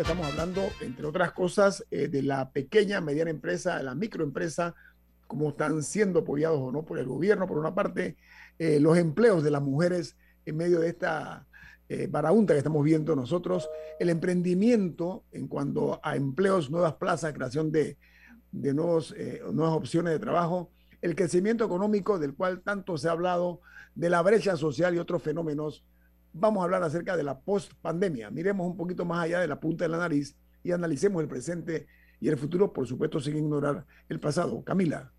Estamos 0.00 0.26
hablando, 0.26 0.62
entre 0.80 1.06
otras 1.06 1.32
cosas, 1.32 1.84
eh, 1.90 2.08
de 2.08 2.22
la 2.22 2.50
pequeña, 2.50 3.00
mediana 3.00 3.30
empresa, 3.30 3.76
de 3.76 3.84
la 3.84 3.94
microempresa, 3.94 4.74
cómo 5.26 5.50
están 5.50 5.82
siendo 5.82 6.20
apoyados 6.20 6.60
o 6.60 6.72
no 6.72 6.84
por 6.84 6.98
el 6.98 7.06
gobierno, 7.06 7.46
por 7.46 7.58
una 7.58 7.74
parte, 7.74 8.16
eh, 8.58 8.80
los 8.80 8.98
empleos 8.98 9.42
de 9.42 9.50
las 9.50 9.62
mujeres 9.62 10.16
en 10.44 10.56
medio 10.56 10.80
de 10.80 10.88
esta 10.88 11.46
eh, 11.88 12.10
que 12.10 12.56
estamos 12.56 12.84
viendo 12.84 13.14
nosotros, 13.14 13.68
el 13.98 14.10
emprendimiento 14.10 15.24
en 15.32 15.48
cuanto 15.48 16.00
a 16.02 16.16
empleos, 16.16 16.70
nuevas 16.70 16.94
plazas, 16.94 17.32
creación 17.32 17.70
de, 17.70 17.96
de 18.52 18.74
nuevos, 18.74 19.14
eh, 19.16 19.42
nuevas 19.52 19.74
opciones 19.74 20.12
de 20.12 20.18
trabajo, 20.18 20.70
el 21.02 21.14
crecimiento 21.14 21.64
económico 21.64 22.18
del 22.18 22.34
cual 22.34 22.62
tanto 22.62 22.96
se 22.98 23.08
ha 23.08 23.12
hablado, 23.12 23.60
de 23.94 24.10
la 24.10 24.22
brecha 24.22 24.56
social 24.56 24.94
y 24.94 24.98
otros 24.98 25.22
fenómenos 25.22 25.84
vamos 26.34 26.60
a 26.60 26.64
hablar 26.64 26.82
acerca 26.82 27.16
de 27.16 27.22
la 27.22 27.40
post-pandemia. 27.40 28.30
Miremos 28.30 28.66
un 28.66 28.76
poquito 28.76 29.04
más 29.04 29.24
allá 29.24 29.40
de 29.40 29.48
la 29.48 29.60
punta 29.60 29.84
de 29.84 29.88
la 29.88 29.98
nariz 29.98 30.36
y 30.62 30.72
analicemos 30.72 31.22
el 31.22 31.28
presente 31.28 31.86
y 32.20 32.28
el 32.28 32.36
futuro, 32.36 32.72
por 32.72 32.86
supuesto, 32.86 33.20
sin 33.20 33.36
ignorar 33.36 33.86
el 34.08 34.20
pasado. 34.20 34.62
Camila. 34.64 35.12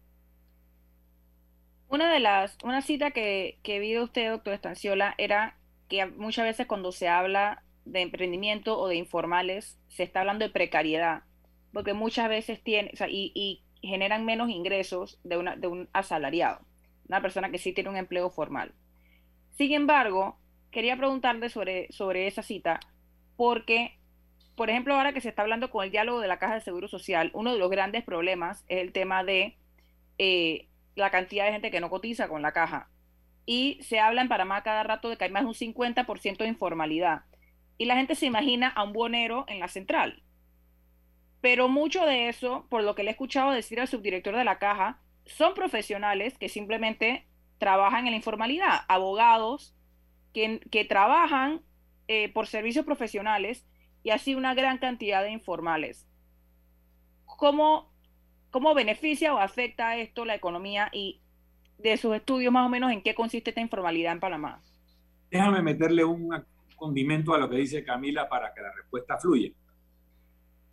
Una 1.88 2.12
de 2.12 2.20
las, 2.20 2.58
una 2.64 2.82
cita 2.82 3.12
que, 3.12 3.60
que 3.64 3.80
vi 3.80 3.94
de 3.94 4.02
usted, 4.02 4.32
doctor 4.32 4.54
Estanciola, 4.54 5.16
era 5.18 5.58
que 5.88 6.06
muchas 6.06 6.46
veces 6.46 6.68
cuando 6.68 6.92
se 6.92 7.08
habla 7.08 7.64
de 7.86 8.02
emprendimiento 8.02 8.78
o 8.78 8.88
de 8.88 8.96
informales, 8.96 9.80
se 9.88 10.04
está 10.04 10.22
hablando 10.22 10.46
de 10.46 10.52
precariedad, 10.52 11.24
porque 11.72 11.94
muchas 11.94 12.28
veces 12.28 12.62
tiene, 12.62 12.92
y, 13.08 13.32
y, 13.36 13.62
generan 13.88 14.26
menos 14.26 14.50
ingresos 14.50 15.20
de, 15.24 15.38
una, 15.38 15.56
de 15.56 15.68
un 15.68 15.88
asalariado, 15.94 16.66
una 17.08 17.22
persona 17.22 17.52
que 17.52 17.60
sí 17.60 17.72
tiene 17.72 17.92
un 17.92 17.98
empleo 17.98 18.32
formal. 18.32 18.74
Sin 19.52 19.72
embargo, 19.74 20.40
quería 20.76 20.98
preguntarle 20.98 21.48
sobre, 21.48 21.90
sobre 21.90 22.28
esa 22.28 22.44
cita, 22.44 22.82
porque, 23.38 23.98
por 24.58 24.70
ejemplo, 24.70 24.94
ahora 24.94 25.14
que 25.14 25.22
se 25.22 25.30
está 25.30 25.42
hablando 25.42 25.72
con 25.72 25.86
el 25.86 25.90
diálogo 25.90 26.20
de 26.20 26.28
la 26.28 26.38
Caja 26.38 26.56
de 26.56 26.60
Seguro 26.60 26.90
Social, 26.90 27.32
uno 27.34 27.54
de 27.54 27.60
los 27.60 27.72
grandes 27.72 28.04
problemas 28.04 28.66
es 28.68 28.80
el 28.82 28.92
tema 28.92 29.24
de 29.24 29.56
eh, 30.18 30.68
la 30.96 31.12
cantidad 31.12 31.46
de 31.46 31.54
gente 31.54 31.72
que 31.72 31.80
no 31.80 31.90
cotiza 31.90 32.28
con 32.28 32.42
la 32.42 32.52
caja. 32.52 32.90
Y 33.46 33.80
se 33.84 34.02
habla 34.02 34.22
en 34.22 34.28
Panamá 34.28 34.64
cada 34.64 34.84
rato 34.84 35.08
de 35.08 35.16
que 35.16 35.24
hay 35.24 35.32
más 35.32 35.44
de 35.44 35.48
un 35.48 35.54
50% 35.54 36.40
de 36.40 36.48
informalidad. 36.48 37.22
Y 37.78 37.86
la 37.86 37.96
gente 37.96 38.16
se 38.16 38.26
imagina 38.26 38.68
a 38.68 38.84
un 38.84 38.92
buonero 38.92 39.46
en 39.48 39.62
la 39.62 39.70
central. 39.70 40.24
Pero 41.40 41.70
mucho 41.70 42.06
de 42.06 42.28
eso, 42.28 42.68
por 42.70 42.84
lo 42.84 42.96
que 42.96 43.04
le 43.04 43.12
he 43.12 43.14
escuchado 43.14 43.52
decir 43.52 43.80
al 43.80 43.88
subdirector 43.88 44.36
de 44.36 44.44
la 44.44 44.60
caja, 44.60 45.00
son 45.26 45.54
profesionales 45.54 46.38
que 46.38 46.50
simplemente 46.50 47.26
trabajan 47.60 48.08
en 48.08 48.12
la 48.12 48.18
informalidad, 48.18 48.82
abogados, 48.90 49.74
que, 50.36 50.86
trabajan 50.86 51.62
eh, 52.08 52.32
por 52.34 52.48
servicios 52.48 52.86
profesionales 52.86 53.66
y 54.04 54.10
así 54.10 54.36
una 54.36 54.54
gran 54.54 54.78
cantidad 54.80 55.24
de 55.24 55.32
informales. 55.32 56.06
¿Cómo, 57.26 57.94
¿Cómo 58.52 58.74
beneficia 58.76 59.34
o 59.34 59.38
afecta 59.38 59.96
esto 59.98 60.26
la 60.26 60.36
economía 60.36 60.90
y 60.92 61.22
de 61.78 61.96
sus 61.96 62.16
estudios 62.16 62.52
más 62.52 62.66
o 62.66 62.70
menos 62.70 62.92
en 62.92 63.02
qué 63.02 63.16
consiste 63.16 63.52
esta 63.52 63.62
informalidad 63.62 64.12
en 64.12 64.20
Panamá? 64.20 64.62
Déjame 65.32 65.62
meterle 65.62 66.04
un 66.04 66.30
condimento 66.76 67.34
a 67.34 67.38
lo 67.38 67.50
que 67.50 67.58
dice 67.58 67.84
Camila 67.86 68.28
para 68.28 68.54
que 68.54 68.62
la 68.62 68.74
respuesta 68.74 69.18
fluya. 69.18 69.52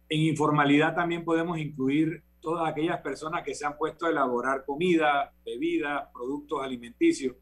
En 0.09 0.21
informalidad 0.21 0.95
también 0.95 1.25
podemos 1.25 1.57
incluir 1.59 2.23
todas 2.41 2.69
aquellas 2.69 3.01
personas 3.01 3.45
que 3.45 3.55
se 3.55 3.65
han 3.65 3.79
puesto 3.79 4.07
a 4.07 4.11
elaborar 4.11 4.65
comida, 4.65 5.33
bebidas, 5.45 6.09
productos 6.13 6.63
alimenticios 6.63 7.37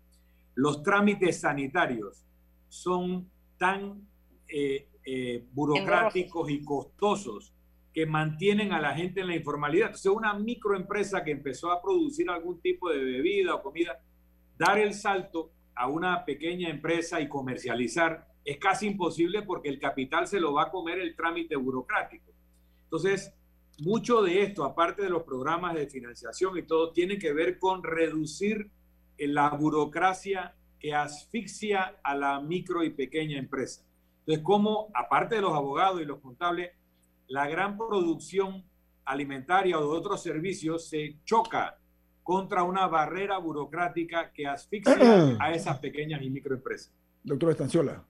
los 0.60 0.82
trámites 0.82 1.40
sanitarios 1.40 2.22
son 2.68 3.30
tan 3.56 4.06
eh, 4.46 4.88
eh, 5.06 5.46
burocráticos 5.52 6.50
y 6.50 6.62
costosos 6.62 7.54
que 7.94 8.04
mantienen 8.04 8.74
a 8.74 8.78
la 8.78 8.94
gente 8.94 9.22
en 9.22 9.28
la 9.28 9.36
informalidad. 9.36 9.86
Entonces, 9.86 10.12
una 10.12 10.34
microempresa 10.34 11.24
que 11.24 11.30
empezó 11.30 11.72
a 11.72 11.80
producir 11.80 12.28
algún 12.28 12.60
tipo 12.60 12.90
de 12.90 13.02
bebida 13.02 13.54
o 13.54 13.62
comida, 13.62 14.02
dar 14.58 14.78
el 14.78 14.92
salto 14.92 15.50
a 15.74 15.88
una 15.88 16.26
pequeña 16.26 16.68
empresa 16.68 17.22
y 17.22 17.28
comercializar 17.28 18.28
es 18.44 18.58
casi 18.58 18.86
imposible 18.86 19.40
porque 19.40 19.70
el 19.70 19.78
capital 19.78 20.26
se 20.26 20.40
lo 20.40 20.52
va 20.52 20.64
a 20.64 20.70
comer 20.70 20.98
el 20.98 21.16
trámite 21.16 21.56
burocrático. 21.56 22.34
Entonces, 22.84 23.32
mucho 23.78 24.20
de 24.20 24.42
esto, 24.42 24.64
aparte 24.64 25.00
de 25.04 25.08
los 25.08 25.22
programas 25.22 25.74
de 25.74 25.88
financiación 25.88 26.58
y 26.58 26.64
todo, 26.64 26.92
tiene 26.92 27.18
que 27.18 27.32
ver 27.32 27.58
con 27.58 27.82
reducir 27.82 28.70
la 29.28 29.50
burocracia 29.50 30.54
que 30.78 30.94
asfixia 30.94 31.96
a 32.02 32.14
la 32.14 32.40
micro 32.40 32.82
y 32.82 32.90
pequeña 32.90 33.38
empresa. 33.38 33.82
Entonces, 34.20 34.44
como 34.44 34.88
aparte 34.94 35.36
de 35.36 35.42
los 35.42 35.52
abogados 35.52 36.00
y 36.00 36.04
los 36.04 36.20
contables, 36.20 36.70
la 37.28 37.48
gran 37.48 37.76
producción 37.76 38.64
alimentaria 39.04 39.78
o 39.78 39.82
de 39.82 39.98
otros 39.98 40.22
servicios 40.22 40.88
se 40.88 41.16
choca 41.24 41.78
contra 42.22 42.62
una 42.62 42.86
barrera 42.86 43.38
burocrática 43.38 44.32
que 44.32 44.46
asfixia 44.46 45.36
a 45.40 45.52
esas 45.52 45.78
pequeñas 45.78 46.22
y 46.22 46.30
microempresas. 46.30 46.92
Doctor 47.22 47.50
Estanciola. 47.50 48.04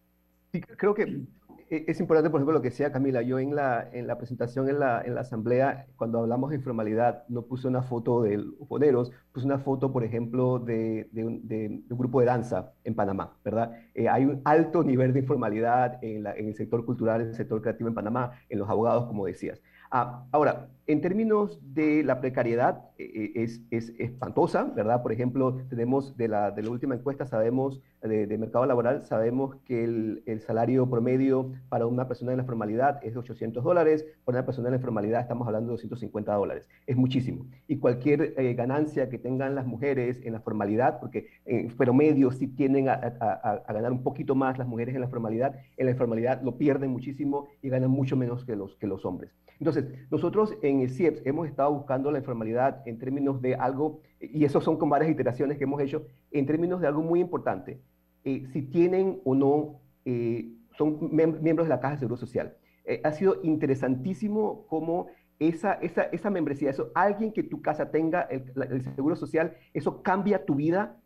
Sí, 0.53 0.61
creo 0.61 0.95
que 0.95 1.25
es 1.71 2.01
importante, 2.01 2.31
por 2.31 2.41
ejemplo, 2.41 2.53
lo 2.53 2.63
que 2.63 2.71
decía 2.71 2.91
Camila. 2.91 3.23
Yo 3.23 3.39
en 3.39 3.55
la, 3.55 3.89
en 3.93 4.09
la 4.09 4.19
presentación 4.19 4.69
en 4.69 4.81
la, 4.81 5.03
en 5.03 5.15
la 5.15 5.21
asamblea, 5.21 5.87
cuando 5.97 6.19
hablamos 6.19 6.51
de 6.51 6.57
informalidad, 6.57 7.25
no 7.29 7.43
puse 7.43 7.69
una 7.69 7.83
foto 7.83 8.23
de 8.23 8.45
boderos, 8.69 9.13
puse 9.33 9.47
una 9.47 9.59
foto, 9.59 9.93
por 9.93 10.03
ejemplo, 10.03 10.59
de, 10.59 11.09
de, 11.13 11.25
un, 11.25 11.47
de, 11.47 11.85
un, 11.89 11.99
grupo 11.99 12.21
de 12.21 12.27
danza 12.27 12.73
en 12.83 12.97
Panamá, 12.97 13.37
¿verdad? 13.45 13.73
Eh, 13.95 14.09
hay 14.09 14.25
un 14.25 14.43
alto 14.45 14.83
nivel 14.83 15.13
de 15.13 15.21
informalidad 15.21 16.03
en, 16.03 16.25
la, 16.25 16.35
en, 16.35 16.49
el 16.49 16.57
sector 16.57 16.85
cultural, 16.85 17.21
en 17.21 17.29
el 17.29 17.35
sector 17.35 17.63
creativo 17.63 17.89
en 17.89 17.95
Panamá, 17.95 18.33
en 18.49 18.59
los 18.59 18.69
abogados, 18.69 19.07
como 19.07 19.27
decías. 19.27 19.63
Ah, 19.93 20.25
ahora, 20.31 20.69
en 20.87 21.01
términos 21.01 21.61
de 21.75 22.05
la 22.05 22.21
precariedad, 22.21 22.91
eh, 22.97 23.11
eh, 23.13 23.33
es, 23.43 23.61
es, 23.73 23.93
espantosa, 23.99 24.65
¿verdad? 24.65 25.03
Por 25.03 25.11
ejemplo, 25.11 25.57
tenemos 25.69 26.17
de 26.17 26.29
la, 26.29 26.53
de 26.53 26.63
la 26.63 26.71
última 26.71 26.95
encuesta, 26.95 27.27
sabemos, 27.27 27.83
de, 28.01 28.39
mercado 28.39 28.67
laboral, 28.67 29.05
sabemos 29.05 29.57
que 29.65 29.83
el, 29.83 30.23
el, 30.27 30.41
salario 30.41 30.89
promedio 30.89 31.53
para 31.69 31.87
una 31.87 32.07
persona 32.07 32.31
en 32.33 32.39
la 32.39 32.45
formalidad 32.45 33.01
es 33.05 33.15
de 33.15 33.19
800 33.19 33.65
dólares, 33.65 34.07
para 34.25 34.39
una 34.39 34.47
persona 34.47 34.69
en 34.69 34.73
la 34.73 34.77
informalidad 34.79 35.21
estamos 35.21 35.47
hablando 35.47 35.71
de 35.71 35.73
250 35.73 36.35
dólares. 36.35 36.69
Es 36.87 36.97
muchísimo. 36.97 37.47
Y 37.67 37.79
cualquier 37.79 38.35
eh, 38.37 38.55
ganancia 38.55 39.09
que 39.11 39.19
tengan 39.19 39.57
las 39.57 39.67
mujeres 39.67 40.21
en 40.23 40.33
la 40.33 40.41
formalidad, 40.41 41.01
porque 41.01 41.27
en 41.45 41.69
promedio 41.77 42.31
sí 42.31 42.47
tienden 42.47 42.89
a, 42.89 42.93
a, 42.93 43.63
a, 43.67 43.73
ganar 43.73 43.91
un 43.91 44.05
poquito 44.05 44.37
más 44.37 44.57
las 44.57 44.69
mujeres 44.69 44.95
en 44.95 45.01
la 45.01 45.09
formalidad, 45.09 45.57
en 45.77 45.87
la 45.87 45.93
informalidad 45.93 46.43
lo 46.43 46.57
pierden 46.57 46.91
muchísimo 46.91 47.49
y 47.61 47.69
ganan 47.71 47.91
mucho 47.91 48.17
menos 48.17 48.45
que 48.45 48.55
los, 48.55 48.77
que 48.77 48.87
los 48.87 49.05
hombres. 49.05 49.33
Entonces, 49.61 49.85
nosotros 50.11 50.57
en 50.63 50.81
el 50.81 50.89
CIEPS 50.89 51.21
hemos 51.27 51.47
estado 51.47 51.73
buscando 51.73 52.11
la 52.11 52.19
informalidad 52.19 52.83
en 52.87 52.99
términos 52.99 53.43
de 53.43 53.55
algo, 53.55 54.01
y 54.19 54.47
eso 54.47 54.63
son 54.63 54.79
con 54.79 54.89
varias 54.89 55.11
iteraciones 55.11 55.59
que 55.59 55.65
hemos 55.65 55.83
hecho, 55.83 56.07
en 56.31 56.47
términos 56.47 56.81
de 56.81 56.87
algo 56.87 57.03
muy 57.03 57.21
importante. 57.21 57.79
Eh, 58.25 58.47
si 58.55 58.63
tienen 58.63 59.21
o 59.23 59.35
no, 59.35 59.81
eh, 60.07 60.51
son 60.79 61.15
miembros 61.15 61.67
de 61.67 61.69
la 61.69 61.79
Caja 61.79 61.95
de 61.95 62.01
Seguro 62.01 62.17
Social. 62.17 62.57
Eh, 62.87 63.03
ha 63.05 63.13
sido 63.13 63.39
interesantísimo 63.43 64.67
cómo 64.67 65.09
esa, 65.39 65.75
esa, 65.75 66.05
esa, 66.05 66.31
membresía, 66.31 66.71
eso, 66.71 66.91
alguien 66.95 67.31
que 67.31 67.43
tu 67.43 67.61
casa 67.61 67.91
tenga 67.91 68.23
el, 68.23 68.51
el 68.57 68.83
Seguro 68.95 69.15
Social, 69.15 69.59
eso 69.75 70.03
cambia 70.03 70.47
tu 70.47 70.55
vida 70.55 70.97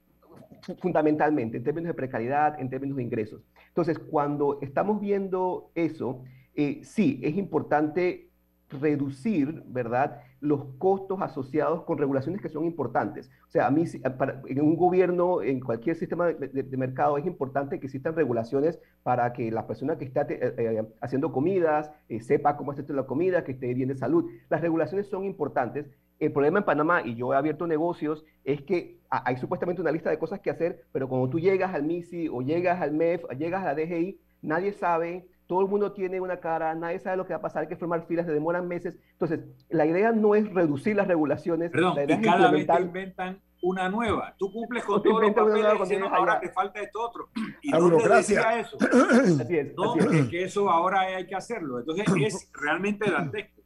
fundamentalmente 0.80 1.56
en 1.56 1.64
términos 1.64 1.88
de 1.88 1.94
precariedad, 1.94 2.60
en 2.60 2.70
términos 2.70 2.98
de 2.98 3.02
ingresos. 3.02 3.42
Entonces, 3.68 3.98
cuando 3.98 4.60
estamos 4.62 5.00
viendo 5.00 5.72
eso, 5.74 6.22
sí, 6.82 7.20
es 7.22 7.36
importante 7.36 8.30
reducir, 8.80 9.62
¿verdad?, 9.66 10.20
los 10.40 10.66
costos 10.78 11.22
asociados 11.22 11.84
con 11.84 11.96
regulaciones 11.96 12.42
que 12.42 12.50
son 12.50 12.64
importantes. 12.64 13.30
O 13.48 13.50
sea, 13.50 13.66
a 13.66 13.70
mí, 13.70 13.84
en 14.46 14.60
un 14.60 14.76
gobierno, 14.76 15.42
en 15.42 15.60
cualquier 15.60 15.96
sistema 15.96 16.26
de, 16.26 16.76
mercado, 16.76 17.16
es 17.16 17.26
importante 17.26 17.80
que 17.80 17.86
existan 17.86 18.14
regulaciones 18.14 18.78
para 19.02 19.32
que 19.32 19.50
la 19.50 19.66
persona 19.66 19.96
que 19.96 20.04
está 20.04 20.22
eh, 20.22 20.38
eh, 20.58 20.82
haciendo 21.00 21.32
comidas 21.32 21.90
eh, 22.08 22.20
sepa 22.20 22.56
cómo 22.56 22.72
esto 22.72 22.92
la 22.92 23.06
comida, 23.06 23.42
que 23.42 23.52
esté 23.52 23.72
bien 23.72 23.88
de 23.88 23.96
salud. 23.96 24.30
Las 24.50 24.60
regulaciones 24.60 25.08
son 25.08 25.24
importantes. 25.24 25.86
el 26.20 26.32
problema 26.32 26.58
en 26.58 26.64
Panamá, 26.64 27.02
y 27.04 27.14
yo 27.14 27.32
he 27.32 27.36
abierto 27.36 27.66
negocios, 27.66 28.24
es 28.44 28.62
que 28.62 28.98
hay 29.08 29.36
supuestamente 29.36 29.80
una 29.80 29.92
lista 29.92 30.10
de 30.10 30.18
cosas 30.18 30.40
que 30.40 30.50
hacer, 30.50 30.84
pero 30.92 31.08
cuando 31.08 31.28
tú 31.28 31.38
llegas 31.38 31.74
al 31.74 31.84
MISI 31.84 32.28
o 32.28 32.42
llegas 32.42 32.80
al 32.80 32.92
MEF, 32.92 33.24
llegas 33.38 33.62
a 33.62 33.72
la 33.72 33.74
DGI, 33.74 34.18
nadie 34.42 34.72
sabe, 34.72 35.26
todo 35.46 35.60
el 35.60 35.68
mundo 35.68 35.92
tiene 35.92 36.20
una 36.20 36.38
cara, 36.38 36.74
nadie 36.74 36.98
sabe 36.98 37.16
lo 37.16 37.26
que 37.26 37.32
va 37.32 37.38
a 37.38 37.42
pasar, 37.42 37.62
hay 37.62 37.68
que 37.68 37.76
formar 37.76 38.06
filas, 38.06 38.26
se 38.26 38.32
demoran 38.32 38.66
meses. 38.66 38.98
Entonces, 39.12 39.40
la 39.68 39.86
idea 39.86 40.12
no 40.12 40.34
es 40.34 40.52
reducir 40.52 40.96
las 40.96 41.06
regulaciones. 41.06 41.70
Perdón, 41.70 41.96
la 41.96 42.04
idea 42.04 42.18
y 42.18 42.22
cada 42.22 42.50
vez 42.50 42.66
te 42.66 42.80
inventan 42.80 43.40
una 43.62 43.88
nueva. 43.88 44.34
Tú 44.38 44.52
cumples 44.52 44.84
con 44.84 45.02
todos 45.02 45.22
los 45.22 45.32
papeles 45.32 45.90
y 45.90 46.14
ahora 46.14 46.40
te 46.40 46.50
falta 46.50 46.80
esto 46.80 47.00
otro. 47.00 47.28
¿Y 47.62 47.70
la 47.70 47.78
dónde 47.78 47.96
burocracia. 47.96 48.60
eso? 48.60 48.76
Así 49.40 49.56
es, 49.56 49.74
no, 49.74 49.94
así 49.94 50.18
es 50.18 50.28
que 50.28 50.44
eso 50.44 50.70
ahora 50.70 51.00
hay 51.00 51.26
que 51.26 51.34
hacerlo. 51.34 51.78
Entonces, 51.78 52.04
es 52.26 52.50
realmente 52.52 53.10
dantesco. 53.10 53.62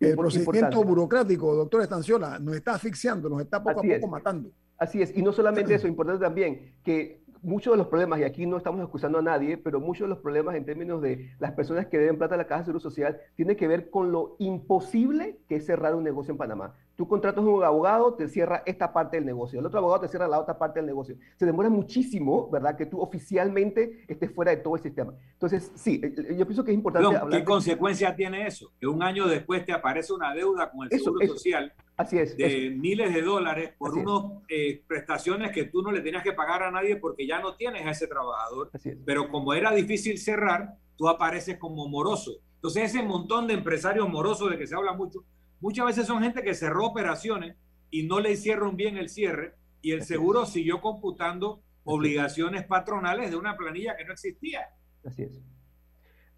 El 0.00 0.16
procedimiento 0.16 0.82
burocrático, 0.82 1.54
doctor 1.54 1.82
Estanciola, 1.82 2.38
nos 2.40 2.56
está 2.56 2.74
asfixiando, 2.74 3.28
nos 3.28 3.40
está 3.40 3.62
poco 3.62 3.80
Así 3.80 3.92
a 3.92 3.94
poco 3.96 4.06
es. 4.06 4.10
matando. 4.10 4.50
Así 4.76 5.00
es, 5.00 5.16
y 5.16 5.22
no 5.22 5.32
solamente 5.32 5.72
eso, 5.74 5.86
importante 5.86 6.24
también 6.24 6.74
que 6.84 7.21
muchos 7.42 7.72
de 7.72 7.78
los 7.78 7.88
problemas, 7.88 8.20
y 8.20 8.24
aquí 8.24 8.46
no 8.46 8.56
estamos 8.56 8.80
excusando 8.80 9.18
a 9.18 9.22
nadie, 9.22 9.56
pero 9.58 9.80
muchos 9.80 10.04
de 10.04 10.08
los 10.10 10.18
problemas 10.18 10.54
en 10.54 10.64
términos 10.64 11.02
de 11.02 11.30
las 11.38 11.52
personas 11.52 11.86
que 11.86 11.98
deben 11.98 12.16
plata 12.16 12.34
a 12.34 12.38
la 12.38 12.46
Caja 12.46 12.60
de 12.60 12.64
Seguro 12.66 12.80
Social 12.80 13.18
tiene 13.34 13.56
que 13.56 13.66
ver 13.68 13.90
con 13.90 14.12
lo 14.12 14.36
imposible 14.38 15.38
que 15.48 15.56
es 15.56 15.66
cerrar 15.66 15.94
un 15.94 16.04
negocio 16.04 16.32
en 16.32 16.38
Panamá. 16.38 16.74
Tú 16.94 17.08
contratas 17.08 17.42
a 17.42 17.48
un 17.48 17.64
abogado, 17.64 18.14
te 18.14 18.28
cierra 18.28 18.62
esta 18.66 18.92
parte 18.92 19.16
del 19.16 19.26
negocio, 19.26 19.58
el 19.58 19.66
otro 19.66 19.78
abogado 19.78 20.02
te 20.02 20.08
cierra 20.08 20.28
la 20.28 20.38
otra 20.38 20.58
parte 20.58 20.78
del 20.78 20.86
negocio. 20.86 21.16
Se 21.36 21.46
demora 21.46 21.68
muchísimo, 21.68 22.48
¿verdad?, 22.50 22.76
que 22.76 22.86
tú 22.86 23.00
oficialmente 23.00 24.04
estés 24.08 24.30
fuera 24.32 24.50
de 24.52 24.58
todo 24.58 24.76
el 24.76 24.82
sistema. 24.82 25.14
Entonces, 25.32 25.72
sí, 25.74 26.00
eh, 26.02 26.36
yo 26.36 26.46
pienso 26.46 26.62
que 26.64 26.70
es 26.70 26.76
importante 26.76 27.08
Perdón, 27.08 27.22
hablar 27.22 27.38
¿Qué 27.38 27.42
de- 27.42 27.44
consecuencia 27.50 28.14
tiene 28.14 28.46
eso? 28.46 28.72
Que 28.78 28.86
un 28.86 29.02
año 29.02 29.26
después 29.26 29.64
te 29.64 29.72
aparece 29.72 30.12
una 30.12 30.34
deuda 30.34 30.70
con 30.70 30.86
el 30.86 30.92
Eso, 30.92 31.04
Seguro 31.04 31.24
eso. 31.24 31.32
Social 31.34 31.72
Así 31.96 32.18
es. 32.18 32.36
de 32.36 32.70
miles 32.70 33.12
de 33.14 33.22
dólares 33.22 33.72
por 33.78 33.96
unas 33.96 34.42
prestaciones 34.86 35.52
que 35.52 35.64
tú 35.64 35.82
no 35.82 35.92
le 35.92 36.00
tenías 36.00 36.22
que 36.22 36.32
pagar 36.32 36.62
a 36.62 36.70
nadie 36.70 36.96
porque 36.96 37.26
ya 37.26 37.40
no 37.40 37.54
tienes 37.54 37.86
a 37.86 37.90
ese 37.90 38.06
trabajador. 38.06 38.70
Así 38.72 38.88
es. 38.90 38.98
Pero 39.04 39.28
como 39.28 39.54
era 39.54 39.72
difícil 39.72 40.18
cerrar, 40.18 40.74
tú 40.96 41.08
apareces 41.08 41.58
como 41.58 41.88
moroso. 41.88 42.40
Entonces 42.56 42.84
ese 42.84 43.02
montón 43.02 43.46
de 43.46 43.54
empresarios 43.54 44.08
morosos 44.08 44.50
de 44.50 44.58
que 44.58 44.66
se 44.66 44.74
habla 44.74 44.92
mucho, 44.92 45.24
muchas 45.60 45.86
veces 45.86 46.06
son 46.06 46.22
gente 46.22 46.42
que 46.42 46.54
cerró 46.54 46.86
operaciones 46.86 47.56
y 47.90 48.04
no 48.04 48.20
le 48.20 48.32
hicieron 48.32 48.76
bien 48.76 48.96
el 48.96 49.08
cierre 49.08 49.54
y 49.80 49.92
el 49.92 50.02
seguro 50.02 50.46
siguió 50.46 50.80
computando 50.80 51.62
obligaciones 51.84 52.64
patronales 52.64 53.30
de 53.30 53.36
una 53.36 53.56
planilla 53.56 53.96
que 53.96 54.04
no 54.04 54.12
existía. 54.12 54.60
Así 55.04 55.24
es. 55.24 55.40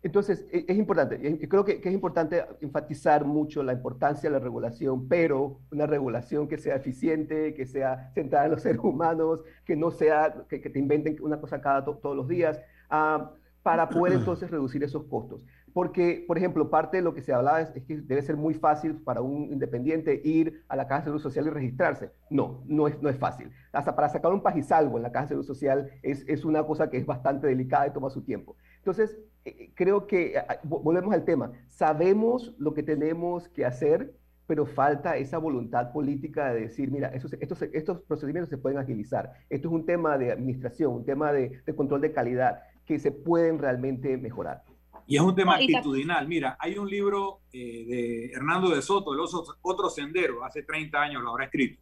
Entonces, 0.05 0.47
e- 0.53 0.65
es 0.69 0.77
importante, 0.79 1.19
creo 1.49 1.65
que, 1.65 1.81
que 1.81 1.89
es 1.89 1.95
importante 1.95 2.45
enfatizar 2.61 3.25
mucho 3.25 3.63
la 3.65 3.73
importancia 3.73 4.29
de 4.31 4.35
la 4.35 4.39
regulación, 4.41 5.09
pero 5.09 5.61
una 5.73 5.87
regulación 5.87 6.47
que 6.47 6.59
sea 6.59 6.77
eficiente, 6.77 7.55
que 7.55 7.67
sea 7.67 8.11
centrada 8.15 8.45
en 8.47 8.53
los 8.53 8.63
seres 8.67 8.81
humanos, 8.83 9.43
que 9.65 9.77
no 9.77 9.91
sea, 9.91 10.47
que, 10.49 10.61
que 10.61 10.71
te 10.71 10.79
inventen 10.79 11.17
una 11.23 11.41
cosa 11.41 11.61
cada 11.61 11.85
to- 11.85 11.99
todos 12.03 12.17
los 12.17 12.29
días, 12.29 12.61
ah, 12.91 13.33
para 13.63 13.91
poder 13.91 14.13
entonces 14.21 14.51
reducir 14.51 14.85
esos 14.85 15.05
costos. 15.05 15.45
Porque, 15.73 16.25
por 16.29 16.39
ejemplo, 16.39 16.71
parte 16.71 16.99
de 16.99 17.03
lo 17.03 17.15
que 17.15 17.23
se 17.23 17.33
hablaba 17.33 17.61
es, 17.63 17.73
es 17.75 17.83
que 17.85 17.97
debe 18.01 18.23
ser 18.23 18.37
muy 18.37 18.55
fácil 18.55 18.95
para 19.03 19.23
un 19.23 19.51
independiente 19.53 20.21
ir 20.23 20.63
a 20.69 20.77
la 20.77 20.87
Caja 20.87 21.01
de 21.01 21.05
Seguro 21.07 21.19
Social 21.21 21.47
y 21.49 21.51
registrarse. 21.51 22.13
No, 22.31 22.63
no 22.67 22.87
es, 22.87 23.03
no 23.03 23.09
es 23.09 23.19
fácil. 23.19 23.51
Hasta 23.73 23.97
para 23.97 24.09
sacar 24.09 24.33
un 24.33 24.43
pajisalvo 24.43 24.99
en 24.99 25.03
la 25.03 25.11
Caja 25.11 25.25
de 25.25 25.29
Seguro 25.31 25.43
Social 25.47 25.91
es, 26.03 26.25
es 26.29 26.45
una 26.45 26.63
cosa 26.65 26.91
que 26.91 26.99
es 26.99 27.07
bastante 27.07 27.49
delicada 27.49 27.89
y 27.89 27.93
toma 27.93 28.11
su 28.11 28.23
tiempo. 28.23 28.57
Entonces, 28.85 29.19
eh, 29.47 29.71
creo 29.75 30.07
que 30.07 30.37
ah, 30.37 30.61
vo- 30.63 30.83
volvemos 30.83 31.15
al 31.15 31.25
tema. 31.25 31.53
Sabemos 31.69 32.53
lo 32.59 32.75
que 32.75 32.83
tenemos 32.83 33.49
que 33.49 33.65
hacer, 33.65 34.13
pero 34.47 34.67
falta 34.67 35.17
esa 35.17 35.39
voluntad 35.39 35.91
política 35.91 36.53
de 36.53 36.61
decir, 36.61 36.91
mira, 36.91 37.09
esos, 37.09 37.33
estos, 37.41 37.63
estos 37.63 38.01
procedimientos 38.03 38.51
se 38.51 38.59
pueden 38.59 38.77
agilizar. 38.79 39.33
Esto 39.49 39.69
es 39.69 39.75
un 39.75 39.87
tema 39.87 40.19
de 40.19 40.33
administración, 40.33 40.93
un 40.93 41.05
tema 41.07 41.33
de, 41.33 41.63
de 41.65 41.75
control 41.75 42.03
de 42.03 42.13
calidad 42.13 42.61
que 42.85 42.99
se 42.99 43.11
pueden 43.11 43.59
realmente 43.59 44.19
mejorar. 44.19 44.63
Y 45.07 45.17
es 45.17 45.23
un 45.23 45.35
tema 45.35 45.57
actitudinal. 45.79 46.29
Mira, 46.29 46.59
hay 46.61 46.77
un 46.77 46.89
libro 46.89 47.41
eh, 47.53 47.85
de 47.87 48.27
Hernando 48.33 48.69
de 48.69 48.83
Soto, 48.83 49.15
El 49.15 49.21
oso- 49.21 49.57
otro 49.63 49.89
sendero, 49.89 50.45
hace 50.45 50.63
30 50.63 51.01
años 51.01 51.23
lo 51.23 51.31
habrá 51.31 51.47
escrito. 51.47 51.81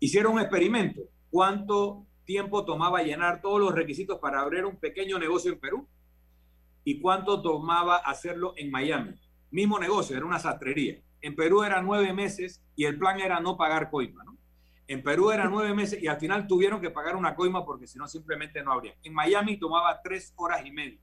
Hicieron 0.00 0.34
un 0.34 0.40
experimento. 0.40 1.00
¿Cuánto 1.30 2.04
tiempo 2.24 2.64
tomaba 2.66 3.02
llenar 3.02 3.40
todos 3.40 3.58
los 3.60 3.74
requisitos 3.74 4.18
para 4.18 4.40
abrir 4.42 4.66
un 4.66 4.76
pequeño 4.76 5.18
negocio 5.18 5.50
en 5.52 5.60
Perú? 5.60 5.86
¿Y 6.88 7.00
cuánto 7.00 7.42
tomaba 7.42 7.96
hacerlo 7.96 8.54
en 8.56 8.70
Miami? 8.70 9.14
Mismo 9.50 9.76
negocio, 9.76 10.16
era 10.16 10.24
una 10.24 10.38
sastrería. 10.38 11.02
En 11.20 11.34
Perú 11.34 11.64
era 11.64 11.82
nueve 11.82 12.12
meses 12.12 12.62
y 12.76 12.84
el 12.84 12.96
plan 12.96 13.18
era 13.18 13.40
no 13.40 13.56
pagar 13.56 13.90
coima, 13.90 14.22
¿no? 14.22 14.38
En 14.86 15.02
Perú 15.02 15.32
era 15.32 15.48
nueve 15.48 15.74
meses 15.74 16.00
y 16.00 16.06
al 16.06 16.20
final 16.20 16.46
tuvieron 16.46 16.80
que 16.80 16.90
pagar 16.90 17.16
una 17.16 17.34
coima 17.34 17.64
porque 17.66 17.88
si 17.88 17.98
no 17.98 18.06
simplemente 18.06 18.62
no 18.62 18.72
habría. 18.72 18.94
En 19.02 19.14
Miami 19.14 19.58
tomaba 19.58 20.00
tres 20.00 20.32
horas 20.36 20.64
y 20.64 20.70
media. 20.70 21.00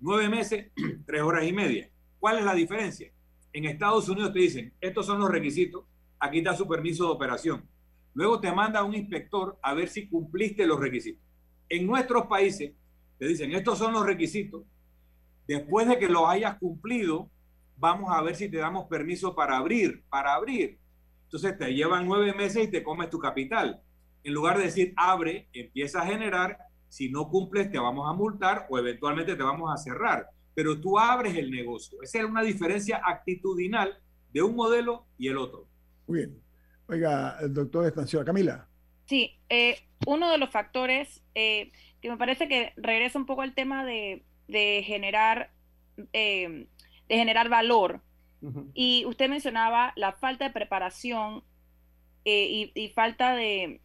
Nueve 0.00 0.28
meses, 0.28 0.72
tres 1.06 1.22
horas 1.22 1.46
y 1.46 1.52
media. 1.52 1.88
¿Cuál 2.18 2.38
es 2.38 2.44
la 2.44 2.54
diferencia? 2.54 3.12
En 3.52 3.64
Estados 3.66 4.08
Unidos 4.08 4.32
te 4.32 4.40
dicen, 4.40 4.74
estos 4.80 5.06
son 5.06 5.20
los 5.20 5.30
requisitos, 5.30 5.84
aquí 6.18 6.38
está 6.38 6.56
su 6.56 6.66
permiso 6.66 7.04
de 7.04 7.12
operación. 7.12 7.64
Luego 8.14 8.40
te 8.40 8.50
manda 8.50 8.82
un 8.82 8.96
inspector 8.96 9.56
a 9.62 9.72
ver 9.72 9.88
si 9.88 10.08
cumpliste 10.08 10.66
los 10.66 10.80
requisitos. 10.80 11.22
En 11.68 11.86
nuestros 11.86 12.26
países 12.26 12.72
te 13.20 13.28
dicen, 13.28 13.52
estos 13.52 13.78
son 13.78 13.92
los 13.92 14.04
requisitos. 14.04 14.64
Después 15.46 15.88
de 15.88 15.98
que 15.98 16.08
los 16.08 16.28
hayas 16.28 16.58
cumplido, 16.58 17.30
vamos 17.76 18.10
a 18.12 18.22
ver 18.22 18.36
si 18.36 18.48
te 18.48 18.58
damos 18.58 18.86
permiso 18.86 19.34
para 19.34 19.56
abrir, 19.56 20.04
para 20.08 20.34
abrir. 20.34 20.78
Entonces 21.24 21.58
te 21.58 21.74
llevan 21.74 22.06
nueve 22.06 22.32
meses 22.34 22.64
y 22.64 22.70
te 22.70 22.82
comes 22.82 23.10
tu 23.10 23.18
capital. 23.18 23.82
En 24.22 24.34
lugar 24.34 24.58
de 24.58 24.64
decir 24.64 24.92
abre, 24.96 25.48
empieza 25.52 26.02
a 26.02 26.06
generar, 26.06 26.58
si 26.88 27.10
no 27.10 27.28
cumples 27.28 27.70
te 27.70 27.78
vamos 27.78 28.08
a 28.08 28.12
multar 28.12 28.66
o 28.70 28.78
eventualmente 28.78 29.34
te 29.34 29.42
vamos 29.42 29.72
a 29.72 29.76
cerrar. 29.76 30.28
Pero 30.54 30.80
tú 30.80 30.98
abres 30.98 31.36
el 31.36 31.50
negocio. 31.50 32.02
Esa 32.02 32.18
es 32.18 32.24
una 32.24 32.42
diferencia 32.42 33.00
actitudinal 33.04 33.98
de 34.32 34.42
un 34.42 34.54
modelo 34.54 35.06
y 35.18 35.28
el 35.28 35.38
otro. 35.38 35.66
Muy 36.06 36.18
bien. 36.18 36.38
Oiga, 36.86 37.38
el 37.40 37.54
doctor 37.54 37.86
Estanciola. 37.86 38.24
Camila. 38.24 38.68
Sí, 39.06 39.38
eh, 39.48 39.76
uno 40.06 40.30
de 40.30 40.38
los 40.38 40.50
factores 40.50 41.22
eh, 41.34 41.72
que 42.00 42.10
me 42.10 42.16
parece 42.16 42.48
que 42.48 42.72
regresa 42.76 43.18
un 43.18 43.26
poco 43.26 43.42
al 43.42 43.54
tema 43.54 43.84
de, 43.84 44.24
de 44.52 44.84
generar 44.86 45.50
eh, 46.12 46.66
de 47.08 47.16
generar 47.16 47.48
valor. 47.48 48.00
Y 48.74 49.04
usted 49.06 49.28
mencionaba 49.28 49.92
la 49.94 50.14
falta 50.14 50.44
de 50.44 50.52
preparación 50.52 51.44
eh, 52.24 52.48
y, 52.50 52.72
y 52.74 52.88
falta 52.88 53.36
de, 53.36 53.80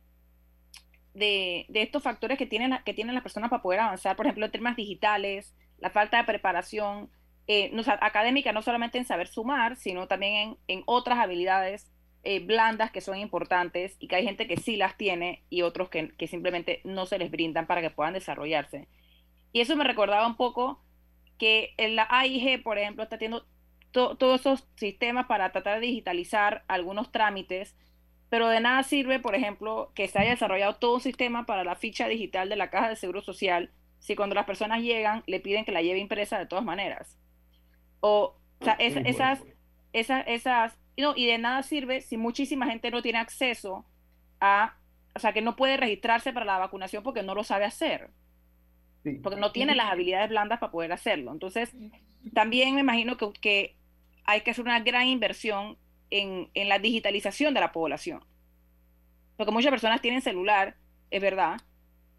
de, 1.14 1.68
de 1.70 1.82
estos 1.84 2.02
factores 2.02 2.40
que 2.40 2.48
tienen, 2.48 2.76
que 2.84 2.96
tienen 2.96 3.14
las 3.14 3.22
personas 3.22 3.52
para 3.52 3.62
poder 3.62 3.82
avanzar, 3.82 4.16
por 4.16 4.26
ejemplo, 4.26 4.46
en 4.46 4.52
temas 4.52 4.76
digitales, 4.76 5.56
la 5.78 5.92
falta 5.92 6.18
de 6.18 6.24
preparación 6.24 7.12
eh, 7.46 7.70
no, 7.72 7.84
académica, 8.02 8.52
no 8.52 8.64
solamente 8.64 8.98
en 8.98 9.06
saber 9.06 9.28
sumar, 9.28 9.76
sino 9.76 10.08
también 10.08 10.34
en, 10.34 10.58
en 10.80 10.84
otras 10.88 11.20
habilidades 11.20 11.92
eh, 12.24 12.40
blandas 12.40 12.90
que 12.90 13.02
son 13.02 13.18
importantes 13.20 13.96
y 14.00 14.08
que 14.08 14.16
hay 14.16 14.24
gente 14.24 14.48
que 14.48 14.58
sí 14.58 14.76
las 14.76 14.98
tiene 14.98 15.44
y 15.52 15.62
otros 15.62 15.90
que, 15.90 16.16
que 16.18 16.28
simplemente 16.28 16.82
no 16.84 17.06
se 17.06 17.20
les 17.20 17.30
brindan 17.30 17.68
para 17.68 17.82
que 17.82 17.92
puedan 17.92 18.14
desarrollarse. 18.14 18.88
Y 19.58 19.62
eso 19.62 19.76
me 19.76 19.84
recordaba 19.84 20.28
un 20.28 20.36
poco 20.36 20.84
que 21.40 21.74
en 21.78 21.96
la 21.96 22.08
AIG, 22.12 22.62
por 22.62 22.78
ejemplo, 22.78 23.02
está 23.02 23.18
teniendo 23.18 23.48
to- 23.90 24.16
todos 24.18 24.42
esos 24.42 24.68
sistemas 24.76 25.26
para 25.26 25.52
tratar 25.52 25.80
de 25.80 25.88
digitalizar 25.88 26.64
algunos 26.68 27.12
trámites, 27.12 27.76
pero 28.30 28.50
de 28.50 28.60
nada 28.60 28.84
sirve, 28.84 29.20
por 29.20 29.34
ejemplo, 29.34 29.92
que 29.96 30.08
se 30.08 30.20
haya 30.20 30.30
desarrollado 30.30 30.76
todo 30.76 30.94
un 30.94 31.02
sistema 31.02 31.48
para 31.48 31.64
la 31.64 31.76
ficha 31.76 32.08
digital 32.08 32.50
de 32.50 32.56
la 32.56 32.70
caja 32.70 32.90
de 32.90 32.96
seguro 32.98 33.22
social 33.24 33.72
si 33.98 34.16
cuando 34.16 34.36
las 34.36 34.46
personas 34.46 34.82
llegan 34.84 35.24
le 35.26 35.40
piden 35.40 35.66
que 35.66 35.72
la 35.72 35.82
lleve 35.82 35.98
impresa 35.98 36.38
de 36.38 36.46
todas 36.46 36.64
maneras. 36.64 37.18
O, 38.00 38.36
o 38.60 38.64
sea, 38.64 38.74
es- 38.74 38.94
Sí, 38.94 39.00
bueno. 39.00 39.10
esas, 39.10 39.44
esas, 39.92 40.24
esas, 40.28 40.78
no, 40.98 41.14
y 41.16 41.26
de 41.26 41.40
nada 41.40 41.64
sirve 41.64 42.02
si 42.02 42.18
muchísima 42.18 42.68
gente 42.68 42.92
no 42.92 43.02
tiene 43.02 43.18
acceso 43.18 43.88
a, 44.40 44.78
o 45.16 45.20
sea, 45.20 45.34
que 45.34 45.42
no 45.42 45.56
puede 45.56 45.78
registrarse 45.78 46.32
para 46.32 46.46
la 46.46 46.60
vacunación 46.60 47.02
porque 47.02 47.24
no 47.24 47.34
lo 47.34 47.44
sabe 47.44 47.66
hacer 47.66 48.12
porque 49.22 49.40
no 49.40 49.52
tiene 49.52 49.76
las 49.76 49.92
habilidades 49.92 50.30
blandas 50.30 50.60
para 50.60 50.72
poder 50.72 50.92
hacerlo. 50.92 51.32
Entonces, 51.32 51.76
también 52.34 52.76
me 52.76 52.82
imagino 52.82 53.18
que, 53.18 53.32
que 53.34 53.78
hay 54.26 54.42
que 54.42 54.52
hacer 54.52 54.66
una 54.66 54.80
gran 54.82 55.08
inversión 55.08 55.78
en, 56.10 56.50
en 56.54 56.70
la 56.70 56.80
digitalización 56.80 57.54
de 57.54 57.60
la 57.62 57.72
población. 57.72 58.24
Porque 59.36 59.52
muchas 59.52 59.72
personas 59.72 60.02
tienen 60.02 60.22
celular, 60.22 60.78
es 61.12 61.22
verdad, 61.22 61.58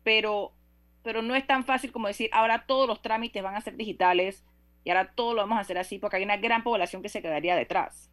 pero, 0.03 0.55
pero 1.03 1.23
no 1.23 1.35
es 1.35 1.47
tan 1.47 1.65
fácil 1.65 1.93
como 1.93 2.09
decir, 2.09 2.31
ahora 2.33 2.65
todos 2.67 2.87
los 2.89 3.03
trámites 3.03 3.43
van 3.43 3.57
a 3.57 3.61
ser 3.61 3.77
digitales 3.77 4.45
y 4.85 4.91
ahora 4.91 5.13
todo 5.15 5.35
lo 5.35 5.43
vamos 5.43 5.59
a 5.59 5.63
hacer 5.63 5.79
así, 5.79 5.99
porque 5.99 6.17
hay 6.17 6.25
una 6.25 6.37
gran 6.37 6.63
población 6.63 7.03
que 7.03 7.09
se 7.09 7.23
quedaría 7.23 7.57
detrás. 7.57 8.11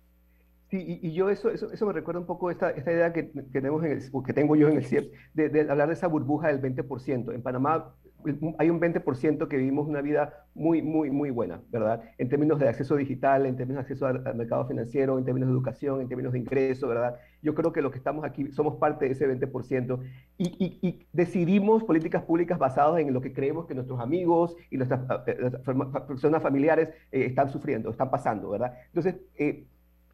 Sí, 0.71 0.83
y, 1.01 1.07
y 1.09 1.13
yo 1.13 1.29
eso, 1.29 1.51
eso, 1.51 1.71
eso 1.71 1.85
me 1.85 1.93
recuerda 1.93 2.19
un 2.19 2.25
poco 2.25 2.49
esta, 2.49 2.71
esta 2.71 2.91
idea 2.91 3.13
que, 3.13 3.31
que 3.31 3.43
tenemos 3.61 3.83
en 3.83 3.91
el, 3.91 4.03
o 4.11 4.23
que 4.23 4.33
tengo 4.33 4.55
yo 4.55 4.67
en 4.67 4.77
el 4.77 4.85
CIEP, 4.85 5.13
de, 5.33 5.49
de 5.49 5.61
hablar 5.69 5.87
de 5.87 5.93
esa 5.93 6.07
burbuja 6.07 6.47
del 6.47 6.59
20%. 6.59 7.33
En 7.33 7.43
Panamá 7.43 7.95
hay 8.57 8.69
un 8.69 8.79
20% 8.79 9.47
que 9.47 9.57
vivimos 9.57 9.87
una 9.87 10.01
vida 10.01 10.45
muy, 10.53 10.81
muy, 10.81 11.11
muy 11.11 11.29
buena, 11.29 11.61
¿verdad? 11.69 12.01
En 12.17 12.29
términos 12.29 12.59
de 12.59 12.67
acceso 12.67 12.95
digital, 12.95 13.45
en 13.45 13.55
términos 13.55 13.85
de 13.85 13.93
acceso 13.93 14.07
al, 14.07 14.35
mercado 14.35 14.65
financiero, 14.67 15.17
en 15.17 15.25
términos 15.25 15.49
de 15.49 15.53
educación, 15.53 16.01
en 16.01 16.07
términos 16.07 16.33
de 16.33 16.39
ingreso, 16.39 16.87
¿verdad? 16.87 17.15
Yo 17.41 17.53
creo 17.53 17.71
que 17.71 17.81
los 17.81 17.91
que 17.91 17.97
estamos 17.97 18.23
aquí 18.25 18.51
somos 18.51 18.75
parte 18.75 19.05
de 19.05 19.11
ese 19.11 19.27
20% 19.27 19.99
y, 20.37 21.05
decidimos 21.13 21.83
políticas 21.83 22.23
públicas 22.23 22.57
basadas 22.59 22.99
en 22.99 23.13
lo 23.13 23.21
que 23.21 23.33
creemos 23.33 23.65
que 23.65 23.73
nuestros 23.73 23.99
amigos 23.99 24.55
y 24.69 24.77
nuestras 24.77 25.01
eh, 25.27 25.51
personas 26.07 26.41
familiares 26.41 26.89
eh, 27.11 27.25
están 27.25 27.49
sufriendo, 27.49 27.89
están 27.89 28.09
pasando, 28.09 28.49
¿verdad? 28.49 28.73
Entonces, 28.87 29.15
eh, 29.37 29.65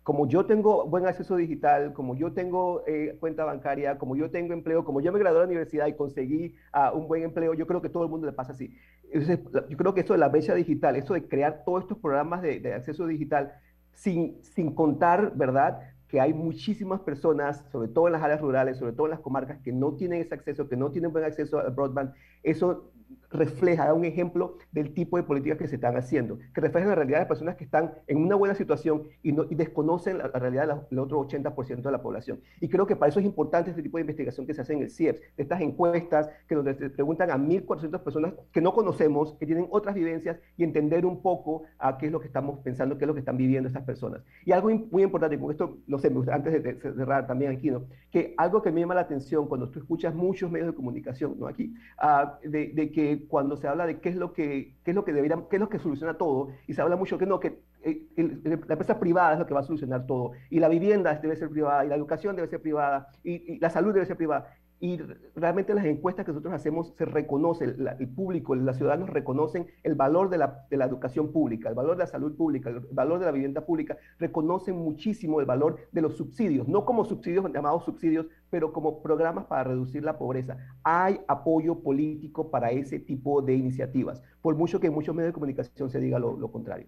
como 0.03 0.27
yo 0.27 0.45
tengo 0.45 0.85
buen 0.87 1.05
acceso 1.05 1.35
digital, 1.35 1.93
como 1.93 2.15
yo 2.15 2.33
tengo 2.33 2.83
eh, 2.87 3.17
cuenta 3.19 3.45
bancaria, 3.45 3.97
como 3.97 4.15
yo 4.15 4.31
tengo 4.31 4.53
empleo, 4.53 4.83
como 4.83 5.01
yo 5.01 5.11
me 5.11 5.19
gradué 5.19 5.39
de 5.39 5.45
la 5.45 5.49
universidad 5.49 5.87
y 5.87 5.93
conseguí 5.93 6.55
uh, 6.73 6.97
un 6.97 7.07
buen 7.07 7.23
empleo, 7.23 7.53
yo 7.53 7.67
creo 7.67 7.81
que 7.81 7.89
todo 7.89 8.03
el 8.03 8.09
mundo 8.09 8.25
le 8.25 8.33
pasa 8.33 8.53
así. 8.53 8.75
Yo 9.13 9.77
creo 9.77 9.93
que 9.93 9.99
esto 10.01 10.13
de 10.13 10.19
la 10.19 10.29
brecha 10.29 10.55
digital, 10.55 10.95
esto 10.95 11.13
de 11.13 11.27
crear 11.27 11.63
todos 11.65 11.83
estos 11.83 11.97
programas 11.97 12.41
de, 12.41 12.59
de 12.59 12.73
acceso 12.73 13.05
digital, 13.05 13.53
sin, 13.93 14.41
sin 14.43 14.73
contar, 14.73 15.33
¿verdad? 15.35 15.81
que 16.11 16.19
hay 16.19 16.33
muchísimas 16.33 16.99
personas, 16.99 17.63
sobre 17.71 17.87
todo 17.87 18.07
en 18.07 18.13
las 18.13 18.21
áreas 18.21 18.41
rurales, 18.41 18.77
sobre 18.77 18.91
todo 18.91 19.07
en 19.07 19.11
las 19.11 19.21
comarcas, 19.21 19.59
que 19.59 19.71
no 19.71 19.93
tienen 19.93 20.21
ese 20.21 20.35
acceso, 20.35 20.67
que 20.67 20.75
no 20.75 20.91
tienen 20.91 21.13
buen 21.13 21.23
acceso 21.23 21.59
al 21.59 21.71
broadband. 21.71 22.13
Eso 22.43 22.91
refleja, 23.31 23.85
da 23.85 23.93
un 23.93 24.05
ejemplo 24.05 24.57
del 24.71 24.93
tipo 24.93 25.17
de 25.17 25.23
políticas 25.23 25.57
que 25.57 25.67
se 25.67 25.75
están 25.75 25.95
haciendo, 25.95 26.39
que 26.53 26.61
reflejan 26.61 26.89
la 26.89 26.95
realidad 26.95 27.19
de 27.19 27.25
personas 27.25 27.55
que 27.55 27.63
están 27.63 27.93
en 28.07 28.17
una 28.17 28.35
buena 28.35 28.55
situación 28.55 29.03
y, 29.23 29.31
no, 29.31 29.45
desconocen 29.45 30.17
la, 30.17 30.27
realidad 30.27 30.87
del 30.89 30.99
otro 30.99 31.21
80% 31.21 31.81
de 31.81 31.91
la 31.91 32.01
población. 32.01 32.41
Y 32.59 32.67
creo 32.67 32.85
que 32.85 32.95
para 32.95 33.09
eso 33.09 33.19
es 33.19 33.25
importante 33.25 33.69
este 33.69 33.83
tipo 33.83 33.97
de 33.97 34.01
investigación 34.01 34.45
que 34.45 34.53
se 34.53 34.61
hace 34.61 34.73
en 34.73 34.81
el 34.81 34.89
CIEPS, 34.89 35.21
estas 35.37 35.61
encuestas 35.61 36.29
que 36.47 36.55
nos 36.55 36.65
preguntan 36.91 37.31
a 37.31 37.37
1.400 37.37 37.99
personas 38.01 38.33
que 38.51 38.61
no 38.61 38.73
conocemos, 38.73 39.33
que 39.39 39.45
tienen 39.45 39.67
otras 39.69 39.95
vivencias 39.95 40.37
y 40.57 40.63
entender 40.63 41.05
un 41.05 41.21
poco 41.21 41.63
a 41.77 41.97
qué 41.97 42.07
es 42.07 42.11
lo 42.11 42.19
que 42.19 42.27
estamos 42.27 42.59
pensando, 42.59 42.97
qué 42.97 43.05
es 43.05 43.07
lo 43.07 43.13
que 43.13 43.19
están 43.19 43.37
viviendo 43.37 43.67
estas 43.67 43.83
personas. 43.83 44.21
Y 44.45 44.51
algo 44.51 44.69
muy 44.91 45.03
importante, 45.03 45.39
con 45.39 45.51
esto, 45.51 45.77
no 45.87 45.97
sé, 45.99 46.11
antes 46.31 46.63
de 46.63 46.79
cerrar 46.79 47.27
también 47.27 47.51
aquí, 47.51 47.71
¿no? 47.71 47.85
que 48.11 48.33
algo 48.37 48.61
que 48.61 48.71
me 48.71 48.81
llama 48.81 48.95
la 48.95 49.01
atención 49.01 49.47
cuando 49.47 49.69
tú 49.69 49.79
escuchas 49.79 50.13
muchos 50.13 50.51
medios 50.51 50.67
de 50.67 50.75
comunicación, 50.75 51.35
¿no? 51.39 51.47
aquí, 51.47 51.73
uh, 52.01 52.47
de, 52.47 52.71
de 52.73 52.91
que 52.91 53.00
cuando 53.27 53.57
se 53.57 53.67
habla 53.67 53.85
de 53.85 53.99
qué 53.99 54.09
es 54.09 54.15
lo 54.15 54.33
que, 54.33 54.75
es 54.83 54.95
lo 54.95 55.03
que 55.03 55.13
debería, 55.13 55.37
qué 55.49 55.57
es 55.57 55.59
lo 55.59 55.69
que 55.69 55.79
soluciona 55.79 56.17
todo, 56.17 56.49
y 56.67 56.73
se 56.73 56.81
habla 56.81 56.95
mucho 56.95 57.17
que 57.17 57.25
no, 57.25 57.39
que 57.39 57.59
eh, 57.83 58.07
la 58.15 58.73
empresa 58.73 58.99
privada 58.99 59.33
es 59.33 59.39
lo 59.39 59.45
que 59.45 59.53
va 59.53 59.61
a 59.61 59.63
solucionar 59.63 60.05
todo, 60.05 60.31
y 60.49 60.59
la 60.59 60.69
vivienda 60.69 61.13
debe 61.15 61.35
ser 61.35 61.49
privada, 61.49 61.85
y 61.85 61.89
la 61.89 61.95
educación 61.95 62.35
debe 62.35 62.47
ser 62.47 62.61
privada, 62.61 63.07
y 63.23 63.59
la 63.59 63.69
salud 63.69 63.93
debe 63.93 64.05
ser 64.05 64.17
privada. 64.17 64.53
Y 64.83 64.97
realmente 65.35 65.75
las 65.75 65.85
encuestas 65.85 66.25
que 66.25 66.31
nosotros 66.31 66.55
hacemos 66.55 66.95
se 66.97 67.05
reconoce, 67.05 67.65
el, 67.65 68.09
público, 68.09 68.55
los 68.55 68.75
ciudadanos 68.75 69.11
reconocen 69.11 69.67
el 69.83 69.93
valor 69.93 70.31
de 70.31 70.39
la, 70.39 70.65
de 70.71 70.77
la, 70.77 70.85
educación 70.85 71.31
pública, 71.31 71.69
el 71.69 71.75
valor 71.75 71.97
de 71.97 71.99
la 71.99 72.07
salud 72.07 72.35
pública, 72.35 72.71
el 72.71 72.79
valor 72.91 73.19
de 73.19 73.27
la 73.27 73.31
vivienda 73.31 73.63
pública, 73.63 73.97
reconocen 74.17 74.75
muchísimo 74.75 75.39
el 75.39 75.45
valor 75.45 75.77
de 75.91 76.01
los 76.01 76.17
subsidios, 76.17 76.67
no 76.67 76.83
como 76.83 77.05
subsidios 77.05 77.45
llamados 77.53 77.85
subsidios, 77.85 78.25
pero 78.49 78.73
como 78.73 79.03
programas 79.03 79.45
para 79.45 79.65
reducir 79.65 80.03
la 80.03 80.17
pobreza. 80.17 80.57
Hay 80.83 81.21
apoyo 81.27 81.83
político 81.83 82.49
para 82.49 82.71
ese 82.71 82.97
tipo 82.97 83.43
de 83.43 83.53
iniciativas, 83.53 84.23
por 84.41 84.55
mucho 84.55 84.79
que 84.79 84.87
en 84.87 84.93
muchos 84.93 85.13
medios 85.13 85.29
de 85.29 85.33
comunicación 85.33 85.91
se 85.91 85.99
diga 85.99 86.17
lo, 86.17 86.35
lo 86.35 86.51
contrario. 86.51 86.87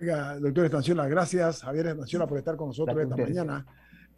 Oiga, 0.00 0.38
doctor 0.38 0.64
Estanciola, 0.64 1.08
gracias. 1.08 1.62
Javier 1.62 1.88
Estanciola 1.88 2.26
por 2.26 2.38
estar 2.38 2.56
con 2.56 2.68
nosotros 2.68 2.96
esta 2.98 3.16
mañana. 3.16 3.66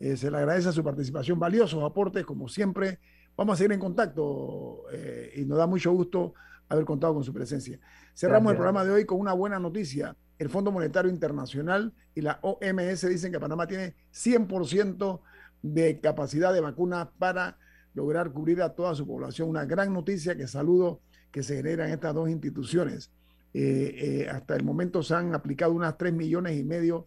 Eh, 0.01 0.17
se 0.17 0.31
le 0.31 0.39
agradece 0.39 0.73
su 0.73 0.83
participación, 0.83 1.39
valiosos 1.39 1.85
aportes, 1.85 2.25
como 2.25 2.49
siempre. 2.49 2.99
Vamos 3.37 3.55
a 3.55 3.57
seguir 3.59 3.73
en 3.73 3.81
contacto 3.81 4.85
eh, 4.91 5.35
y 5.37 5.45
nos 5.45 5.59
da 5.59 5.67
mucho 5.67 5.93
gusto 5.93 6.33
haber 6.71 6.87
contado 6.87 7.13
con 7.13 7.23
su 7.23 7.35
presencia. 7.35 7.79
Cerramos 8.15 8.53
el 8.53 8.57
programa 8.57 8.83
de 8.83 8.93
hoy 8.93 9.05
con 9.05 9.21
una 9.21 9.35
buena 9.35 9.59
noticia. 9.59 10.17
El 10.39 10.49
Fondo 10.49 10.73
Monetario 10.73 11.11
Internacional 11.11 11.93
y 12.15 12.23
la 12.23 12.39
OMS 12.41 13.09
dicen 13.09 13.31
que 13.31 13.39
Panamá 13.39 13.67
tiene 13.67 13.95
100% 14.15 15.21
de 15.61 16.01
capacidad 16.01 16.55
de 16.55 16.63
vacuna 16.63 17.11
para 17.19 17.59
lograr 17.93 18.33
cubrir 18.33 18.63
a 18.63 18.71
toda 18.71 18.95
su 18.95 19.07
población. 19.07 19.51
Una 19.51 19.67
gran 19.67 19.93
noticia 19.93 20.35
que 20.35 20.47
saludo 20.47 21.03
que 21.31 21.43
se 21.43 21.57
genera 21.57 21.87
en 21.87 21.93
estas 21.93 22.15
dos 22.15 22.31
instituciones. 22.31 23.13
Eh, 23.53 24.29
hasta 24.33 24.57
el 24.57 24.65
momento 24.65 25.03
se 25.03 25.15
han 25.15 25.35
aplicado 25.35 25.73
unas 25.73 25.99
3 25.99 26.15
millones 26.15 26.59
y 26.59 26.65
medio 26.65 27.07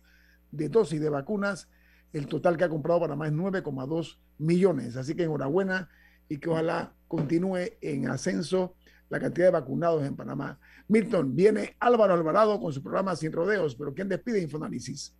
de 0.51 0.69
dosis 0.69 1.01
de 1.01 1.09
vacunas 1.09 1.69
el 2.13 2.27
total 2.27 2.55
que 2.57 2.63
ha 2.63 2.69
comprado 2.69 3.01
Panamá 3.01 3.27
es 3.27 3.33
9,2 3.33 4.17
millones. 4.37 4.95
Así 4.95 5.15
que 5.15 5.23
enhorabuena 5.23 5.89
y 6.29 6.37
que 6.37 6.49
ojalá 6.49 6.93
continúe 7.07 7.77
en 7.81 8.07
ascenso 8.07 8.75
la 9.09 9.19
cantidad 9.19 9.47
de 9.47 9.51
vacunados 9.51 10.03
en 10.05 10.15
Panamá. 10.15 10.59
Milton, 10.87 11.35
viene 11.35 11.75
Álvaro 11.79 12.13
Alvarado 12.13 12.59
con 12.59 12.71
su 12.71 12.81
programa 12.81 13.15
Sin 13.15 13.31
Rodeos, 13.31 13.75
pero 13.75 13.93
¿quién 13.93 14.09
despide 14.09 14.41
Infoanálisis? 14.41 15.15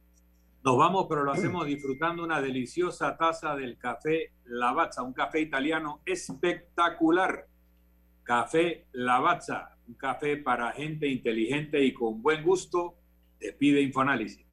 Nos 0.64 0.78
vamos, 0.78 1.08
pero 1.10 1.24
lo 1.24 1.32
hacemos 1.32 1.66
disfrutando 1.66 2.24
una 2.24 2.40
deliciosa 2.42 3.18
taza 3.18 3.56
del 3.56 3.78
café 3.78 4.32
Lavazza, 4.46 5.04
un 5.04 5.14
café 5.14 5.42
italiano 5.42 6.02
espectacular. 6.06 7.48
Café 8.24 8.88
Lavazza, 8.94 9.78
un 9.88 9.96
café 9.96 10.38
para 10.38 10.72
gente 10.72 11.08
inteligente 11.08 11.84
y 11.84 11.94
con 11.94 12.22
buen 12.22 12.44
gusto. 12.44 12.96
Despide 13.40 13.82
Infoanálisis. 13.82 14.53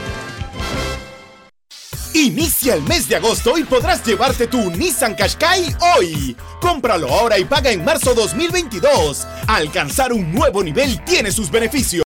Inicia 2.13 2.73
el 2.73 2.83
mes 2.83 3.07
de 3.07 3.15
agosto 3.15 3.57
y 3.57 3.63
podrás 3.63 4.05
llevarte 4.05 4.45
tu 4.45 4.69
Nissan 4.71 5.15
Qashqai 5.15 5.75
hoy. 5.95 6.35
Cómpralo 6.59 7.07
ahora 7.09 7.39
y 7.39 7.45
paga 7.45 7.71
en 7.71 7.85
marzo 7.85 8.13
2022. 8.13 9.25
Alcanzar 9.47 10.11
un 10.11 10.29
nuevo 10.33 10.61
nivel 10.61 11.01
tiene 11.05 11.31
sus 11.31 11.49
beneficios. 11.49 11.99